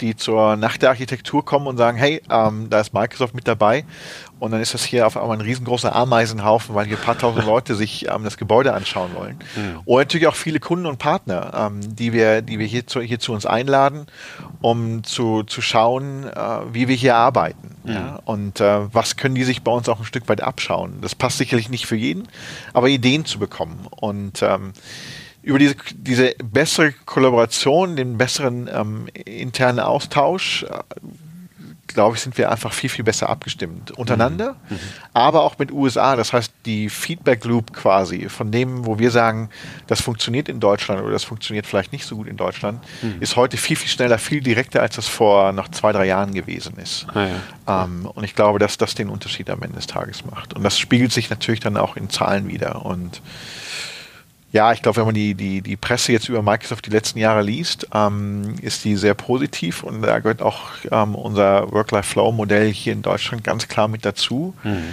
die 0.00 0.16
zur 0.16 0.56
Nacht 0.56 0.82
der 0.82 0.90
Architektur 0.90 1.44
kommen 1.44 1.66
und 1.66 1.76
sagen, 1.76 1.98
hey, 1.98 2.22
ähm, 2.30 2.68
da 2.70 2.80
ist 2.80 2.94
Microsoft 2.94 3.34
mit 3.34 3.46
dabei. 3.46 3.84
Und 4.40 4.50
dann 4.50 4.60
ist 4.60 4.74
das 4.74 4.84
hier 4.84 5.06
auf 5.06 5.16
einmal 5.16 5.36
ein 5.36 5.40
riesengroßer 5.40 5.94
Ameisenhaufen, 5.94 6.74
weil 6.74 6.86
hier 6.86 6.96
ein 6.96 7.02
paar 7.02 7.16
tausend 7.16 7.46
Leute 7.46 7.74
sich 7.74 8.08
ähm, 8.08 8.24
das 8.24 8.36
Gebäude 8.36 8.74
anschauen 8.74 9.14
wollen. 9.14 9.38
Mhm. 9.56 9.80
Und 9.84 9.98
natürlich 9.98 10.26
auch 10.26 10.34
viele 10.34 10.60
Kunden 10.60 10.86
und 10.86 10.98
Partner, 10.98 11.70
ähm, 11.72 11.96
die 11.96 12.12
wir, 12.12 12.42
die 12.42 12.58
wir 12.58 12.66
hier 12.66 12.86
zu, 12.86 13.00
hier 13.00 13.20
zu 13.20 13.32
uns 13.32 13.46
einladen, 13.46 14.06
um 14.60 15.04
zu, 15.04 15.44
zu 15.44 15.62
schauen, 15.62 16.24
äh, 16.24 16.58
wie 16.72 16.88
wir 16.88 16.96
hier 16.96 17.16
arbeiten. 17.16 17.76
Mhm. 17.84 17.92
Ja? 17.92 18.20
Und 18.24 18.60
äh, 18.60 18.92
was 18.92 19.16
können 19.16 19.34
die 19.34 19.44
sich 19.44 19.62
bei 19.62 19.72
uns 19.72 19.88
auch 19.88 20.00
ein 20.00 20.04
Stück 20.04 20.28
weit 20.28 20.42
abschauen. 20.42 20.98
Das 21.00 21.14
passt 21.14 21.38
sicherlich 21.38 21.70
nicht 21.70 21.86
für 21.86 21.96
jeden, 21.96 22.28
aber 22.72 22.88
Ideen 22.88 23.24
zu 23.24 23.38
bekommen. 23.38 23.86
Und 23.90 24.42
ähm, 24.42 24.72
über 25.42 25.58
diese, 25.58 25.76
diese 25.94 26.34
bessere 26.42 26.92
Kollaboration, 27.04 27.96
den 27.96 28.18
besseren 28.18 28.68
ähm, 28.72 29.06
internen 29.24 29.80
Austausch, 29.80 30.64
äh, 30.64 30.78
glaube 31.94 32.16
ich, 32.16 32.22
sind 32.22 32.36
wir 32.36 32.50
einfach 32.50 32.72
viel, 32.72 32.90
viel 32.90 33.04
besser 33.04 33.28
abgestimmt 33.28 33.92
untereinander, 33.92 34.56
mhm. 34.68 34.76
mhm. 34.76 34.80
aber 35.12 35.42
auch 35.42 35.58
mit 35.58 35.72
USA. 35.72 36.16
Das 36.16 36.32
heißt, 36.32 36.52
die 36.66 36.88
Feedback 36.90 37.44
Loop 37.44 37.72
quasi 37.72 38.28
von 38.28 38.50
dem, 38.50 38.84
wo 38.84 38.98
wir 38.98 39.10
sagen, 39.10 39.48
das 39.86 40.00
funktioniert 40.00 40.48
in 40.48 40.60
Deutschland 40.60 41.00
oder 41.00 41.12
das 41.12 41.24
funktioniert 41.24 41.66
vielleicht 41.66 41.92
nicht 41.92 42.04
so 42.04 42.16
gut 42.16 42.26
in 42.26 42.36
Deutschland, 42.36 42.82
mhm. 43.02 43.16
ist 43.20 43.36
heute 43.36 43.56
viel, 43.56 43.76
viel 43.76 43.88
schneller, 43.88 44.18
viel 44.18 44.40
direkter, 44.40 44.82
als 44.82 44.96
das 44.96 45.08
vor 45.08 45.52
noch 45.52 45.68
zwei, 45.68 45.92
drei 45.92 46.06
Jahren 46.06 46.34
gewesen 46.34 46.76
ist. 46.76 47.06
Ah, 47.14 47.26
ja. 47.66 47.84
ähm, 47.84 48.06
und 48.06 48.24
ich 48.24 48.34
glaube, 48.34 48.58
dass 48.58 48.76
das 48.76 48.94
den 48.94 49.08
Unterschied 49.08 49.48
am 49.48 49.62
Ende 49.62 49.76
des 49.76 49.86
Tages 49.86 50.24
macht. 50.24 50.54
Und 50.54 50.62
das 50.62 50.78
spiegelt 50.78 51.12
sich 51.12 51.30
natürlich 51.30 51.60
dann 51.60 51.76
auch 51.76 51.96
in 51.96 52.10
Zahlen 52.10 52.48
wieder. 52.48 52.84
Und 52.84 53.22
ja, 54.54 54.72
ich 54.72 54.82
glaube, 54.82 54.98
wenn 54.98 55.06
man 55.06 55.16
die, 55.16 55.34
die, 55.34 55.62
die 55.62 55.76
Presse 55.76 56.12
jetzt 56.12 56.28
über 56.28 56.40
Microsoft 56.40 56.86
die 56.86 56.90
letzten 56.90 57.18
Jahre 57.18 57.42
liest, 57.42 57.88
ähm, 57.92 58.54
ist 58.62 58.84
die 58.84 58.94
sehr 58.94 59.14
positiv 59.14 59.82
und 59.82 60.00
da 60.00 60.20
gehört 60.20 60.42
auch 60.42 60.68
ähm, 60.92 61.16
unser 61.16 61.72
Work-Life-Flow-Modell 61.72 62.72
hier 62.72 62.92
in 62.92 63.02
Deutschland 63.02 63.42
ganz 63.42 63.66
klar 63.66 63.88
mit 63.88 64.04
dazu. 64.04 64.54
Mhm. 64.62 64.84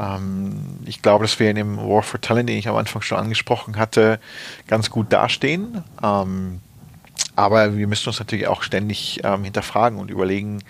Ähm, 0.00 0.52
ich 0.86 1.02
glaube, 1.02 1.24
dass 1.24 1.38
wir 1.38 1.50
in 1.50 1.56
dem 1.56 1.76
War 1.76 2.02
for 2.02 2.18
Talent, 2.22 2.48
den 2.48 2.56
ich 2.56 2.66
am 2.66 2.76
Anfang 2.76 3.02
schon 3.02 3.18
angesprochen 3.18 3.76
hatte, 3.76 4.20
ganz 4.66 4.88
gut 4.88 5.12
dastehen. 5.12 5.84
Ähm, 6.02 6.60
aber 7.36 7.76
wir 7.76 7.86
müssen 7.86 8.08
uns 8.08 8.20
natürlich 8.20 8.48
auch 8.48 8.62
ständig 8.62 9.20
ähm, 9.22 9.44
hinterfragen 9.44 9.98
und 9.98 10.10
überlegen, 10.10 10.62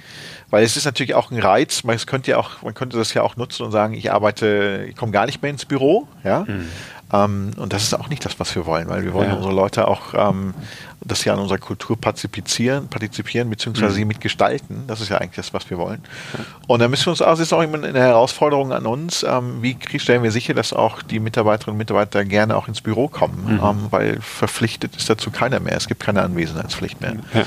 weil 0.51 0.65
es 0.65 0.77
ist 0.77 0.87
natürlich 0.87 1.15
auch 1.15 1.31
ein 1.31 1.39
Reiz. 1.39 1.85
Man 1.85 1.97
könnte 1.99 2.33
ja 2.33 2.39
auch, 2.39 2.63
man 2.63 2.75
könnte 2.75 2.97
das 2.97 3.15
ja 3.15 3.23
auch 3.23 3.37
nutzen 3.37 3.65
und 3.65 3.71
sagen, 3.71 3.95
ich 3.95 4.11
arbeite, 4.11 4.87
ich 4.89 4.97
komme 4.97 5.13
gar 5.13 5.27
nicht 5.27 5.41
mehr 5.41 5.53
ins 5.53 5.65
Büro, 5.65 6.09
ja. 6.25 6.45
Mhm. 6.49 6.69
Ähm, 7.13 7.53
und 7.57 7.73
das 7.73 7.83
ist 7.83 7.95
auch 7.95 8.09
nicht 8.09 8.25
das, 8.25 8.39
was 8.39 8.55
wir 8.55 8.67
wollen, 8.67 8.89
weil 8.89 9.03
wir 9.05 9.13
wollen 9.13 9.31
ja. 9.31 9.37
unsere 9.37 9.53
Leute 9.53 9.89
auch, 9.89 10.15
ähm, 10.15 10.55
dass 11.01 11.21
sie 11.21 11.31
an 11.31 11.39
unserer 11.39 11.59
Kultur 11.59 12.01
partizipieren, 12.01 12.89
partizipieren 12.89 13.51
beziehungsweise 13.51 13.93
mhm. 13.93 13.97
sie 13.97 14.05
mitgestalten. 14.05 14.85
Das 14.87 15.01
ist 15.01 15.09
ja 15.09 15.19
eigentlich 15.19 15.37
das, 15.37 15.53
was 15.53 15.69
wir 15.71 15.79
wollen. 15.79 16.03
Ja. 16.37 16.45
Und 16.69 16.81
da 16.81 16.89
müssen 16.89 17.07
wir 17.07 17.11
uns, 17.11 17.23
also 17.23 17.43
ist 17.43 17.53
auch 17.53 17.63
immer 17.63 17.83
eine 17.83 17.99
Herausforderung 17.99 18.73
an 18.73 18.87
uns, 18.87 19.25
ähm, 19.25 19.63
wie 19.63 19.77
stellen 19.99 20.23
wir 20.23 20.31
sicher, 20.31 20.55
dass 20.55 20.73
auch 20.73 21.03
die 21.03 21.19
Mitarbeiterinnen 21.19 21.75
und 21.75 21.79
Mitarbeiter 21.79 22.25
gerne 22.25 22.57
auch 22.57 22.69
ins 22.69 22.81
Büro 22.81 23.09
kommen, 23.09 23.55
mhm. 23.55 23.61
ähm, 23.63 23.87
weil 23.91 24.21
verpflichtet 24.21 24.97
ist 24.97 25.11
dazu 25.11 25.31
keiner 25.31 25.59
mehr. 25.59 25.77
Es 25.77 25.89
gibt 25.89 26.03
keine 26.03 26.23
Anwesenheitspflicht 26.23 27.01
mehr. 27.01 27.17
Ja. 27.35 27.45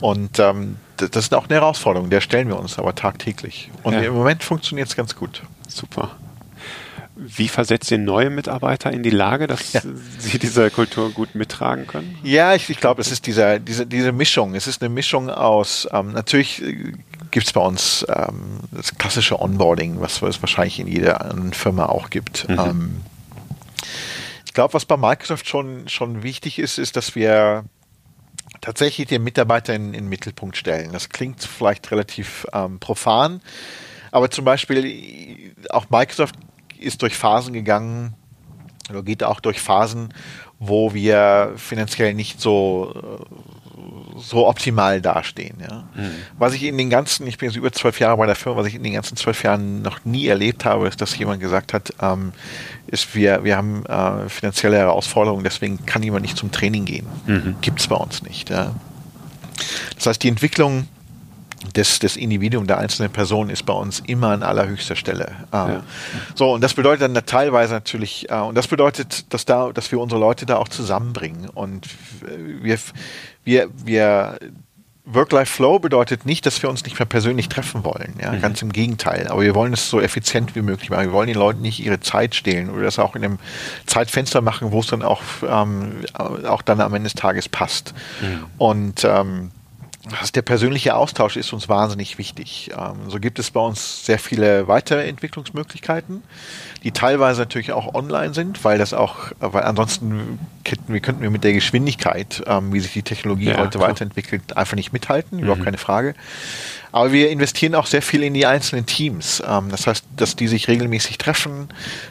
Und 0.00 0.38
ähm, 0.38 0.76
das 0.98 1.10
ist 1.16 1.34
auch 1.34 1.44
eine 1.44 1.54
Herausforderung, 1.54 2.10
der 2.10 2.20
stellen 2.20 2.48
wir 2.48 2.58
uns 2.58 2.78
aber 2.78 2.94
tagtäglich. 2.94 3.70
Und 3.82 3.94
im 3.94 4.14
Moment 4.14 4.42
funktioniert 4.42 4.88
es 4.88 4.96
ganz 4.96 5.14
gut. 5.16 5.42
Super. 5.68 6.10
Wie 7.18 7.48
versetzt 7.48 7.90
ihr 7.90 7.96
neue 7.96 8.28
Mitarbeiter 8.28 8.92
in 8.92 9.02
die 9.02 9.10
Lage, 9.10 9.46
dass 9.46 9.72
ja. 9.72 9.80
sie 10.18 10.38
diese 10.38 10.70
Kultur 10.70 11.10
gut 11.10 11.34
mittragen 11.34 11.86
können? 11.86 12.18
Ja, 12.22 12.54
ich, 12.54 12.68
ich 12.68 12.78
glaube, 12.78 13.00
es 13.00 13.10
ist 13.10 13.26
dieser, 13.26 13.58
diese, 13.58 13.86
diese 13.86 14.12
Mischung. 14.12 14.54
Es 14.54 14.66
ist 14.66 14.82
eine 14.82 14.90
Mischung 14.90 15.30
aus, 15.30 15.88
ähm, 15.92 16.12
natürlich 16.12 16.62
äh, 16.62 16.92
gibt 17.30 17.46
es 17.46 17.54
bei 17.54 17.62
uns 17.62 18.04
ähm, 18.14 18.60
das 18.70 18.98
klassische 18.98 19.40
Onboarding, 19.40 19.98
was 20.00 20.20
es 20.20 20.42
wahrscheinlich 20.42 20.78
in 20.78 20.88
jeder 20.88 21.34
Firma 21.52 21.86
auch 21.86 22.10
gibt. 22.10 22.46
Mhm. 22.50 22.58
Ähm, 22.58 23.00
ich 24.44 24.52
glaube, 24.52 24.74
was 24.74 24.84
bei 24.84 24.98
Microsoft 24.98 25.48
schon, 25.48 25.88
schon 25.88 26.22
wichtig 26.22 26.58
ist, 26.58 26.76
ist, 26.76 26.96
dass 26.96 27.14
wir 27.14 27.64
tatsächlich 28.60 29.08
den 29.08 29.24
Mitarbeiter 29.24 29.74
in, 29.74 29.86
in 29.86 30.04
den 30.04 30.08
Mittelpunkt 30.08 30.56
stellen. 30.56 30.92
Das 30.92 31.08
klingt 31.08 31.42
vielleicht 31.42 31.90
relativ 31.90 32.46
ähm, 32.52 32.78
profan, 32.78 33.40
aber 34.10 34.30
zum 34.30 34.44
Beispiel 34.44 35.54
auch 35.70 35.88
Microsoft 35.88 36.34
ist 36.80 37.02
durch 37.02 37.16
Phasen 37.16 37.52
gegangen 37.52 38.14
oder 38.90 39.02
geht 39.02 39.24
auch 39.24 39.40
durch 39.40 39.60
Phasen, 39.60 40.12
wo 40.58 40.94
wir 40.94 41.52
finanziell 41.56 42.14
nicht 42.14 42.40
so, 42.40 43.20
so 44.16 44.48
optimal 44.48 45.00
dastehen. 45.00 45.58
Ja. 45.60 45.84
Mhm. 45.94 46.10
Was 46.38 46.54
ich 46.54 46.62
in 46.62 46.78
den 46.78 46.88
ganzen, 46.88 47.26
ich 47.26 47.38
bin 47.38 47.48
jetzt 47.48 47.56
über 47.56 47.72
zwölf 47.72 48.00
Jahre 48.00 48.16
bei 48.16 48.26
der 48.26 48.36
Firma, 48.36 48.58
was 48.58 48.66
ich 48.66 48.74
in 48.74 48.82
den 48.82 48.94
ganzen 48.94 49.16
zwölf 49.16 49.42
Jahren 49.42 49.82
noch 49.82 50.04
nie 50.04 50.26
erlebt 50.26 50.64
habe, 50.64 50.88
ist, 50.88 51.00
dass 51.00 51.16
jemand 51.18 51.40
gesagt 51.40 51.72
hat, 51.72 51.92
ähm, 52.00 52.32
ist, 52.86 53.14
wir, 53.14 53.44
wir 53.44 53.56
haben 53.56 53.84
äh, 53.86 54.28
finanzielle 54.28 54.78
Herausforderungen, 54.78 55.44
deswegen 55.44 55.84
kann 55.84 56.02
jemand 56.02 56.22
nicht 56.22 56.36
zum 56.36 56.50
Training 56.50 56.84
gehen. 56.84 57.06
Mhm. 57.26 57.56
Gibt 57.60 57.80
es 57.80 57.88
bei 57.88 57.96
uns 57.96 58.22
nicht. 58.22 58.50
Ja. 58.50 58.74
Das 59.96 60.06
heißt, 60.06 60.22
die 60.22 60.28
Entwicklung 60.28 60.88
des, 61.74 61.98
des 61.98 62.16
Individuums 62.16 62.66
der 62.66 62.78
einzelnen 62.78 63.10
Person 63.10 63.50
ist 63.50 63.64
bei 63.64 63.72
uns 63.72 64.00
immer 64.00 64.28
an 64.28 64.42
allerhöchster 64.42 64.96
Stelle. 64.96 65.32
Ähm, 65.52 65.68
ja. 65.68 65.82
So, 66.34 66.52
und 66.52 66.60
das 66.60 66.74
bedeutet 66.74 67.02
dann 67.02 67.26
teilweise 67.26 67.74
natürlich, 67.74 68.30
äh, 68.30 68.34
und 68.34 68.54
das 68.54 68.68
bedeutet, 68.68 69.32
dass 69.32 69.44
da, 69.44 69.72
dass 69.72 69.90
wir 69.92 70.00
unsere 70.00 70.20
Leute 70.20 70.46
da 70.46 70.56
auch 70.56 70.68
zusammenbringen. 70.68 71.48
Und 71.48 71.88
wir, 72.62 72.78
wir, 73.44 73.68
wir 73.84 74.38
Work-Life-Flow 75.06 75.78
bedeutet 75.78 76.26
nicht, 76.26 76.44
dass 76.46 76.60
wir 76.62 76.68
uns 76.68 76.84
nicht 76.84 76.98
mehr 76.98 77.06
persönlich 77.06 77.48
treffen 77.48 77.84
wollen. 77.84 78.14
Ja, 78.20 78.32
mhm. 78.32 78.40
ganz 78.40 78.60
im 78.60 78.72
Gegenteil. 78.72 79.28
Aber 79.28 79.42
wir 79.42 79.54
wollen 79.54 79.72
es 79.72 79.88
so 79.88 80.00
effizient 80.00 80.56
wie 80.56 80.62
möglich 80.62 80.90
machen. 80.90 81.06
Wir 81.06 81.12
wollen 81.12 81.28
den 81.28 81.36
Leuten 81.36 81.62
nicht 81.62 81.78
ihre 81.78 82.00
Zeit 82.00 82.34
stehlen 82.34 82.70
oder 82.70 82.82
das 82.82 82.98
auch 82.98 83.14
in 83.14 83.24
einem 83.24 83.38
Zeitfenster 83.86 84.40
machen, 84.40 84.72
wo 84.72 84.80
es 84.80 84.88
dann 84.88 85.02
auch, 85.02 85.22
ähm, 85.48 86.04
auch 86.12 86.62
dann 86.62 86.80
am 86.80 86.92
Ende 86.92 87.06
des 87.08 87.14
Tages 87.14 87.48
passt. 87.48 87.94
Mhm. 88.20 88.46
Und 88.58 89.04
ähm, 89.04 89.52
also 90.12 90.30
der 90.32 90.42
persönliche 90.42 90.94
Austausch 90.94 91.36
ist 91.36 91.52
uns 91.52 91.68
wahnsinnig 91.68 92.18
wichtig. 92.18 92.70
Ähm, 92.76 93.08
so 93.10 93.18
gibt 93.18 93.38
es 93.38 93.50
bei 93.50 93.60
uns 93.60 94.06
sehr 94.06 94.18
viele 94.18 94.68
Weiterentwicklungsmöglichkeiten, 94.68 96.22
die 96.84 96.92
teilweise 96.92 97.40
natürlich 97.40 97.72
auch 97.72 97.94
online 97.94 98.32
sind, 98.32 98.64
weil 98.64 98.78
das 98.78 98.94
auch, 98.94 99.32
weil 99.40 99.64
ansonsten 99.64 100.38
könnten 100.64 100.92
wir, 100.92 101.00
könnten 101.00 101.22
wir 101.22 101.30
mit 101.30 101.42
der 101.42 101.52
Geschwindigkeit, 101.52 102.42
ähm, 102.46 102.72
wie 102.72 102.80
sich 102.80 102.92
die 102.92 103.02
Technologie 103.02 103.46
ja, 103.46 103.58
heute 103.58 103.78
klar. 103.78 103.90
weiterentwickelt, 103.90 104.56
einfach 104.56 104.76
nicht 104.76 104.92
mithalten, 104.92 105.38
mhm. 105.38 105.44
überhaupt 105.44 105.64
keine 105.64 105.78
Frage. 105.78 106.14
Aber 106.92 107.12
wir 107.12 107.30
investieren 107.30 107.74
auch 107.74 107.86
sehr 107.86 108.02
viel 108.02 108.22
in 108.22 108.32
die 108.32 108.46
einzelnen 108.46 108.86
Teams. 108.86 109.42
Ähm, 109.46 109.70
das 109.70 109.86
heißt, 109.86 110.04
dass 110.16 110.36
die 110.36 110.46
sich 110.46 110.68
regelmäßig 110.68 111.18
treffen. 111.18 111.68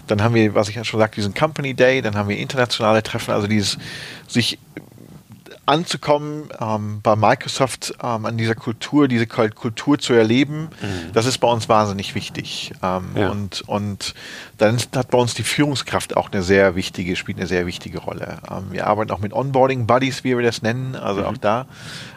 Dann 0.07 0.21
haben 0.21 0.35
wir, 0.35 0.53
was 0.53 0.69
ich 0.69 0.75
ja 0.75 0.83
schon 0.83 0.99
sagte, 0.99 1.15
diesen 1.15 1.33
Company 1.33 1.73
Day, 1.73 2.01
dann 2.01 2.15
haben 2.15 2.29
wir 2.29 2.37
internationale 2.37 3.01
Treffen, 3.01 3.31
also 3.31 3.47
dieses 3.47 3.77
sich 4.27 4.59
anzukommen, 5.65 6.49
ähm, 6.59 6.99
bei 7.01 7.15
Microsoft 7.15 7.93
ähm, 8.01 8.25
an 8.25 8.37
dieser 8.37 8.55
Kultur, 8.55 9.07
diese 9.07 9.27
Kultur 9.27 9.97
zu 9.97 10.13
erleben, 10.13 10.69
mhm. 10.81 11.11
das 11.13 11.25
ist 11.25 11.39
bei 11.39 11.47
uns 11.47 11.67
wahnsinnig 11.67 12.15
wichtig. 12.15 12.71
Ähm, 12.83 13.09
ja. 13.15 13.29
Und, 13.29 13.61
und 13.67 14.13
dann 14.57 14.77
hat 14.95 15.09
bei 15.09 15.17
uns 15.17 15.33
die 15.33 15.43
Führungskraft 15.43 16.15
auch 16.15 16.31
eine 16.31 16.43
sehr 16.43 16.75
wichtige, 16.75 17.15
spielt 17.15 17.37
eine 17.37 17.47
sehr 17.47 17.65
wichtige 17.65 17.99
Rolle. 17.99 18.39
Ähm, 18.49 18.65
wir 18.71 18.87
arbeiten 18.87 19.11
auch 19.11 19.19
mit 19.19 19.33
Onboarding 19.33 19.87
Buddies, 19.87 20.23
wie 20.23 20.37
wir 20.37 20.43
das 20.43 20.61
nennen, 20.61 20.95
also 20.95 21.21
mhm. 21.21 21.27
auch 21.27 21.37
da. 21.37 21.65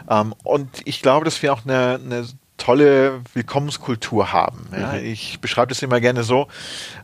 Ähm, 0.09 0.33
und 0.43 0.69
ich 0.85 1.01
glaube, 1.01 1.25
dass 1.25 1.41
wir 1.41 1.53
auch 1.53 1.65
eine, 1.65 1.99
eine 2.03 2.25
tolle 2.59 3.21
Willkommenskultur 3.33 4.31
haben. 4.31 4.67
Ja, 4.71 4.93
mhm. 4.93 5.05
Ich 5.05 5.39
beschreibe 5.39 5.69
das 5.69 5.81
immer 5.81 5.99
gerne 5.99 6.23
so. 6.23 6.47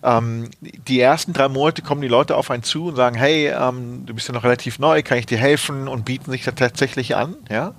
Ähm, 0.03 0.51
die 0.61 0.99
ersten 0.99 1.33
drei 1.33 1.47
Monate 1.47 1.81
kommen 1.81 2.01
die 2.01 2.07
Leute 2.07 2.35
auf 2.35 2.51
einen 2.51 2.61
zu 2.61 2.87
und 2.87 2.95
sagen, 2.95 3.15
hey, 3.15 3.47
ähm, 3.47 4.05
du 4.05 4.13
bist 4.13 4.27
ja 4.27 4.33
noch 4.33 4.43
relativ 4.43 4.77
neu, 4.77 5.01
kann 5.01 5.17
ich 5.17 5.25
dir 5.25 5.39
helfen 5.39 5.87
und 5.87 6.05
bieten 6.05 6.29
sich 6.29 6.43
da 6.43 6.51
tatsächlich 6.51 7.15
an. 7.15 7.35
Ja? 7.49 7.73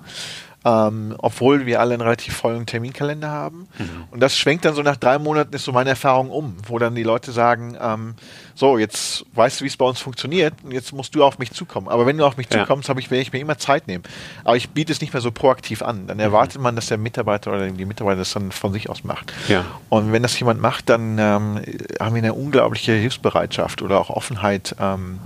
Ähm, 0.66 1.14
obwohl 1.18 1.64
wir 1.64 1.78
alle 1.78 1.94
einen 1.94 2.02
relativ 2.02 2.34
vollen 2.36 2.66
Terminkalender 2.66 3.30
haben. 3.30 3.68
Mhm. 3.78 4.04
Und 4.10 4.20
das 4.20 4.36
schwenkt 4.36 4.64
dann 4.64 4.74
so 4.74 4.82
nach 4.82 4.96
drei 4.96 5.16
Monaten, 5.20 5.54
ist 5.54 5.64
so 5.64 5.70
meine 5.70 5.90
Erfahrung 5.90 6.28
um, 6.28 6.56
wo 6.66 6.80
dann 6.80 6.96
die 6.96 7.04
Leute 7.04 7.30
sagen, 7.30 7.78
ähm, 7.80 8.14
so, 8.56 8.76
jetzt 8.76 9.24
weißt 9.34 9.60
du, 9.60 9.64
wie 9.64 9.68
es 9.68 9.76
bei 9.76 9.84
uns 9.84 10.00
funktioniert 10.00 10.54
und 10.64 10.72
jetzt 10.72 10.92
musst 10.92 11.14
du 11.14 11.22
auf 11.22 11.38
mich 11.38 11.52
zukommen. 11.52 11.86
Aber 11.86 12.04
wenn 12.04 12.18
du 12.18 12.26
auf 12.26 12.36
mich 12.36 12.48
ja. 12.50 12.62
zukommst, 12.62 12.88
ich, 12.88 13.10
werde 13.12 13.22
ich 13.22 13.32
mir 13.32 13.38
immer 13.38 13.58
Zeit 13.58 13.86
nehmen. 13.86 14.02
Aber 14.42 14.56
ich 14.56 14.70
biete 14.70 14.90
es 14.90 15.00
nicht 15.00 15.12
mehr 15.12 15.20
so 15.20 15.30
proaktiv 15.30 15.82
an. 15.82 16.08
Dann 16.08 16.18
erwartet 16.18 16.56
mhm. 16.56 16.64
man, 16.64 16.74
dass 16.74 16.86
der 16.86 16.98
Mitarbeiter 16.98 17.52
oder 17.52 17.68
die 17.68 17.84
Mitarbeiter 17.84 18.18
das 18.18 18.32
dann 18.32 18.50
von 18.50 18.72
sich 18.72 18.90
aus 18.90 19.04
macht. 19.04 19.32
Ja. 19.46 19.64
Und 19.88 20.10
wenn 20.10 20.24
das 20.24 20.36
jemand 20.40 20.60
macht, 20.60 20.88
dann 20.88 21.18
ähm, 21.18 21.60
haben 22.00 22.14
wir 22.14 22.22
eine 22.22 22.34
unglaubliche 22.34 22.92
Hilfsbereitschaft 22.92 23.82
oder 23.82 24.00
auch 24.00 24.10
Offenheit, 24.10 24.74
ähm, 24.80 25.20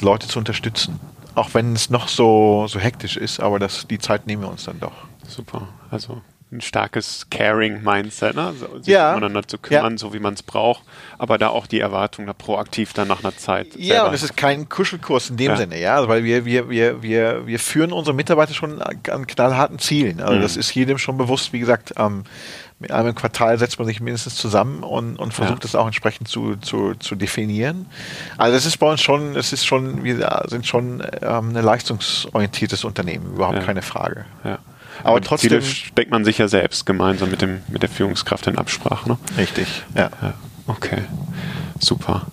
Leute 0.00 0.28
zu 0.28 0.38
unterstützen. 0.38 1.00
Auch 1.34 1.54
wenn 1.54 1.74
es 1.74 1.90
noch 1.90 2.08
so, 2.08 2.66
so 2.68 2.78
hektisch 2.78 3.16
ist, 3.16 3.40
aber 3.40 3.58
das, 3.58 3.86
die 3.86 3.98
Zeit 3.98 4.26
nehmen 4.26 4.42
wir 4.42 4.50
uns 4.50 4.64
dann 4.64 4.80
doch. 4.80 4.92
Super. 5.26 5.68
Also 5.90 6.22
ein 6.50 6.60
starkes 6.62 7.26
Caring-Mindset, 7.30 8.34
ne? 8.34 8.54
sich 8.78 8.86
ja. 8.86 9.12
umeinander 9.12 9.46
zu 9.46 9.58
kümmern, 9.58 9.92
ja. 9.94 9.98
so 9.98 10.14
wie 10.14 10.18
man 10.18 10.32
es 10.32 10.42
braucht, 10.42 10.82
aber 11.18 11.36
da 11.36 11.48
auch 11.48 11.66
die 11.66 11.78
Erwartung, 11.78 12.26
da 12.26 12.32
proaktiv 12.32 12.94
dann 12.94 13.08
nach 13.08 13.22
einer 13.22 13.36
Zeit. 13.36 13.76
Ja, 13.76 14.06
und 14.06 14.14
es 14.14 14.22
ist 14.22 14.36
kein 14.36 14.68
Kuschelkurs 14.68 15.28
in 15.28 15.36
dem 15.36 15.50
ja. 15.50 15.56
Sinne, 15.56 15.78
ja, 15.78 15.96
also 15.96 16.08
weil 16.08 16.24
wir, 16.24 16.46
wir, 16.46 16.70
wir, 16.70 17.02
wir, 17.02 17.46
wir 17.46 17.58
führen 17.58 17.92
unsere 17.92 18.14
Mitarbeiter 18.14 18.54
schon 18.54 18.80
an 18.80 19.26
knallharten 19.26 19.78
Zielen. 19.78 20.20
Also 20.20 20.36
mhm. 20.36 20.42
das 20.42 20.56
ist 20.56 20.74
jedem 20.74 20.96
schon 20.96 21.18
bewusst, 21.18 21.52
wie 21.52 21.58
gesagt, 21.58 21.92
ähm, 21.98 22.24
mit 22.80 22.92
einem 22.92 23.14
Quartal 23.14 23.58
setzt 23.58 23.78
man 23.78 23.88
sich 23.88 24.00
mindestens 24.00 24.36
zusammen 24.36 24.84
und, 24.84 25.16
und 25.16 25.34
versucht 25.34 25.58
ja. 25.58 25.62
das 25.62 25.74
auch 25.74 25.86
entsprechend 25.86 26.28
zu, 26.28 26.56
zu, 26.56 26.94
zu 26.94 27.16
definieren. 27.16 27.86
Also 28.36 28.54
das 28.54 28.66
ist 28.66 28.76
bei 28.76 28.88
uns 28.88 29.00
schon, 29.00 29.34
es 29.34 29.52
ist 29.52 29.66
schon, 29.66 30.04
wir 30.04 30.44
sind 30.46 30.66
schon 30.66 31.02
ähm, 31.20 31.56
ein 31.56 31.64
leistungsorientiertes 31.64 32.84
Unternehmen, 32.84 33.34
überhaupt 33.34 33.58
ja. 33.58 33.64
keine 33.64 33.82
Frage. 33.82 34.26
Ja. 34.44 34.58
Aber, 35.00 35.08
Aber 35.08 35.20
trotzdem 35.20 35.50
Ziele 35.50 35.62
steckt 35.62 36.10
man 36.10 36.24
sich 36.24 36.38
ja 36.38 36.48
selbst 36.48 36.86
gemeinsam 36.86 37.30
mit 37.30 37.42
dem 37.42 37.62
mit 37.68 37.82
der 37.82 37.88
Führungskraft 37.88 38.46
in 38.46 38.58
Absprache. 38.58 39.08
Ne? 39.08 39.18
Richtig, 39.36 39.82
ja. 39.94 40.10
ja. 40.22 40.34
Okay, 40.66 41.02
super. 41.78 42.26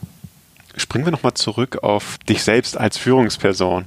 Springen 0.78 1.06
wir 1.06 1.12
nochmal 1.12 1.36
zurück 1.36 1.84
auf 1.84 2.18
dich 2.28 2.44
selbst 2.44 2.78
als 2.78 2.98
Führungsperson. 2.98 3.86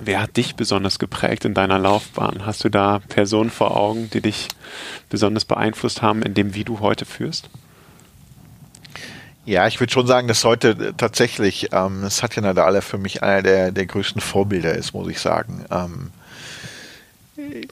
Wer 0.00 0.22
hat 0.22 0.36
dich 0.36 0.54
besonders 0.54 0.98
geprägt 0.98 1.44
in 1.44 1.54
deiner 1.54 1.78
Laufbahn? 1.78 2.46
Hast 2.46 2.64
du 2.64 2.68
da 2.68 3.00
Personen 3.08 3.50
vor 3.50 3.76
Augen, 3.76 4.10
die 4.10 4.20
dich 4.20 4.48
besonders 5.08 5.44
beeinflusst 5.44 6.02
haben 6.02 6.22
in 6.22 6.34
dem, 6.34 6.54
wie 6.54 6.64
du 6.64 6.80
heute 6.80 7.04
führst? 7.04 7.50
Ja, 9.44 9.66
ich 9.66 9.80
würde 9.80 9.92
schon 9.92 10.06
sagen, 10.06 10.28
dass 10.28 10.44
heute 10.44 10.94
tatsächlich 10.96 11.70
ähm, 11.72 12.06
Satya 12.10 12.42
Nadella 12.42 12.82
für 12.82 12.98
mich 12.98 13.22
einer 13.22 13.42
der, 13.42 13.72
der 13.72 13.86
größten 13.86 14.20
Vorbilder 14.20 14.74
ist, 14.74 14.92
muss 14.92 15.08
ich 15.08 15.20
sagen. 15.20 15.64
Ähm, 15.70 16.10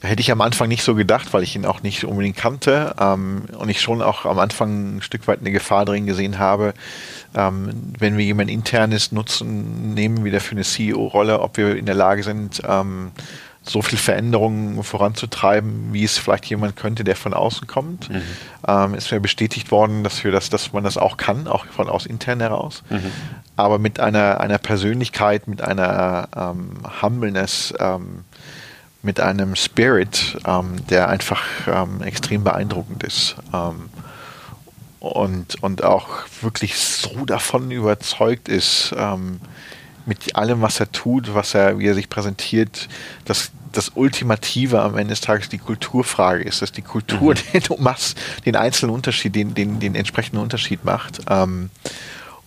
hätte 0.01 0.21
ich 0.21 0.31
am 0.31 0.41
Anfang 0.41 0.69
nicht 0.69 0.83
so 0.83 0.95
gedacht, 0.95 1.33
weil 1.33 1.43
ich 1.43 1.55
ihn 1.55 1.65
auch 1.65 1.81
nicht 1.83 2.03
unbedingt 2.05 2.37
kannte 2.37 2.95
ähm, 2.99 3.43
und 3.57 3.69
ich 3.69 3.81
schon 3.81 4.01
auch 4.01 4.25
am 4.25 4.39
Anfang 4.39 4.97
ein 4.97 5.01
Stück 5.01 5.27
weit 5.27 5.39
eine 5.41 5.51
Gefahr 5.51 5.85
drin 5.85 6.05
gesehen 6.05 6.39
habe, 6.39 6.73
ähm, 7.35 7.93
wenn 7.97 8.17
wir 8.17 8.25
jemanden 8.25 8.53
internes 8.53 9.11
nutzen, 9.11 9.93
nehmen 9.93 10.23
wieder 10.23 10.39
für 10.39 10.51
eine 10.51 10.63
CEO-Rolle, 10.63 11.41
ob 11.41 11.57
wir 11.57 11.75
in 11.75 11.85
der 11.85 11.95
Lage 11.95 12.23
sind, 12.23 12.61
ähm, 12.65 13.11
so 13.69 13.81
viel 13.81 13.97
Veränderungen 13.97 14.81
voranzutreiben, 14.81 15.89
wie 15.91 16.05
es 16.05 16.17
vielleicht 16.17 16.45
jemand 16.45 16.75
könnte, 16.77 17.03
der 17.03 17.17
von 17.17 17.33
außen 17.33 17.67
kommt. 17.67 18.09
Mhm. 18.09 18.21
Ähm, 18.65 18.93
ist 18.93 19.11
mir 19.11 19.19
bestätigt 19.19 19.71
worden, 19.71 20.03
dass 20.05 20.23
wir 20.23 20.31
das, 20.31 20.49
dass 20.49 20.71
man 20.71 20.85
das 20.85 20.97
auch 20.97 21.17
kann, 21.17 21.47
auch 21.47 21.65
von 21.65 21.89
aus 21.89 22.05
intern 22.05 22.39
heraus. 22.39 22.83
Mhm. 22.89 23.11
Aber 23.57 23.77
mit 23.77 23.99
einer, 23.99 24.39
einer 24.39 24.57
Persönlichkeit, 24.57 25.47
mit 25.47 25.61
einer 25.61 26.29
ähm, 26.35 26.77
Humbleness, 27.01 27.73
ähm, 27.79 28.23
mit 29.07 29.21
einem 29.21 29.55
Spirit, 29.55 30.37
ähm, 30.45 30.85
der 30.89 31.07
einfach 31.07 31.41
ähm, 31.65 32.01
extrem 32.01 32.43
beeindruckend 32.43 33.03
ist. 33.03 33.37
Ähm, 33.53 33.89
und, 34.99 35.63
und 35.63 35.81
auch 35.85 36.09
wirklich 36.41 36.77
so 36.77 37.25
davon 37.25 37.71
überzeugt 37.71 38.49
ist, 38.49 38.93
ähm, 38.97 39.39
mit 40.05 40.35
allem, 40.35 40.61
was 40.61 40.81
er 40.81 40.91
tut, 40.91 41.33
was 41.33 41.55
er, 41.55 41.79
wie 41.79 41.87
er 41.87 41.95
sich 41.95 42.09
präsentiert, 42.09 42.89
dass 43.23 43.51
das 43.71 43.93
Ultimative 43.95 44.81
am 44.81 44.97
Ende 44.97 45.11
des 45.11 45.21
Tages 45.21 45.47
die 45.47 45.57
Kulturfrage 45.57 46.43
ist, 46.43 46.61
dass 46.61 46.73
die 46.73 46.81
Kultur 46.81 47.33
mhm. 47.33 47.39
den, 47.53 47.63
du 47.63 47.77
machst, 47.77 48.19
den 48.45 48.57
einzelnen 48.57 48.93
Unterschied, 48.93 49.33
den, 49.35 49.53
den, 49.53 49.79
den 49.79 49.95
entsprechenden 49.95 50.41
Unterschied 50.41 50.83
macht. 50.83 51.21
Ähm, 51.29 51.69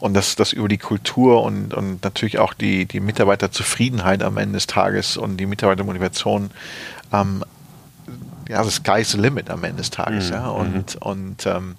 und 0.00 0.14
dass 0.14 0.34
das 0.34 0.52
über 0.52 0.68
die 0.68 0.78
Kultur 0.78 1.42
und, 1.42 1.72
und 1.74 2.02
natürlich 2.02 2.38
auch 2.38 2.54
die, 2.54 2.86
die 2.86 3.00
Mitarbeiterzufriedenheit 3.00 4.22
am 4.22 4.38
Ende 4.38 4.54
des 4.54 4.66
Tages 4.66 5.16
und 5.16 5.36
die 5.36 5.46
Mitarbeitermotivation 5.46 6.50
ähm, 7.12 7.44
ja, 8.50 8.64
das 8.64 8.76
sky's 8.76 9.12
the 9.12 9.18
limit 9.18 9.48
am 9.48 9.62
Ende 9.62 9.78
des 9.78 9.90
Tages. 9.90 10.28
Mhm. 10.28 10.34
Ja. 10.34 10.48
Und, 10.48 10.94
mhm. 10.96 11.02
und, 11.02 11.46
ähm, 11.46 11.76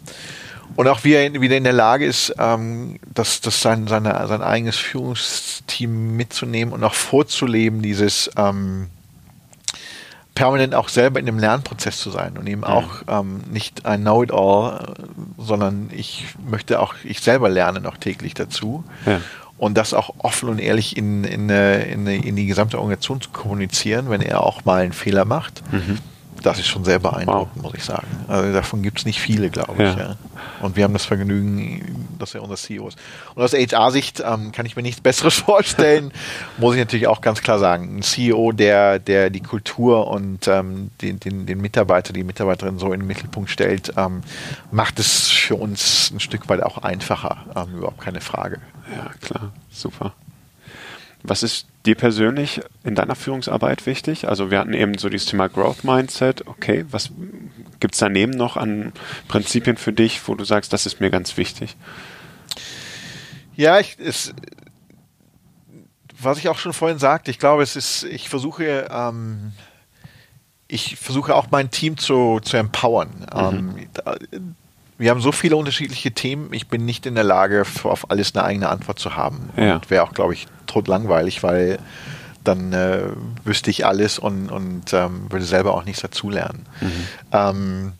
und 0.77 0.87
auch 0.87 1.03
wie 1.03 1.13
er 1.13 1.41
wieder 1.41 1.57
in 1.57 1.65
der 1.65 1.73
Lage 1.73 2.05
ist, 2.05 2.33
ähm, 2.39 2.97
das, 3.13 3.41
das 3.41 3.61
sein, 3.61 3.87
seine, 3.87 4.25
sein 4.27 4.41
eigenes 4.41 4.77
Führungsteam 4.77 6.15
mitzunehmen 6.15 6.73
und 6.73 6.83
auch 6.83 6.93
vorzuleben, 6.93 7.81
dieses 7.81 8.31
ähm, 8.37 8.87
permanent 10.35 10.75
auch 10.75 10.89
selber 10.89 11.19
in 11.19 11.25
dem 11.25 11.39
Lernprozess 11.39 11.97
zu 11.99 12.09
sein 12.09 12.37
und 12.37 12.47
eben 12.47 12.63
auch 12.63 13.03
ähm, 13.07 13.41
nicht 13.51 13.85
ein 13.85 14.01
Know-it-all, 14.01 14.93
sondern 15.37 15.89
ich 15.93 16.25
möchte 16.49 16.79
auch, 16.79 16.95
ich 17.03 17.19
selber 17.19 17.49
lerne 17.49 17.81
noch 17.81 17.97
täglich 17.97 18.33
dazu. 18.33 18.83
Ja. 19.05 19.21
Und 19.57 19.77
das 19.77 19.93
auch 19.93 20.15
offen 20.17 20.49
und 20.49 20.59
ehrlich 20.59 20.97
in, 20.97 21.23
in, 21.23 21.47
in, 21.49 22.07
in 22.07 22.35
die 22.35 22.47
gesamte 22.47 22.77
Organisation 22.79 23.21
zu 23.21 23.29
kommunizieren, 23.29 24.09
wenn 24.09 24.21
er 24.21 24.43
auch 24.43 24.65
mal 24.65 24.81
einen 24.81 24.93
Fehler 24.93 25.25
macht. 25.25 25.61
Mhm. 25.71 25.99
Das 26.43 26.59
ist 26.59 26.67
schon 26.67 26.83
sehr 26.83 26.99
beeindruckend, 26.99 27.55
wow. 27.55 27.63
muss 27.63 27.73
ich 27.75 27.83
sagen. 27.83 28.07
Also 28.27 28.51
davon 28.53 28.81
gibt 28.81 28.99
es 28.99 29.05
nicht 29.05 29.19
viele, 29.19 29.49
glaube 29.49 29.83
ich. 29.83 29.95
Ja. 29.95 30.15
Und 30.61 30.75
wir 30.75 30.83
haben 30.83 30.93
das 30.93 31.05
Vergnügen, 31.05 32.15
dass 32.19 32.35
er 32.35 32.43
unser 32.43 32.55
CEO 32.55 32.87
ist. 32.87 32.97
Und 33.35 33.43
aus 33.43 33.53
HR-Sicht 33.53 34.23
ähm, 34.25 34.51
kann 34.51 34.65
ich 34.65 34.75
mir 34.75 34.81
nichts 34.81 35.01
Besseres 35.01 35.35
vorstellen, 35.39 36.11
muss 36.57 36.75
ich 36.75 36.79
natürlich 36.79 37.07
auch 37.07 37.21
ganz 37.21 37.41
klar 37.41 37.59
sagen. 37.59 37.97
Ein 37.97 38.01
CEO, 38.01 38.51
der, 38.51 38.99
der 38.99 39.29
die 39.29 39.41
Kultur 39.41 40.07
und 40.07 40.47
ähm, 40.47 40.91
den, 41.01 41.19
den, 41.19 41.45
den 41.45 41.61
Mitarbeiter, 41.61 42.13
die 42.13 42.23
Mitarbeiterin 42.23 42.79
so 42.79 42.93
in 42.93 43.01
den 43.01 43.07
Mittelpunkt 43.07 43.49
stellt, 43.49 43.93
ähm, 43.97 44.21
macht 44.71 44.99
es 44.99 45.29
für 45.29 45.55
uns 45.55 46.11
ein 46.11 46.19
Stück 46.19 46.49
weit 46.49 46.63
auch 46.63 46.79
einfacher. 46.79 47.45
Ähm, 47.55 47.77
überhaupt 47.77 48.01
keine 48.01 48.21
Frage. 48.21 48.59
Ja, 48.95 49.11
klar. 49.21 49.51
Super. 49.69 50.13
Was 51.23 51.43
ist 51.43 51.67
dir 51.85 51.95
persönlich 51.95 52.61
in 52.83 52.95
deiner 52.95 53.15
Führungsarbeit 53.15 53.85
wichtig? 53.85 54.27
Also 54.27 54.51
wir 54.51 54.59
hatten 54.59 54.73
eben 54.73 54.97
so 54.97 55.09
dieses 55.09 55.27
Thema 55.27 55.49
Growth 55.49 55.83
Mindset. 55.83 56.47
Okay, 56.47 56.85
was 56.89 57.11
gibt 57.79 57.93
es 57.93 57.99
daneben 57.99 58.31
noch 58.31 58.57
an 58.57 58.93
Prinzipien 59.27 59.77
für 59.77 59.93
dich, 59.93 60.27
wo 60.27 60.35
du 60.35 60.45
sagst, 60.45 60.73
das 60.73 60.85
ist 60.85 60.99
mir 60.99 61.09
ganz 61.09 61.37
wichtig? 61.37 61.75
Ja, 63.55 63.79
ich, 63.79 63.97
es, 63.99 64.33
was 66.19 66.37
ich 66.37 66.49
auch 66.49 66.57
schon 66.57 66.73
vorhin 66.73 66.99
sagte, 66.99 67.31
ich 67.31 67.39
glaube, 67.39 67.63
es 67.63 67.75
ist, 67.75 68.03
ich 68.03 68.29
versuche, 68.29 68.87
ähm, 68.89 69.53
ich 70.67 70.95
versuche 70.95 71.35
auch 71.35 71.47
mein 71.51 71.69
Team 71.69 71.97
zu, 71.97 72.39
zu 72.39 72.57
empowern. 72.57 73.09
Mhm. 73.33 73.87
Ähm, 74.31 74.55
wir 75.01 75.09
haben 75.09 75.19
so 75.19 75.31
viele 75.31 75.55
unterschiedliche 75.55 76.11
Themen. 76.11 76.53
Ich 76.53 76.67
bin 76.67 76.85
nicht 76.85 77.07
in 77.07 77.15
der 77.15 77.23
Lage, 77.23 77.65
auf 77.83 78.11
alles 78.11 78.35
eine 78.35 78.45
eigene 78.45 78.69
Antwort 78.69 78.99
zu 78.99 79.15
haben. 79.15 79.49
Ja. 79.57 79.81
Wäre 79.89 80.03
auch, 80.03 80.13
glaube 80.13 80.33
ich, 80.33 80.45
tot 80.67 80.87
langweilig, 80.87 81.41
weil 81.41 81.79
dann 82.43 82.71
äh, 82.71 83.01
wüsste 83.43 83.71
ich 83.71 83.83
alles 83.83 84.19
und, 84.19 84.49
und 84.49 84.93
ähm, 84.93 85.25
würde 85.29 85.45
selber 85.45 85.73
auch 85.73 85.85
nichts 85.85 86.03
dazulernen. 86.03 86.67
Mhm. 86.81 87.07
Ähm, 87.31 87.93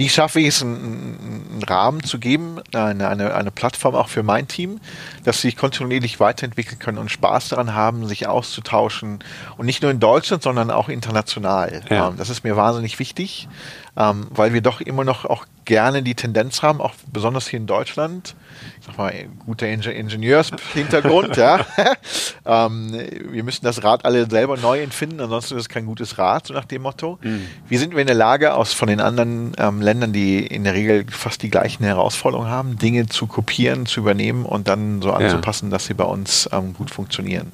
wie 0.00 0.08
schaffe 0.08 0.40
ich 0.40 0.46
es, 0.46 0.62
einen, 0.62 1.50
einen 1.52 1.62
Rahmen 1.62 2.02
zu 2.02 2.18
geben, 2.18 2.58
eine, 2.72 3.06
eine, 3.06 3.34
eine, 3.34 3.50
Plattform 3.50 3.94
auch 3.94 4.08
für 4.08 4.22
mein 4.22 4.48
Team, 4.48 4.80
dass 5.24 5.42
sie 5.42 5.48
sich 5.48 5.58
kontinuierlich 5.58 6.18
weiterentwickeln 6.18 6.78
können 6.78 6.96
und 6.96 7.10
Spaß 7.10 7.50
daran 7.50 7.74
haben, 7.74 8.08
sich 8.08 8.26
auszutauschen 8.26 9.18
und 9.58 9.66
nicht 9.66 9.82
nur 9.82 9.90
in 9.90 10.00
Deutschland, 10.00 10.42
sondern 10.42 10.70
auch 10.70 10.88
international. 10.88 11.82
Ja. 11.90 12.08
Ähm, 12.08 12.14
das 12.16 12.30
ist 12.30 12.44
mir 12.44 12.56
wahnsinnig 12.56 12.98
wichtig, 12.98 13.46
ähm, 13.94 14.26
weil 14.30 14.54
wir 14.54 14.62
doch 14.62 14.80
immer 14.80 15.04
noch 15.04 15.26
auch 15.26 15.44
gerne 15.66 16.02
die 16.02 16.14
Tendenz 16.14 16.62
haben, 16.62 16.80
auch 16.80 16.94
besonders 17.12 17.46
hier 17.46 17.58
in 17.58 17.66
Deutschland, 17.66 18.34
ich 18.80 18.86
sag 18.86 18.98
mal, 18.98 19.12
guter 19.44 19.68
Ingenieurshintergrund, 19.68 21.36
ja. 21.36 21.64
ähm, 22.46 22.92
wir 23.30 23.44
müssen 23.44 23.64
das 23.64 23.82
Rad 23.82 24.04
alle 24.04 24.28
selber 24.28 24.56
neu 24.56 24.80
entfinden, 24.80 25.20
ansonsten 25.20 25.56
ist 25.56 25.62
es 25.62 25.68
kein 25.68 25.86
gutes 25.86 26.18
Rad, 26.18 26.46
so 26.46 26.54
nach 26.54 26.64
dem 26.64 26.82
Motto. 26.82 27.18
Mhm. 27.22 27.46
Wie 27.68 27.76
sind 27.76 27.92
wir 27.94 28.00
in 28.00 28.06
der 28.06 28.16
Lage, 28.16 28.54
aus 28.54 28.72
von 28.72 28.88
den 28.88 29.00
anderen 29.00 29.52
ähm, 29.58 29.80
Ländern, 29.80 30.12
die 30.12 30.46
in 30.46 30.64
der 30.64 30.74
Regel 30.74 31.06
fast 31.10 31.42
die 31.42 31.50
gleichen 31.50 31.84
Herausforderungen 31.84 32.50
haben, 32.50 32.78
Dinge 32.78 33.06
zu 33.06 33.26
kopieren, 33.26 33.86
zu 33.86 34.00
übernehmen 34.00 34.44
und 34.44 34.68
dann 34.68 35.02
so 35.02 35.12
anzupassen, 35.12 35.66
ja. 35.66 35.72
dass 35.72 35.86
sie 35.86 35.94
bei 35.94 36.04
uns 36.04 36.48
ähm, 36.52 36.74
gut 36.74 36.90
funktionieren? 36.90 37.52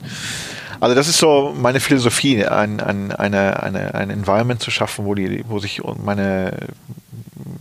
Also 0.80 0.94
das 0.94 1.08
ist 1.08 1.18
so 1.18 1.54
meine 1.58 1.80
Philosophie, 1.80 2.44
ein, 2.44 2.80
ein, 2.80 3.12
eine, 3.12 3.62
eine, 3.62 3.94
ein 3.94 4.10
Environment 4.10 4.60
zu 4.60 4.70
schaffen, 4.70 5.04
wo, 5.04 5.14
die, 5.14 5.44
wo 5.48 5.58
sich 5.58 5.82
meine, 6.02 6.68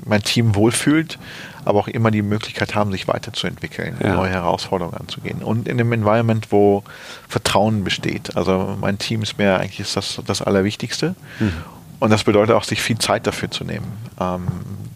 mein 0.05 0.21
Team 0.21 0.55
wohlfühlt, 0.55 1.17
aber 1.65 1.79
auch 1.79 1.87
immer 1.87 2.11
die 2.11 2.21
Möglichkeit 2.21 2.75
haben, 2.75 2.91
sich 2.91 3.07
weiterzuentwickeln, 3.07 3.97
ja. 4.01 4.15
neue 4.15 4.29
Herausforderungen 4.29 4.95
anzugehen. 4.97 5.41
Und 5.41 5.67
in 5.67 5.79
einem 5.79 5.91
Environment, 5.91 6.51
wo 6.51 6.83
Vertrauen 7.27 7.83
besteht. 7.83 8.37
Also 8.37 8.77
mein 8.79 8.99
Team 8.99 9.23
ist 9.23 9.37
mir 9.37 9.59
eigentlich 9.59 9.79
ist 9.79 9.97
das, 9.97 10.21
das 10.25 10.41
Allerwichtigste. 10.41 11.15
Mhm. 11.39 11.53
Und 11.99 12.11
das 12.11 12.23
bedeutet 12.23 12.55
auch, 12.55 12.63
sich 12.63 12.81
viel 12.81 12.99
Zeit 12.99 13.25
dafür 13.25 13.49
zu 13.49 13.63
nehmen, 13.63 13.87
ähm, 14.19 14.47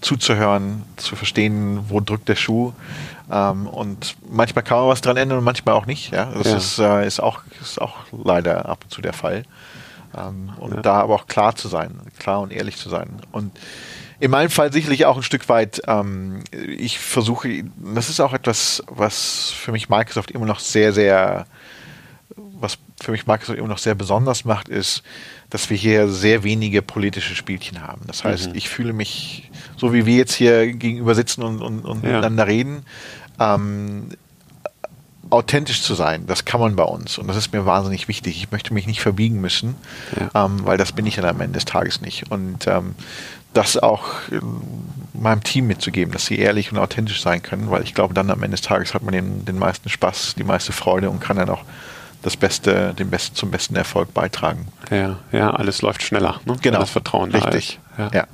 zuzuhören, 0.01 0.83
zu 0.97 1.15
verstehen, 1.15 1.79
wo 1.89 2.01
drückt 2.01 2.29
der 2.29 2.35
Schuh. 2.35 2.73
Ähm, 3.31 3.67
und 3.67 4.15
manchmal 4.29 4.63
kann 4.63 4.79
man 4.79 4.87
was 4.89 5.01
dran 5.01 5.17
ändern 5.17 5.39
und 5.39 5.43
manchmal 5.43 5.75
auch 5.75 5.87
nicht. 5.87 6.11
Ja? 6.13 6.25
Das 6.25 6.47
ja. 6.47 6.57
Ist, 6.57 6.79
äh, 6.79 7.07
ist, 7.07 7.19
auch, 7.19 7.41
ist 7.61 7.81
auch 7.81 7.95
leider 8.11 8.69
ab 8.69 8.79
und 8.83 8.91
zu 8.91 9.01
der 9.01 9.13
Fall. 9.13 9.43
Ähm, 10.15 10.51
und 10.57 10.75
ja. 10.75 10.81
da 10.81 10.93
aber 11.01 11.15
auch 11.15 11.27
klar 11.27 11.55
zu 11.55 11.67
sein, 11.67 11.99
klar 12.19 12.41
und 12.41 12.51
ehrlich 12.51 12.77
zu 12.77 12.89
sein. 12.89 13.09
Und 13.31 13.51
in 14.19 14.31
meinem 14.31 14.49
Fall 14.49 14.73
sicherlich 14.73 15.05
auch 15.05 15.17
ein 15.17 15.23
Stück 15.23 15.47
weit, 15.49 15.81
ähm, 15.87 16.43
ich 16.51 16.99
versuche, 16.99 17.63
das 17.77 18.09
ist 18.09 18.19
auch 18.19 18.33
etwas, 18.33 18.83
was 18.87 19.51
für 19.51 19.71
mich 19.71 19.89
Microsoft 19.89 20.31
immer 20.31 20.45
noch 20.45 20.59
sehr, 20.59 20.91
sehr, 20.91 21.45
was 22.35 22.77
für 23.01 23.11
mich 23.11 23.27
Microsoft 23.27 23.57
immer 23.57 23.67
noch 23.67 23.77
sehr 23.77 23.95
besonders 23.95 24.43
macht, 24.43 24.67
ist, 24.67 25.03
dass 25.49 25.69
wir 25.69 25.77
hier 25.77 26.09
sehr 26.09 26.43
wenige 26.43 26.81
politische 26.81 27.35
Spielchen 27.35 27.81
haben. 27.81 28.01
Das 28.07 28.23
heißt, 28.23 28.49
mhm. 28.49 28.55
ich 28.55 28.69
fühle 28.69 28.93
mich, 28.93 29.49
so 29.77 29.93
wie 29.93 30.05
wir 30.05 30.17
jetzt 30.17 30.33
hier 30.33 30.73
gegenüber 30.73 31.15
sitzen 31.15 31.41
und, 31.43 31.61
und, 31.61 31.85
und 31.85 32.03
ja. 32.03 32.09
miteinander 32.09 32.47
reden, 32.47 32.83
ähm, 33.39 34.09
authentisch 35.29 35.83
zu 35.83 35.93
sein, 35.93 36.25
das 36.27 36.45
kann 36.45 36.59
man 36.59 36.75
bei 36.75 36.83
uns. 36.83 37.17
Und 37.17 37.27
das 37.27 37.37
ist 37.37 37.53
mir 37.53 37.65
wahnsinnig 37.65 38.07
wichtig. 38.07 38.37
Ich 38.37 38.51
möchte 38.51 38.73
mich 38.73 38.87
nicht 38.87 39.01
verbiegen 39.01 39.39
müssen, 39.41 39.75
ja. 40.19 40.45
ähm, 40.45 40.65
weil 40.65 40.77
das 40.77 40.91
bin 40.91 41.05
ich 41.05 41.15
dann 41.15 41.25
am 41.25 41.39
Ende 41.39 41.53
des 41.53 41.65
Tages 41.65 42.01
nicht. 42.01 42.31
Und 42.31 42.67
ähm, 42.67 42.95
das 43.53 43.77
auch 43.77 44.05
meinem 45.13 45.43
Team 45.43 45.67
mitzugeben, 45.67 46.13
dass 46.13 46.25
sie 46.25 46.37
ehrlich 46.37 46.71
und 46.71 46.77
authentisch 46.77 47.21
sein 47.21 47.41
können, 47.41 47.69
weil 47.69 47.83
ich 47.83 47.93
glaube, 47.93 48.13
dann 48.13 48.29
am 48.29 48.41
Ende 48.43 48.55
des 48.55 48.61
Tages 48.61 48.93
hat 48.93 49.03
man 49.03 49.13
den, 49.13 49.45
den 49.45 49.57
meisten 49.57 49.89
Spaß, 49.89 50.35
die 50.35 50.43
meiste 50.43 50.71
Freude 50.71 51.09
und 51.09 51.19
kann 51.19 51.37
dann 51.37 51.49
auch 51.49 51.63
das 52.21 52.35
Beste, 52.35 52.93
den 52.93 53.09
besten, 53.09 53.35
zum 53.35 53.51
besten 53.51 53.75
Erfolg 53.75 54.13
beitragen. 54.13 54.67
Ja, 54.91 55.17
ja, 55.31 55.51
alles 55.51 55.81
läuft 55.81 56.03
schneller. 56.03 56.41
Ne? 56.45 56.55
Genau. 56.61 56.79
Das 56.79 56.89
Vertrauen 56.89 57.31
Richtig. 57.31 57.79
Da 57.97 58.05
ist. 58.05 58.13
Ja. 58.13 58.19
ja. 58.19 58.27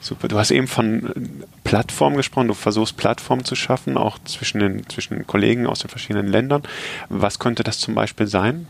Super. 0.00 0.28
Du 0.28 0.38
hast 0.38 0.50
eben 0.50 0.66
von 0.66 1.44
Plattformen 1.62 2.16
gesprochen. 2.16 2.48
Du 2.48 2.54
versuchst 2.54 2.96
Plattformen 2.96 3.44
zu 3.44 3.54
schaffen, 3.54 3.98
auch 3.98 4.18
zwischen 4.24 4.58
den, 4.58 4.88
zwischen 4.88 5.14
den 5.14 5.26
Kollegen 5.26 5.66
aus 5.66 5.80
den 5.80 5.90
verschiedenen 5.90 6.26
Ländern. 6.26 6.62
Was 7.10 7.38
könnte 7.38 7.62
das 7.62 7.78
zum 7.78 7.94
Beispiel 7.94 8.26
sein? 8.26 8.66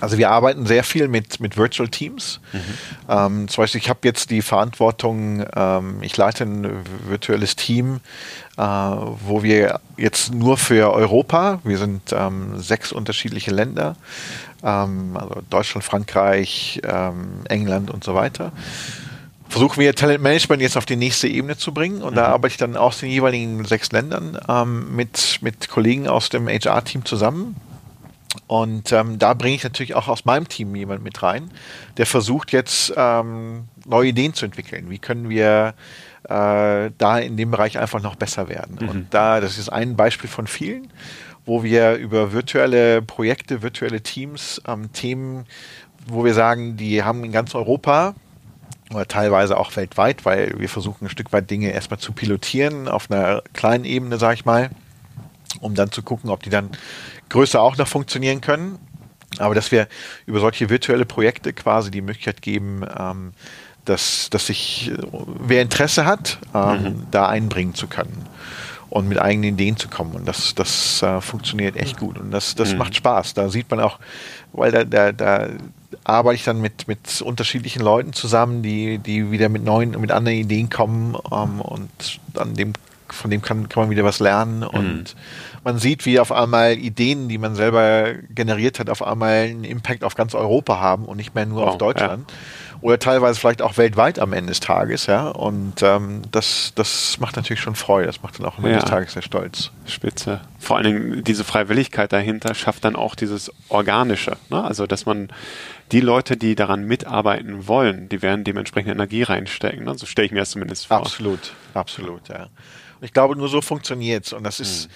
Also 0.00 0.18
wir 0.18 0.30
arbeiten 0.30 0.66
sehr 0.66 0.84
viel 0.84 1.08
mit, 1.08 1.40
mit 1.40 1.56
Virtual 1.56 1.88
Teams. 1.88 2.40
Mhm. 2.52 2.60
Ähm, 3.08 3.48
zum 3.48 3.62
Beispiel, 3.62 3.80
ich 3.80 3.88
habe 3.88 4.00
jetzt 4.04 4.30
die 4.30 4.42
Verantwortung, 4.42 5.44
ähm, 5.54 5.98
ich 6.02 6.16
leite 6.16 6.44
ein 6.44 6.84
virtuelles 7.06 7.56
Team, 7.56 8.00
äh, 8.56 8.62
wo 8.62 9.42
wir 9.42 9.80
jetzt 9.96 10.34
nur 10.34 10.56
für 10.56 10.92
Europa, 10.92 11.60
wir 11.64 11.78
sind 11.78 12.12
ähm, 12.12 12.60
sechs 12.60 12.92
unterschiedliche 12.92 13.52
Länder, 13.52 13.96
ähm, 14.62 15.16
also 15.16 15.42
Deutschland, 15.48 15.84
Frankreich, 15.84 16.80
ähm, 16.84 17.40
England 17.48 17.90
und 17.90 18.04
so 18.04 18.14
weiter 18.14 18.52
versuchen 19.46 19.78
wir 19.78 19.94
Talentmanagement 19.94 20.60
jetzt 20.60 20.76
auf 20.76 20.84
die 20.84 20.96
nächste 20.96 21.28
Ebene 21.28 21.56
zu 21.56 21.72
bringen. 21.72 22.02
Und 22.02 22.14
mhm. 22.14 22.16
da 22.16 22.26
arbeite 22.26 22.54
ich 22.54 22.56
dann 22.56 22.76
aus 22.76 22.98
den 22.98 23.08
jeweiligen 23.08 23.64
sechs 23.64 23.92
Ländern 23.92 24.36
ähm, 24.48 24.96
mit, 24.96 25.38
mit 25.42 25.68
Kollegen 25.68 26.08
aus 26.08 26.28
dem 26.28 26.48
HR-Team 26.48 27.04
zusammen. 27.04 27.54
Und 28.46 28.92
ähm, 28.92 29.18
da 29.18 29.34
bringe 29.34 29.54
ich 29.54 29.64
natürlich 29.64 29.94
auch 29.94 30.08
aus 30.08 30.24
meinem 30.24 30.48
Team 30.48 30.74
jemand 30.74 31.02
mit 31.02 31.22
rein, 31.22 31.50
der 31.96 32.06
versucht 32.06 32.52
jetzt 32.52 32.92
ähm, 32.96 33.64
neue 33.86 34.08
Ideen 34.08 34.34
zu 34.34 34.44
entwickeln. 34.44 34.90
Wie 34.90 34.98
können 34.98 35.28
wir 35.28 35.74
äh, 36.24 36.90
da 36.98 37.18
in 37.18 37.36
dem 37.36 37.50
Bereich 37.50 37.78
einfach 37.78 38.02
noch 38.02 38.16
besser 38.16 38.48
werden? 38.48 38.78
Mhm. 38.80 38.88
Und 38.88 39.14
da, 39.14 39.40
das 39.40 39.58
ist 39.58 39.68
ein 39.68 39.96
Beispiel 39.96 40.28
von 40.28 40.46
vielen, 40.46 40.88
wo 41.46 41.62
wir 41.62 41.94
über 41.94 42.32
virtuelle 42.32 43.02
Projekte, 43.02 43.62
virtuelle 43.62 44.00
Teams, 44.00 44.60
ähm, 44.66 44.92
Themen, 44.92 45.46
wo 46.06 46.24
wir 46.24 46.34
sagen, 46.34 46.76
die 46.76 47.02
haben 47.02 47.24
in 47.24 47.32
ganz 47.32 47.54
Europa 47.54 48.14
oder 48.90 49.06
teilweise 49.06 49.56
auch 49.56 49.74
weltweit, 49.76 50.24
weil 50.24 50.54
wir 50.58 50.68
versuchen 50.68 51.06
ein 51.06 51.10
Stück 51.10 51.32
weit 51.32 51.50
Dinge 51.50 51.72
erstmal 51.72 51.98
zu 51.98 52.12
pilotieren 52.12 52.88
auf 52.88 53.10
einer 53.10 53.42
kleinen 53.52 53.84
Ebene, 53.84 54.18
sage 54.18 54.34
ich 54.34 54.44
mal, 54.44 54.70
um 55.60 55.74
dann 55.74 55.90
zu 55.90 56.02
gucken, 56.02 56.30
ob 56.30 56.42
die 56.42 56.50
dann 56.50 56.70
größer 57.34 57.60
auch 57.60 57.76
noch 57.76 57.88
funktionieren 57.88 58.40
können. 58.40 58.78
Aber 59.38 59.54
dass 59.56 59.72
wir 59.72 59.88
über 60.26 60.38
solche 60.38 60.70
virtuelle 60.70 61.04
Projekte 61.04 61.52
quasi 61.52 61.90
die 61.90 62.00
Möglichkeit 62.00 62.40
geben, 62.40 62.82
ähm, 62.96 63.32
dass, 63.84 64.30
dass 64.30 64.46
sich, 64.46 64.92
wer 65.40 65.60
Interesse 65.60 66.06
hat, 66.06 66.38
ähm, 66.54 66.82
mhm. 66.82 67.06
da 67.10 67.28
einbringen 67.28 67.74
zu 67.74 67.88
können 67.88 68.26
und 68.88 69.08
mit 69.08 69.18
eigenen 69.18 69.54
Ideen 69.54 69.76
zu 69.76 69.88
kommen. 69.88 70.14
Und 70.14 70.26
das, 70.26 70.54
das 70.54 71.02
äh, 71.02 71.20
funktioniert 71.20 71.74
echt 71.76 71.98
gut. 71.98 72.16
Und 72.18 72.30
das, 72.30 72.54
das 72.54 72.72
mhm. 72.72 72.78
macht 72.78 72.94
Spaß. 72.94 73.34
Da 73.34 73.48
sieht 73.48 73.68
man 73.68 73.80
auch, 73.80 73.98
weil 74.52 74.70
da, 74.70 74.84
da, 74.84 75.10
da 75.10 75.48
arbeite 76.04 76.36
ich 76.36 76.44
dann 76.44 76.60
mit, 76.60 76.86
mit 76.86 77.20
unterschiedlichen 77.20 77.82
Leuten 77.82 78.12
zusammen, 78.12 78.62
die, 78.62 78.98
die 78.98 79.32
wieder 79.32 79.48
mit 79.48 79.64
neuen, 79.64 80.00
mit 80.00 80.12
anderen 80.12 80.38
Ideen 80.38 80.70
kommen 80.70 81.16
ähm, 81.32 81.60
und 81.60 82.20
an 82.36 82.54
dem, 82.54 82.74
von 83.14 83.30
dem 83.30 83.42
kann, 83.42 83.68
kann 83.68 83.84
man 83.84 83.90
wieder 83.90 84.04
was 84.04 84.20
lernen 84.20 84.62
und 84.62 85.14
mhm 85.14 85.20
man 85.64 85.78
sieht, 85.78 86.04
wie 86.04 86.20
auf 86.20 86.30
einmal 86.30 86.74
Ideen, 86.74 87.28
die 87.28 87.38
man 87.38 87.54
selber 87.54 88.12
generiert 88.34 88.78
hat, 88.78 88.90
auf 88.90 89.02
einmal 89.02 89.44
einen 89.44 89.64
Impact 89.64 90.04
auf 90.04 90.14
ganz 90.14 90.34
Europa 90.34 90.78
haben 90.78 91.06
und 91.06 91.16
nicht 91.16 91.34
mehr 91.34 91.46
nur 91.46 91.62
wow, 91.62 91.70
auf 91.70 91.78
Deutschland. 91.78 92.30
Ja 92.30 92.36
oder 92.84 92.98
teilweise 92.98 93.40
vielleicht 93.40 93.62
auch 93.62 93.78
weltweit 93.78 94.18
am 94.18 94.34
Ende 94.34 94.50
des 94.50 94.60
Tages, 94.60 95.06
ja. 95.06 95.28
Und 95.28 95.82
ähm, 95.82 96.20
das, 96.30 96.72
das 96.74 97.18
macht 97.18 97.34
natürlich 97.34 97.62
schon 97.62 97.76
Freude, 97.76 98.06
das 98.06 98.22
macht 98.22 98.38
dann 98.38 98.44
auch 98.44 98.58
am 98.58 98.64
Ende 98.66 98.76
ja. 98.76 98.82
des 98.82 98.90
Tages 98.90 99.14
sehr 99.14 99.22
stolz. 99.22 99.70
Spitze. 99.86 100.42
Vor 100.58 100.76
allen 100.76 100.84
Dingen 100.84 101.24
diese 101.24 101.44
Freiwilligkeit 101.44 102.12
dahinter 102.12 102.54
schafft 102.54 102.84
dann 102.84 102.94
auch 102.94 103.14
dieses 103.14 103.50
Organische. 103.70 104.36
Ne? 104.50 104.62
Also 104.62 104.86
dass 104.86 105.06
man 105.06 105.28
die 105.92 106.00
Leute, 106.00 106.36
die 106.36 106.56
daran 106.56 106.84
mitarbeiten 106.84 107.66
wollen, 107.66 108.10
die 108.10 108.20
werden 108.20 108.44
dementsprechend 108.44 108.92
Energie 108.92 109.22
reinstecken. 109.22 109.86
Ne? 109.86 109.96
So 109.96 110.04
stelle 110.04 110.26
ich 110.26 110.32
mir 110.32 110.40
das 110.40 110.50
zumindest 110.50 110.88
vor. 110.88 110.98
Absolut, 110.98 111.54
absolut, 111.72 112.28
ja. 112.28 112.48
Und 113.00 113.06
ich 113.06 113.14
glaube, 113.14 113.34
nur 113.34 113.48
so 113.48 113.62
funktioniert 113.62 114.26
es. 114.26 114.34
Und 114.34 114.44
das 114.44 114.60
ist. 114.60 114.84
Hm 114.84 114.90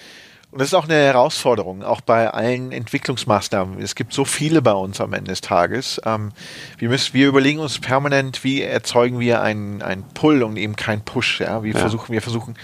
und 0.51 0.59
das 0.59 0.69
ist 0.69 0.73
auch 0.73 0.85
eine 0.85 0.95
Herausforderung, 0.95 1.83
auch 1.83 2.01
bei 2.01 2.27
allen 2.27 2.71
Entwicklungsmaßnahmen. 2.71 3.79
Es 3.81 3.93
gibt 3.93 4.13
so 4.13 4.25
viele 4.25 4.63
bei 4.63 4.71
uns 4.71 4.99
am 4.99 5.13
Ende 5.13 5.29
des 5.29 5.41
Tages. 5.41 6.01
Ähm, 6.05 6.31
wir, 6.79 6.89
müssen, 6.89 7.13
wir 7.13 7.27
überlegen 7.27 7.59
uns 7.59 7.77
permanent, 7.77 8.43
wie 8.43 8.63
erzeugen 8.63 9.19
wir 9.19 9.43
einen, 9.43 9.83
einen 9.83 10.03
Pull 10.15 10.41
und 10.41 10.57
eben 10.57 10.75
keinen 10.75 11.01
Push. 11.01 11.41
Ja? 11.41 11.61
Wie 11.61 11.71
ja. 11.71 11.77
versuchen 11.77 12.11
wir 12.11 12.23
versuchen, 12.23 12.55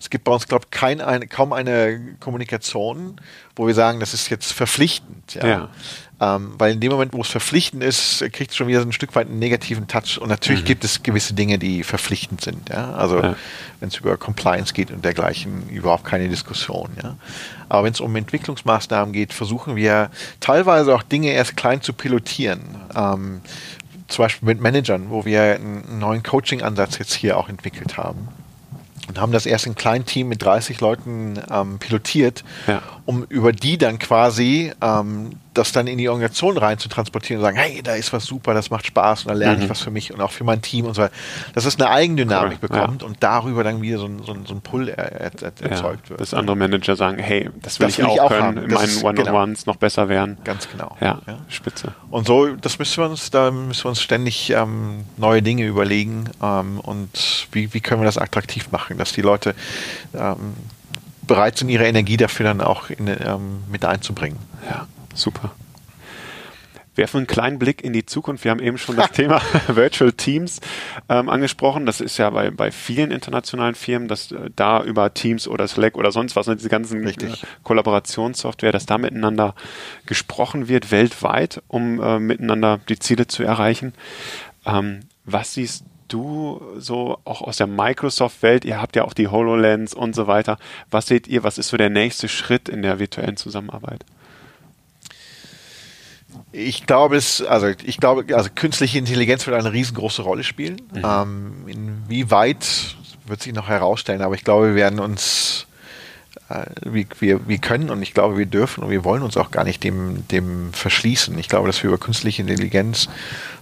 es 0.00 0.08
gibt 0.08 0.24
bei 0.24 0.32
uns, 0.32 0.48
glaube 0.48 0.64
ich, 0.64 0.70
kein, 0.70 1.02
eine, 1.02 1.26
kaum 1.26 1.52
eine 1.52 2.16
Kommunikation, 2.18 3.20
wo 3.56 3.66
wir 3.66 3.74
sagen, 3.74 4.00
das 4.00 4.14
ist 4.14 4.30
jetzt 4.30 4.54
verpflichtend. 4.54 5.34
Ja? 5.34 5.46
ja. 5.46 5.68
Ähm, 6.24 6.54
weil 6.56 6.72
in 6.72 6.80
dem 6.80 6.90
Moment, 6.90 7.12
wo 7.12 7.20
es 7.20 7.28
verpflichtend 7.28 7.82
ist, 7.82 8.24
kriegt 8.32 8.50
es 8.50 8.56
schon 8.56 8.66
wieder 8.66 8.80
so 8.80 8.88
ein 8.88 8.92
Stück 8.92 9.14
weit 9.14 9.28
einen 9.28 9.38
negativen 9.38 9.86
Touch. 9.88 10.18
Und 10.18 10.28
natürlich 10.28 10.62
mhm. 10.62 10.66
gibt 10.66 10.84
es 10.84 11.02
gewisse 11.02 11.34
Dinge, 11.34 11.58
die 11.58 11.82
verpflichtend 11.84 12.40
sind. 12.40 12.70
Ja? 12.70 12.92
Also 12.94 13.20
ja. 13.20 13.36
wenn 13.80 13.88
es 13.88 13.96
über 13.96 14.16
Compliance 14.16 14.72
geht 14.72 14.90
und 14.90 15.04
dergleichen, 15.04 15.68
überhaupt 15.68 16.04
keine 16.04 16.28
Diskussion. 16.28 16.90
Ja? 17.02 17.16
Aber 17.68 17.84
wenn 17.84 17.92
es 17.92 18.00
um 18.00 18.14
Entwicklungsmaßnahmen 18.16 19.12
geht, 19.12 19.34
versuchen 19.34 19.76
wir 19.76 20.10
teilweise 20.40 20.94
auch 20.94 21.02
Dinge 21.02 21.30
erst 21.30 21.56
klein 21.56 21.82
zu 21.82 21.92
pilotieren. 21.92 22.62
Ähm, 22.94 23.42
zum 24.08 24.24
Beispiel 24.24 24.46
mit 24.46 24.60
Managern, 24.60 25.10
wo 25.10 25.24
wir 25.24 25.42
einen 25.42 25.98
neuen 25.98 26.22
Coaching-Ansatz 26.22 26.98
jetzt 26.98 27.14
hier 27.14 27.36
auch 27.36 27.48
entwickelt 27.48 27.96
haben 27.98 28.28
und 29.08 29.20
haben 29.20 29.32
das 29.32 29.46
erst 29.46 29.66
in 29.66 29.74
kleinen 29.74 30.06
Team 30.06 30.28
mit 30.28 30.42
30 30.42 30.80
Leuten 30.80 31.38
ähm, 31.50 31.78
pilotiert, 31.78 32.44
ja. 32.66 32.82
Um 33.06 33.24
über 33.28 33.52
die 33.52 33.78
dann 33.78 33.98
quasi 33.98 34.72
ähm, 34.80 35.32
das 35.52 35.72
dann 35.72 35.86
in 35.86 35.98
die 35.98 36.08
Organisation 36.08 36.58
rein 36.58 36.78
zu 36.78 36.88
transportieren 36.88 37.40
und 37.40 37.44
sagen, 37.44 37.56
hey, 37.56 37.80
da 37.82 37.94
ist 37.94 38.12
was 38.12 38.24
super, 38.24 38.54
das 38.54 38.70
macht 38.70 38.86
Spaß 38.86 39.22
und 39.22 39.28
da 39.28 39.34
lerne 39.34 39.58
mhm. 39.58 39.62
ich 39.64 39.70
was 39.70 39.80
für 39.80 39.90
mich 39.90 40.12
und 40.12 40.20
auch 40.20 40.32
für 40.32 40.44
mein 40.44 40.62
Team 40.62 40.86
und 40.86 40.94
so 40.94 41.02
weiter. 41.02 41.14
Dass 41.54 41.64
es 41.64 41.78
eine 41.78 41.90
Eigendynamik 41.90 42.58
cool. 42.62 42.68
bekommt 42.68 43.02
ja. 43.02 43.08
und 43.08 43.18
darüber 43.20 43.62
dann 43.62 43.80
wieder 43.80 43.98
so 43.98 44.06
ein, 44.06 44.22
so 44.24 44.32
ein, 44.32 44.46
so 44.46 44.54
ein 44.54 44.60
Pull 44.60 44.88
er, 44.88 45.12
er, 45.12 45.30
er, 45.42 45.70
erzeugt 45.70 46.10
wird. 46.10 46.20
Dass 46.20 46.34
andere 46.34 46.56
Manager 46.56 46.96
sagen, 46.96 47.18
hey, 47.18 47.50
das 47.62 47.78
will, 47.78 47.86
das 47.86 47.94
ich, 47.94 47.98
will 47.98 48.06
auch 48.06 48.14
ich, 48.14 48.20
auch 48.20 48.28
können, 48.30 48.58
in 48.58 48.72
meinen 48.72 49.02
One-on-Ones 49.02 49.64
genau. 49.64 49.72
noch 49.72 49.76
besser 49.76 50.08
werden. 50.08 50.38
Ganz 50.44 50.68
genau. 50.68 50.96
Ja, 51.00 51.20
ja, 51.26 51.38
spitze. 51.48 51.92
Und 52.10 52.26
so, 52.26 52.48
das 52.56 52.78
müssen 52.78 53.02
wir 53.02 53.10
uns, 53.10 53.30
da 53.30 53.50
müssen 53.50 53.84
wir 53.84 53.90
uns 53.90 54.02
ständig 54.02 54.50
ähm, 54.50 55.04
neue 55.16 55.42
Dinge 55.42 55.66
überlegen 55.66 56.30
ähm, 56.42 56.80
und 56.80 57.48
wie, 57.52 57.72
wie 57.74 57.80
können 57.80 58.00
wir 58.00 58.06
das 58.06 58.18
attraktiv 58.18 58.72
machen, 58.72 58.98
dass 58.98 59.12
die 59.12 59.22
Leute 59.22 59.54
ähm, 60.14 60.54
bereit 61.26 61.58
sind, 61.58 61.68
ihre 61.68 61.86
Energie 61.86 62.16
dafür 62.16 62.44
dann 62.44 62.60
auch 62.60 62.90
in, 62.90 63.08
ähm, 63.08 63.64
mit 63.70 63.84
einzubringen. 63.84 64.38
Ja. 64.68 64.86
Super. 65.14 65.52
Werfen 66.96 67.18
einen 67.18 67.26
kleinen 67.26 67.58
Blick 67.58 67.82
in 67.82 67.92
die 67.92 68.06
Zukunft. 68.06 68.44
Wir 68.44 68.52
haben 68.52 68.60
eben 68.60 68.78
schon 68.78 68.96
das 68.96 69.10
Thema 69.12 69.40
Virtual 69.66 70.12
Teams 70.12 70.60
ähm, 71.08 71.28
angesprochen. 71.28 71.86
Das 71.86 72.00
ist 72.00 72.18
ja 72.18 72.30
bei, 72.30 72.50
bei 72.50 72.70
vielen 72.70 73.10
internationalen 73.10 73.74
Firmen, 73.74 74.08
dass 74.08 74.30
äh, 74.30 74.50
da 74.54 74.82
über 74.82 75.12
Teams 75.12 75.48
oder 75.48 75.66
Slack 75.66 75.96
oder 75.96 76.12
sonst 76.12 76.36
was, 76.36 76.46
ne, 76.46 76.56
diese 76.56 76.68
ganzen 76.68 77.04
äh, 77.06 77.14
Kollaborationssoftware, 77.64 78.72
dass 78.72 78.86
da 78.86 78.98
miteinander 78.98 79.54
gesprochen 80.06 80.68
wird 80.68 80.90
weltweit, 80.90 81.62
um 81.68 82.00
äh, 82.00 82.18
miteinander 82.20 82.78
die 82.88 82.98
Ziele 82.98 83.26
zu 83.26 83.42
erreichen. 83.42 83.92
Ähm, 84.64 85.00
was 85.24 85.54
siehst 85.54 85.84
du 86.14 86.62
so 86.78 87.18
auch 87.24 87.42
aus 87.42 87.56
der 87.56 87.66
Microsoft-Welt? 87.66 88.64
Ihr 88.64 88.80
habt 88.80 88.96
ja 88.96 89.04
auch 89.04 89.12
die 89.12 89.28
HoloLens 89.28 89.94
und 89.94 90.14
so 90.14 90.26
weiter. 90.26 90.58
Was 90.90 91.06
seht 91.06 91.26
ihr? 91.26 91.42
Was 91.42 91.58
ist 91.58 91.68
so 91.68 91.76
der 91.76 91.90
nächste 91.90 92.28
Schritt 92.28 92.68
in 92.68 92.82
der 92.82 92.98
virtuellen 92.98 93.36
Zusammenarbeit? 93.36 94.04
Ich 96.52 96.86
glaube 96.86 97.16
es, 97.16 97.42
also 97.42 97.68
ich 97.68 97.98
glaube, 97.98 98.34
also 98.34 98.48
künstliche 98.54 98.98
Intelligenz 98.98 99.46
wird 99.46 99.56
eine 99.56 99.72
riesengroße 99.72 100.22
Rolle 100.22 100.44
spielen. 100.44 100.80
Mhm. 100.92 101.02
Ähm, 101.04 101.54
inwieweit 101.66 102.96
wird 103.26 103.42
sich 103.42 103.52
noch 103.52 103.68
herausstellen, 103.68 104.22
aber 104.22 104.34
ich 104.34 104.44
glaube, 104.44 104.68
wir 104.68 104.74
werden 104.74 105.00
uns, 105.00 105.66
wir, 106.82 107.06
wir, 107.20 107.48
wir 107.48 107.58
können 107.58 107.90
und 107.90 108.02
ich 108.02 108.12
glaube, 108.12 108.36
wir 108.36 108.46
dürfen 108.46 108.84
und 108.84 108.90
wir 108.90 109.02
wollen 109.04 109.22
uns 109.22 109.36
auch 109.36 109.50
gar 109.50 109.64
nicht 109.64 109.82
dem, 109.82 110.28
dem 110.28 110.72
verschließen. 110.72 111.38
Ich 111.38 111.48
glaube, 111.48 111.66
dass 111.66 111.82
wir 111.82 111.88
über 111.88 111.98
künstliche 111.98 112.42
Intelligenz 112.42 113.08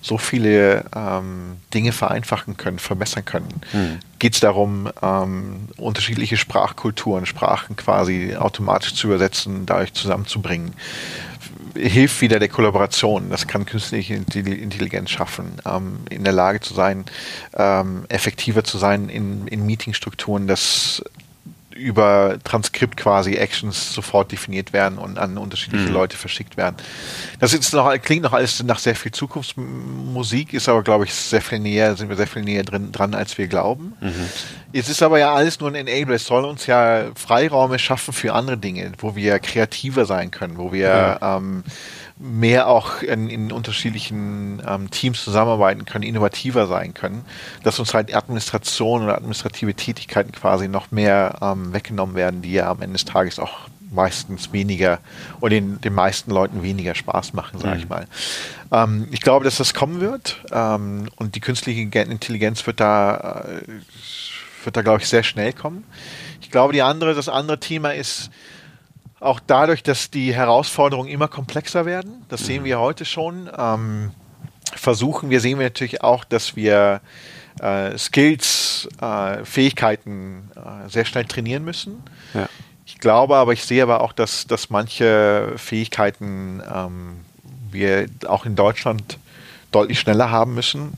so 0.00 0.18
viele 0.18 0.84
ähm, 0.94 1.58
Dinge 1.72 1.92
vereinfachen 1.92 2.56
können, 2.56 2.80
verbessern 2.80 3.24
können. 3.24 3.60
Mhm. 3.72 3.98
Geht 4.18 4.34
es 4.34 4.40
darum, 4.40 4.90
ähm, 5.00 5.68
unterschiedliche 5.76 6.36
Sprachkulturen, 6.36 7.24
Sprachen 7.24 7.76
quasi 7.76 8.34
automatisch 8.36 8.94
zu 8.94 9.06
übersetzen, 9.06 9.64
dadurch 9.64 9.92
zusammenzubringen 9.94 10.74
hilft 11.74 12.20
wieder 12.20 12.38
der 12.38 12.48
Kollaboration. 12.48 13.30
Das 13.30 13.46
kann 13.46 13.64
künstliche 13.64 14.14
Intelligenz 14.14 15.10
schaffen, 15.10 15.52
ähm, 15.64 16.00
in 16.10 16.22
der 16.24 16.32
Lage 16.32 16.60
zu 16.60 16.74
sein, 16.74 17.04
ähm, 17.54 18.04
effektiver 18.08 18.64
zu 18.64 18.78
sein 18.78 19.08
in, 19.08 19.46
in 19.48 19.64
Meetingstrukturen, 19.64 20.46
dass 20.46 21.02
über 21.82 22.38
Transkript 22.44 22.96
quasi 22.96 23.34
Actions 23.34 23.92
sofort 23.92 24.32
definiert 24.32 24.72
werden 24.72 24.98
und 24.98 25.18
an 25.18 25.36
unterschiedliche 25.36 25.88
mhm. 25.88 25.92
Leute 25.92 26.16
verschickt 26.16 26.56
werden. 26.56 26.76
Das 27.40 27.52
ist 27.52 27.72
noch, 27.72 27.92
klingt 28.00 28.22
noch 28.22 28.32
alles 28.32 28.62
nach 28.62 28.78
sehr 28.78 28.94
viel 28.94 29.12
Zukunftsmusik, 29.12 30.52
ist 30.54 30.68
aber, 30.68 30.82
glaube 30.82 31.04
ich, 31.04 31.12
sehr 31.14 31.42
viel 31.42 31.58
näher, 31.58 31.96
sind 31.96 32.08
wir 32.08 32.16
sehr 32.16 32.26
viel 32.26 32.42
näher 32.42 32.62
drin, 32.62 32.92
dran, 32.92 33.14
als 33.14 33.36
wir 33.36 33.48
glauben. 33.48 33.94
Mhm. 34.00 34.28
Es 34.72 34.88
ist 34.88 35.02
aber 35.02 35.18
ja 35.18 35.34
alles 35.34 35.60
nur 35.60 35.68
ein 35.68 35.74
Enabler. 35.74 36.14
Es 36.14 36.26
soll 36.26 36.44
uns 36.44 36.66
ja 36.66 37.10
Freiräume 37.14 37.78
schaffen 37.78 38.14
für 38.14 38.32
andere 38.32 38.56
Dinge, 38.56 38.92
wo 38.98 39.14
wir 39.14 39.38
kreativer 39.38 40.06
sein 40.06 40.30
können, 40.30 40.56
wo 40.56 40.72
wir 40.72 40.88
ja. 40.88 41.36
ähm, 41.36 41.62
mehr 42.22 42.68
auch 42.68 43.02
in, 43.02 43.28
in 43.28 43.50
unterschiedlichen 43.50 44.62
ähm, 44.66 44.90
Teams 44.90 45.24
zusammenarbeiten 45.24 45.84
können, 45.84 46.04
innovativer 46.04 46.68
sein 46.68 46.94
können, 46.94 47.24
dass 47.64 47.80
uns 47.80 47.94
halt 47.94 48.14
Administration 48.14 49.02
oder 49.02 49.16
administrative 49.16 49.74
Tätigkeiten 49.74 50.30
quasi 50.30 50.68
noch 50.68 50.92
mehr 50.92 51.38
ähm, 51.42 51.72
weggenommen 51.72 52.14
werden, 52.14 52.40
die 52.40 52.52
ja 52.52 52.70
am 52.70 52.80
Ende 52.80 52.94
des 52.94 53.04
Tages 53.04 53.40
auch 53.40 53.68
meistens 53.90 54.52
weniger 54.52 55.00
oder 55.40 55.50
den, 55.50 55.80
den 55.80 55.92
meisten 55.92 56.30
Leuten 56.30 56.62
weniger 56.62 56.94
Spaß 56.94 57.32
machen, 57.34 57.58
sage 57.58 57.74
mhm. 57.74 57.80
ich 57.82 57.88
mal. 57.88 58.06
Ähm, 58.70 59.08
ich 59.10 59.20
glaube, 59.20 59.44
dass 59.44 59.56
das 59.56 59.74
kommen 59.74 60.00
wird 60.00 60.44
ähm, 60.52 61.08
und 61.16 61.34
die 61.34 61.40
künstliche 61.40 61.80
Intelligenz 61.80 62.66
wird 62.66 62.78
da, 62.80 63.44
äh, 63.48 63.66
wird 64.64 64.76
da, 64.76 64.82
glaube 64.82 65.02
ich, 65.02 65.08
sehr 65.08 65.24
schnell 65.24 65.52
kommen. 65.52 65.84
Ich 66.40 66.50
glaube, 66.50 66.72
die 66.72 66.82
andere, 66.82 67.14
das 67.14 67.28
andere 67.28 67.58
Thema 67.58 67.90
ist, 67.90 68.30
auch 69.22 69.40
dadurch, 69.46 69.82
dass 69.82 70.10
die 70.10 70.34
Herausforderungen 70.34 71.08
immer 71.08 71.28
komplexer 71.28 71.86
werden, 71.86 72.24
das 72.28 72.44
sehen 72.44 72.62
mhm. 72.62 72.66
wir 72.66 72.80
heute 72.80 73.04
schon, 73.04 73.48
ähm, 73.56 74.10
versuchen 74.74 75.30
wir, 75.30 75.40
sehen 75.40 75.58
wir 75.58 75.66
natürlich 75.66 76.02
auch, 76.02 76.24
dass 76.24 76.56
wir 76.56 77.00
äh, 77.60 77.96
Skills, 77.96 78.88
äh, 79.00 79.44
Fähigkeiten 79.44 80.50
äh, 80.56 80.88
sehr 80.88 81.04
schnell 81.04 81.24
trainieren 81.24 81.64
müssen. 81.64 82.02
Ja. 82.34 82.48
Ich 82.84 82.98
glaube 82.98 83.36
aber, 83.36 83.52
ich 83.52 83.64
sehe 83.64 83.82
aber 83.82 84.00
auch, 84.00 84.12
dass, 84.12 84.46
dass 84.46 84.70
manche 84.70 85.52
Fähigkeiten 85.56 86.62
ähm, 86.72 87.20
wir 87.70 88.06
auch 88.26 88.44
in 88.44 88.56
Deutschland 88.56 89.18
deutlich 89.70 90.00
schneller 90.00 90.30
haben 90.30 90.54
müssen, 90.54 90.94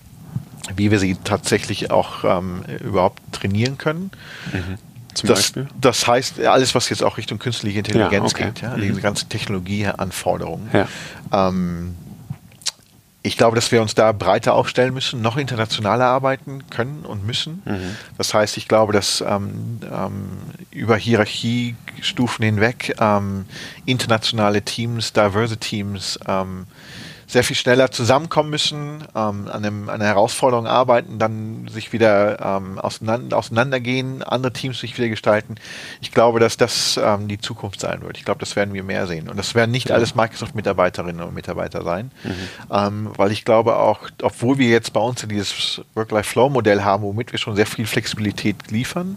wie 0.76 0.90
wir 0.90 0.98
sie 0.98 1.16
tatsächlich 1.16 1.90
auch 1.90 2.24
ähm, 2.24 2.64
überhaupt 2.82 3.20
trainieren 3.32 3.76
können. 3.78 4.10
Mhm. 4.52 4.78
Zum 5.14 5.28
das, 5.28 5.38
Beispiel? 5.38 5.68
das 5.80 6.06
heißt, 6.06 6.40
alles, 6.40 6.74
was 6.74 6.88
jetzt 6.88 7.02
auch 7.02 7.16
Richtung 7.16 7.38
künstliche 7.38 7.78
Intelligenz 7.78 8.32
ja, 8.32 8.38
okay. 8.38 8.44
geht, 8.46 8.62
ja, 8.62 8.76
mhm. 8.76 8.82
diese 8.82 9.00
ganzen 9.00 9.28
Technologieanforderungen. 9.28 10.68
Ja. 10.72 10.88
Ähm, 11.32 11.94
ich 13.26 13.38
glaube, 13.38 13.54
dass 13.56 13.72
wir 13.72 13.80
uns 13.80 13.94
da 13.94 14.12
breiter 14.12 14.52
aufstellen 14.52 14.92
müssen, 14.92 15.22
noch 15.22 15.38
internationaler 15.38 16.04
arbeiten 16.04 16.68
können 16.68 17.06
und 17.06 17.26
müssen. 17.26 17.62
Mhm. 17.64 17.96
Das 18.18 18.34
heißt, 18.34 18.58
ich 18.58 18.68
glaube, 18.68 18.92
dass 18.92 19.24
ähm, 19.26 19.80
ähm, 19.90 20.26
über 20.70 20.96
Hierarchiestufen 20.96 22.44
hinweg 22.44 22.94
ähm, 23.00 23.46
internationale 23.86 24.60
Teams, 24.60 25.14
diverse 25.14 25.56
Teams 25.56 26.18
ähm, 26.28 26.66
sehr 27.26 27.44
viel 27.44 27.56
schneller 27.56 27.90
zusammenkommen 27.90 28.50
müssen, 28.50 29.04
ähm, 29.14 29.48
an, 29.48 29.64
einem, 29.64 29.88
an 29.88 29.96
einer 29.96 30.06
Herausforderung 30.06 30.66
arbeiten, 30.66 31.18
dann 31.18 31.68
sich 31.68 31.92
wieder 31.92 32.40
ähm, 32.40 32.78
auseinander, 32.78 33.36
auseinandergehen, 33.36 34.22
andere 34.22 34.52
Teams 34.52 34.78
sich 34.78 34.96
wieder 34.96 35.08
gestalten. 35.08 35.56
Ich 36.00 36.12
glaube, 36.12 36.40
dass 36.40 36.56
das 36.56 37.00
ähm, 37.02 37.28
die 37.28 37.38
Zukunft 37.38 37.80
sein 37.80 38.02
wird. 38.02 38.18
Ich 38.18 38.24
glaube, 38.24 38.40
das 38.40 38.56
werden 38.56 38.74
wir 38.74 38.82
mehr 38.82 39.06
sehen. 39.06 39.28
Und 39.28 39.36
das 39.36 39.54
werden 39.54 39.70
nicht 39.70 39.88
ja. 39.88 39.96
alles 39.96 40.14
Microsoft-Mitarbeiterinnen 40.14 41.26
und 41.26 41.34
Mitarbeiter 41.34 41.82
sein, 41.82 42.10
mhm. 42.22 42.32
ähm, 42.70 43.10
weil 43.16 43.32
ich 43.32 43.44
glaube 43.44 43.76
auch, 43.76 44.00
obwohl 44.22 44.58
wir 44.58 44.68
jetzt 44.68 44.92
bei 44.92 45.00
uns 45.00 45.24
dieses 45.26 45.80
Work-Life-Flow-Modell 45.94 46.84
haben, 46.84 47.02
womit 47.02 47.32
wir 47.32 47.38
schon 47.38 47.56
sehr 47.56 47.66
viel 47.66 47.86
Flexibilität 47.86 48.70
liefern, 48.70 49.16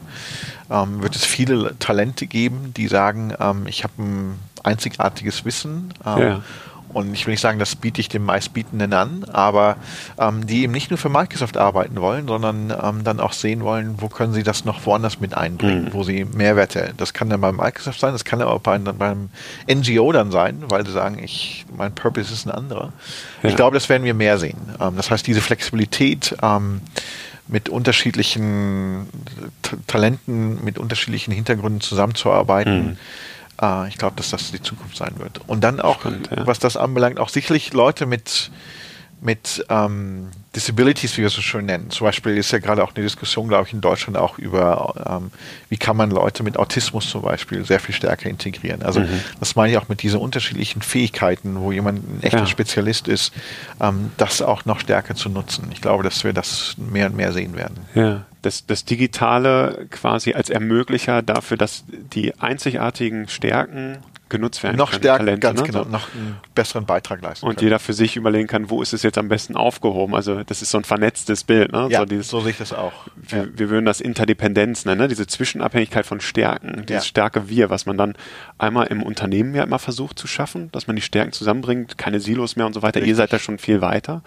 ähm, 0.69 1.01
wird 1.01 1.15
es 1.15 1.25
viele 1.25 1.77
Talente 1.79 2.27
geben, 2.27 2.73
die 2.75 2.87
sagen, 2.87 3.33
ähm, 3.39 3.67
ich 3.67 3.83
habe 3.83 3.93
ein 3.99 4.39
einzigartiges 4.63 5.45
Wissen. 5.45 5.93
Ähm, 6.05 6.17
ja 6.19 6.43
und 6.93 7.13
ich 7.13 7.25
will 7.25 7.33
nicht 7.33 7.41
sagen, 7.41 7.59
das 7.59 7.75
biete 7.75 8.01
ich 8.01 8.09
dem 8.09 8.23
meistbietenden 8.23 8.93
an, 8.93 9.25
aber 9.25 9.77
ähm, 10.17 10.47
die 10.47 10.63
eben 10.63 10.73
nicht 10.73 10.89
nur 10.89 10.97
für 10.97 11.09
Microsoft 11.09 11.57
arbeiten 11.57 11.99
wollen, 11.99 12.27
sondern 12.27 12.73
ähm, 12.81 13.03
dann 13.03 13.19
auch 13.19 13.33
sehen 13.33 13.61
wollen, 13.61 13.95
wo 13.99 14.07
können 14.07 14.33
sie 14.33 14.43
das 14.43 14.65
noch 14.65 14.85
woanders 14.85 15.19
mit 15.19 15.35
einbringen, 15.35 15.85
mhm. 15.85 15.93
wo 15.93 16.03
sie 16.03 16.25
Mehrwerte. 16.25 16.93
Das 16.97 17.13
kann 17.13 17.29
dann 17.29 17.41
bei 17.41 17.51
Microsoft 17.51 17.99
sein, 17.99 18.13
das 18.13 18.25
kann 18.25 18.41
aber 18.41 18.53
auch 18.53 18.61
bei, 18.61 18.77
beim 18.77 19.29
NGO 19.69 20.11
dann 20.11 20.31
sein, 20.31 20.63
weil 20.69 20.85
sie 20.85 20.91
sagen, 20.91 21.21
ich, 21.21 21.65
mein 21.75 21.93
Purpose 21.93 22.33
ist 22.33 22.45
ein 22.45 22.51
anderer. 22.51 22.93
Ja. 23.43 23.49
Ich 23.49 23.55
glaube, 23.55 23.75
das 23.75 23.89
werden 23.89 24.03
wir 24.03 24.13
mehr 24.13 24.37
sehen. 24.37 24.57
Ähm, 24.79 24.95
das 24.95 25.11
heißt, 25.11 25.27
diese 25.27 25.41
Flexibilität, 25.41 26.35
ähm, 26.41 26.81
mit 27.49 27.69
unterschiedlichen 27.69 29.07
Talenten, 29.87 30.61
mit 30.65 30.77
unterschiedlichen 30.77 31.31
Hintergründen 31.33 31.79
zusammenzuarbeiten. 31.79 32.87
Mhm 32.87 32.97
äh, 33.61 33.87
ich 33.87 33.97
glaube, 33.97 34.15
dass 34.15 34.29
das 34.29 34.51
die 34.51 34.61
Zukunft 34.61 34.97
sein 34.97 35.15
wird. 35.17 35.41
Und 35.47 35.63
dann 35.63 35.79
auch, 35.79 36.01
Spannend, 36.01 36.29
ja. 36.35 36.45
was 36.45 36.59
das 36.59 36.77
anbelangt, 36.77 37.19
auch 37.19 37.29
sicherlich 37.29 37.73
Leute 37.73 38.05
mit, 38.05 38.51
mit 39.21 39.65
ähm, 39.69 40.27
Disabilities, 40.55 41.17
wie 41.17 41.21
wir 41.21 41.27
es 41.27 41.33
so 41.33 41.41
schön 41.41 41.65
nennen. 41.65 41.89
Zum 41.89 42.05
Beispiel 42.05 42.37
ist 42.37 42.51
ja 42.51 42.59
gerade 42.59 42.83
auch 42.83 42.93
eine 42.95 43.03
Diskussion, 43.03 43.47
glaube 43.47 43.67
ich, 43.67 43.73
in 43.73 43.81
Deutschland 43.81 44.17
auch 44.17 44.37
über, 44.37 45.19
ähm, 45.21 45.31
wie 45.69 45.77
kann 45.77 45.97
man 45.97 46.11
Leute 46.11 46.43
mit 46.43 46.57
Autismus 46.57 47.09
zum 47.09 47.21
Beispiel 47.21 47.65
sehr 47.65 47.79
viel 47.79 47.95
stärker 47.95 48.29
integrieren. 48.29 48.83
Also 48.83 49.01
mhm. 49.01 49.21
das 49.39 49.55
meine 49.55 49.71
ich 49.71 49.77
auch 49.77 49.89
mit 49.89 50.03
diesen 50.03 50.19
unterschiedlichen 50.19 50.81
Fähigkeiten, 50.81 51.59
wo 51.59 51.71
jemand 51.71 51.99
ein 51.99 52.23
echter 52.23 52.39
ja. 52.39 52.45
Spezialist 52.45 53.07
ist, 53.07 53.33
ähm, 53.81 54.11
das 54.17 54.41
auch 54.41 54.65
noch 54.65 54.79
stärker 54.79 55.15
zu 55.15 55.29
nutzen. 55.29 55.69
Ich 55.71 55.81
glaube, 55.81 56.03
dass 56.03 56.23
wir 56.23 56.33
das 56.33 56.75
mehr 56.77 57.07
und 57.07 57.15
mehr 57.15 57.33
sehen 57.33 57.55
werden. 57.55 57.77
Ja 57.95 58.25
das, 58.47 58.65
das 58.65 58.85
Digitale 58.85 59.87
quasi 59.91 60.33
als 60.33 60.49
Ermöglicher 60.49 61.21
dafür, 61.21 61.57
dass 61.57 61.83
die 61.89 62.39
einzigartigen 62.39 63.27
Stärken 63.27 63.97
genutzt 64.29 64.63
werden 64.63 64.77
noch 64.77 64.91
stärker, 64.91 65.19
Talente, 65.19 65.39
ganz 65.39 65.61
ne? 65.61 65.67
genau, 65.67 65.83
so. 65.83 65.89
noch 65.89 66.13
einen 66.13 66.37
besseren 66.55 66.85
Beitrag 66.85 67.21
leisten 67.21 67.45
Und 67.45 67.55
können. 67.55 67.65
jeder 67.65 67.79
für 67.79 67.93
sich 67.93 68.15
überlegen 68.15 68.47
kann, 68.47 68.69
wo 68.69 68.81
ist 68.81 68.93
es 68.93 69.03
jetzt 69.03 69.17
am 69.17 69.29
besten 69.29 69.55
aufgehoben. 69.55 70.15
Also 70.15 70.43
das 70.43 70.61
ist 70.61 70.71
so 70.71 70.77
ein 70.77 70.83
vernetztes 70.83 71.43
Bild. 71.43 71.71
Ne? 71.71 71.87
Ja, 71.89 71.99
so, 71.99 72.05
dieses, 72.05 72.29
so 72.29 72.41
sehe 72.41 72.51
ich 72.51 72.57
das 72.57 72.73
auch. 72.73 72.93
Wir, 73.15 73.39
ja. 73.39 73.47
wir 73.53 73.69
würden 73.69 73.85
das 73.85 74.01
Interdependenz 74.01 74.85
nennen, 74.85 75.01
ne? 75.01 75.07
diese 75.07 75.27
Zwischenabhängigkeit 75.27 76.05
von 76.05 76.19
Stärken, 76.19 76.85
dieses 76.87 77.03
ja. 77.03 77.07
starke 77.07 77.49
Wir, 77.49 77.69
was 77.69 77.85
man 77.85 77.97
dann 77.97 78.15
einmal 78.57 78.87
im 78.87 79.03
Unternehmen 79.03 79.55
ja 79.55 79.63
immer 79.63 79.79
versucht 79.79 80.19
zu 80.19 80.27
schaffen, 80.27 80.71
dass 80.71 80.87
man 80.87 80.95
die 80.95 81.01
Stärken 81.01 81.31
zusammenbringt, 81.31 81.97
keine 81.97 82.19
Silos 82.19 82.55
mehr 82.55 82.65
und 82.65 82.73
so 82.73 82.81
weiter. 82.81 82.97
Richtig. 82.97 83.09
Ihr 83.09 83.15
seid 83.15 83.33
da 83.33 83.39
schon 83.39 83.57
viel 83.57 83.81
weiter. 83.81 84.23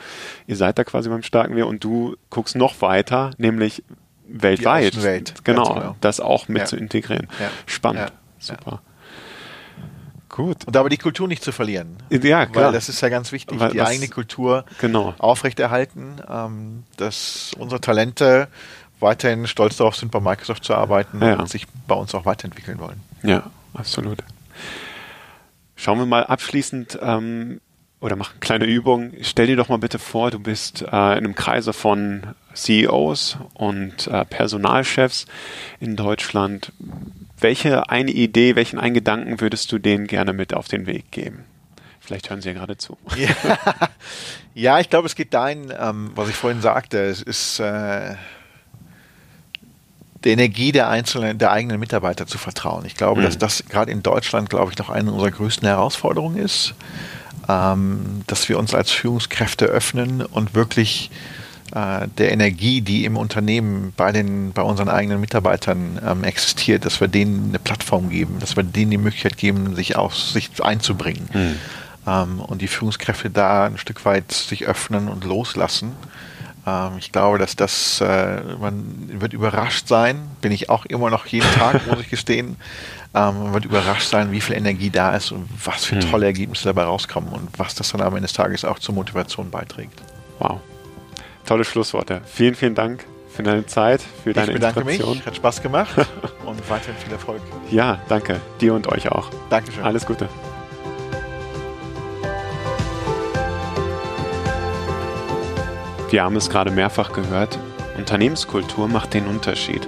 Ihr 0.46 0.56
seid 0.56 0.78
da 0.78 0.84
quasi 0.84 1.08
beim 1.08 1.22
starken 1.22 1.56
Wir 1.56 1.66
und 1.66 1.84
du 1.84 2.16
guckst 2.30 2.56
noch 2.56 2.80
weiter, 2.80 3.32
nämlich 3.38 3.82
weltweit. 4.26 5.02
Welt. 5.02 5.34
Genau, 5.44 5.74
genau, 5.74 5.96
das 6.00 6.20
auch 6.20 6.48
mit 6.48 6.68
zu 6.68 6.76
integrieren. 6.76 7.28
Spannend. 7.66 8.12
Super. 8.38 8.80
Gut. 10.40 10.64
Und 10.66 10.76
aber 10.76 10.88
die 10.88 10.96
Kultur 10.96 11.28
nicht 11.28 11.44
zu 11.44 11.52
verlieren. 11.52 11.98
Ja, 12.08 12.46
klar. 12.46 12.66
Weil 12.66 12.72
das 12.72 12.88
ist 12.88 13.00
ja 13.02 13.10
ganz 13.10 13.30
wichtig, 13.30 13.60
Weil 13.60 13.72
die 13.72 13.82
eigene 13.82 14.08
Kultur 14.08 14.64
genau. 14.80 15.14
aufrechterhalten, 15.18 16.16
ähm, 16.28 16.84
dass 16.96 17.52
unsere 17.58 17.80
Talente 17.80 18.48
weiterhin 19.00 19.46
stolz 19.46 19.76
darauf 19.76 19.96
sind, 19.96 20.10
bei 20.10 20.20
Microsoft 20.20 20.64
zu 20.64 20.74
arbeiten 20.74 21.20
ja. 21.20 21.38
und 21.38 21.48
sich 21.48 21.66
bei 21.86 21.94
uns 21.94 22.14
auch 22.14 22.24
weiterentwickeln 22.24 22.78
wollen. 22.78 23.02
Ja, 23.22 23.50
absolut. 23.74 24.22
Schauen 25.76 25.98
wir 25.98 26.06
mal 26.06 26.24
abschließend 26.24 26.98
ähm, 27.02 27.60
oder 28.00 28.16
mach 28.16 28.30
eine 28.30 28.40
kleine 28.40 28.64
Übung. 28.64 29.12
Stell 29.20 29.46
dir 29.46 29.56
doch 29.56 29.68
mal 29.68 29.78
bitte 29.78 29.98
vor, 29.98 30.30
du 30.30 30.38
bist 30.38 30.82
äh, 30.82 30.86
in 30.86 30.90
einem 30.92 31.34
Kreise 31.34 31.74
von 31.74 32.22
CEOs 32.54 33.36
und 33.54 34.06
äh, 34.06 34.24
Personalchefs 34.24 35.26
in 35.80 35.96
Deutschland. 35.96 36.72
Welche 37.40 37.88
eine 37.88 38.10
Idee, 38.10 38.56
welchen 38.56 38.78
einen 38.78 38.94
Gedanken 38.94 39.40
würdest 39.40 39.72
du 39.72 39.78
denen 39.78 40.06
gerne 40.06 40.32
mit 40.32 40.54
auf 40.54 40.68
den 40.68 40.86
Weg 40.86 41.10
geben? 41.10 41.44
Vielleicht 42.00 42.28
hören 42.28 42.40
Sie 42.42 42.48
ja 42.48 42.54
gerade 42.54 42.76
zu. 42.76 42.98
Ja, 43.16 43.28
ja 44.54 44.80
ich 44.80 44.90
glaube, 44.90 45.06
es 45.06 45.14
geht 45.14 45.32
dahin, 45.32 45.72
ähm, 45.78 46.10
was 46.14 46.28
ich 46.28 46.34
vorhin 46.34 46.60
sagte. 46.60 46.98
Es 46.98 47.22
ist 47.22 47.60
äh, 47.60 48.14
der 50.24 50.32
Energie 50.32 50.72
der 50.72 50.88
einzelnen, 50.88 51.38
der 51.38 51.52
eigenen 51.52 51.80
Mitarbeiter 51.80 52.26
zu 52.26 52.36
vertrauen. 52.36 52.84
Ich 52.84 52.96
glaube, 52.96 53.20
mhm. 53.20 53.24
dass 53.24 53.38
das 53.38 53.64
gerade 53.68 53.90
in 53.90 54.02
Deutschland, 54.02 54.50
glaube 54.50 54.72
ich, 54.72 54.78
noch 54.78 54.90
eine 54.90 55.12
unserer 55.12 55.30
größten 55.30 55.66
Herausforderungen 55.66 56.36
ist, 56.36 56.74
ähm, 57.48 58.22
dass 58.26 58.48
wir 58.48 58.58
uns 58.58 58.74
als 58.74 58.90
Führungskräfte 58.90 59.66
öffnen 59.66 60.22
und 60.22 60.54
wirklich 60.54 61.10
äh, 61.74 62.08
der 62.18 62.32
Energie, 62.32 62.80
die 62.80 63.04
im 63.04 63.16
Unternehmen 63.16 63.92
bei, 63.96 64.12
den, 64.12 64.52
bei 64.52 64.62
unseren 64.62 64.88
eigenen 64.88 65.20
Mitarbeitern 65.20 66.00
ähm, 66.04 66.24
existiert, 66.24 66.84
dass 66.84 67.00
wir 67.00 67.08
denen 67.08 67.50
eine 67.50 67.58
Plattform 67.58 68.10
geben, 68.10 68.38
dass 68.40 68.56
wir 68.56 68.64
denen 68.64 68.90
die 68.90 68.98
Möglichkeit 68.98 69.36
geben, 69.36 69.76
sich 69.76 69.96
auch 69.96 70.12
sich 70.12 70.50
einzubringen. 70.62 71.28
Mhm. 71.32 71.56
Ähm, 72.06 72.40
und 72.40 72.60
die 72.60 72.66
Führungskräfte 72.66 73.30
da 73.30 73.66
ein 73.66 73.78
Stück 73.78 74.04
weit 74.04 74.32
sich 74.32 74.66
öffnen 74.66 75.08
und 75.08 75.24
loslassen. 75.24 75.92
Ähm, 76.66 76.92
ich 76.98 77.12
glaube, 77.12 77.38
dass 77.38 77.54
das, 77.54 78.00
äh, 78.00 78.42
man 78.60 79.08
wird 79.20 79.32
überrascht 79.32 79.86
sein, 79.86 80.22
bin 80.40 80.50
ich 80.50 80.70
auch 80.70 80.86
immer 80.86 81.08
noch 81.08 81.26
jeden 81.26 81.50
Tag, 81.52 81.86
muss 81.90 82.00
ich 82.00 82.10
gestehen, 82.10 82.56
ähm, 83.14 83.44
man 83.44 83.54
wird 83.54 83.64
überrascht 83.64 84.08
sein, 84.08 84.32
wie 84.32 84.40
viel 84.40 84.56
Energie 84.56 84.90
da 84.90 85.14
ist 85.14 85.30
und 85.30 85.48
was 85.64 85.84
für 85.84 85.96
mhm. 85.96 86.00
tolle 86.00 86.26
Ergebnisse 86.26 86.64
dabei 86.64 86.82
rauskommen 86.82 87.32
und 87.32 87.48
was 87.58 87.76
das 87.76 87.92
dann 87.92 88.00
am 88.00 88.14
Ende 88.14 88.22
des 88.22 88.32
Tages 88.32 88.64
auch 88.64 88.80
zur 88.80 88.96
Motivation 88.96 89.50
beiträgt. 89.50 90.00
Wow 90.40 90.60
tolle 91.46 91.64
Schlussworte. 91.64 92.22
Vielen, 92.24 92.54
vielen 92.54 92.74
Dank 92.74 93.04
für 93.28 93.42
deine 93.42 93.66
Zeit, 93.66 94.02
für 94.02 94.32
deine 94.32 94.48
ich 94.48 94.54
bedanke 94.54 94.80
Inspiration. 94.80 95.16
mich, 95.16 95.26
hat 95.26 95.36
Spaß 95.36 95.62
gemacht 95.62 95.94
und 96.44 96.70
weiterhin 96.70 96.96
viel 96.96 97.12
Erfolg. 97.12 97.40
Ja, 97.70 98.00
danke. 98.08 98.40
Dir 98.60 98.74
und 98.74 98.88
euch 98.88 99.10
auch. 99.10 99.30
Dankeschön. 99.48 99.84
Alles 99.84 100.06
Gute. 100.06 100.28
Wir 106.10 106.24
haben 106.24 106.34
es 106.34 106.50
gerade 106.50 106.72
mehrfach 106.72 107.12
gehört. 107.12 107.58
Unternehmenskultur 107.96 108.88
macht 108.88 109.14
den 109.14 109.26
Unterschied. 109.26 109.86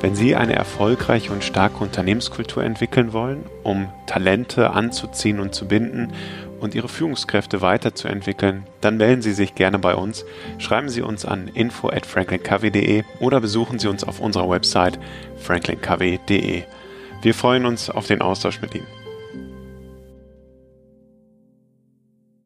Wenn 0.00 0.14
Sie 0.14 0.36
eine 0.36 0.54
erfolgreiche 0.54 1.32
und 1.32 1.42
starke 1.42 1.78
Unternehmenskultur 1.82 2.62
entwickeln 2.62 3.12
wollen, 3.12 3.44
um 3.62 3.88
Talente 4.06 4.70
anzuziehen 4.70 5.40
und 5.40 5.54
zu 5.54 5.66
binden 5.66 6.12
und 6.62 6.74
Ihre 6.74 6.88
Führungskräfte 6.88 7.60
weiterzuentwickeln, 7.60 8.66
dann 8.80 8.96
melden 8.96 9.20
Sie 9.20 9.32
sich 9.32 9.54
gerne 9.54 9.78
bei 9.78 9.94
uns, 9.94 10.24
schreiben 10.58 10.88
Sie 10.88 11.02
uns 11.02 11.24
an 11.24 11.48
info 11.48 11.88
at 11.88 12.06
franklinkw.de 12.06 13.02
oder 13.20 13.40
besuchen 13.40 13.78
Sie 13.78 13.88
uns 13.88 14.04
auf 14.04 14.20
unserer 14.20 14.48
Website 14.48 14.98
franklinkw.de. 15.38 16.62
Wir 17.22 17.34
freuen 17.34 17.66
uns 17.66 17.90
auf 17.90 18.06
den 18.06 18.22
Austausch 18.22 18.60
mit 18.62 18.74
Ihnen. 18.74 19.01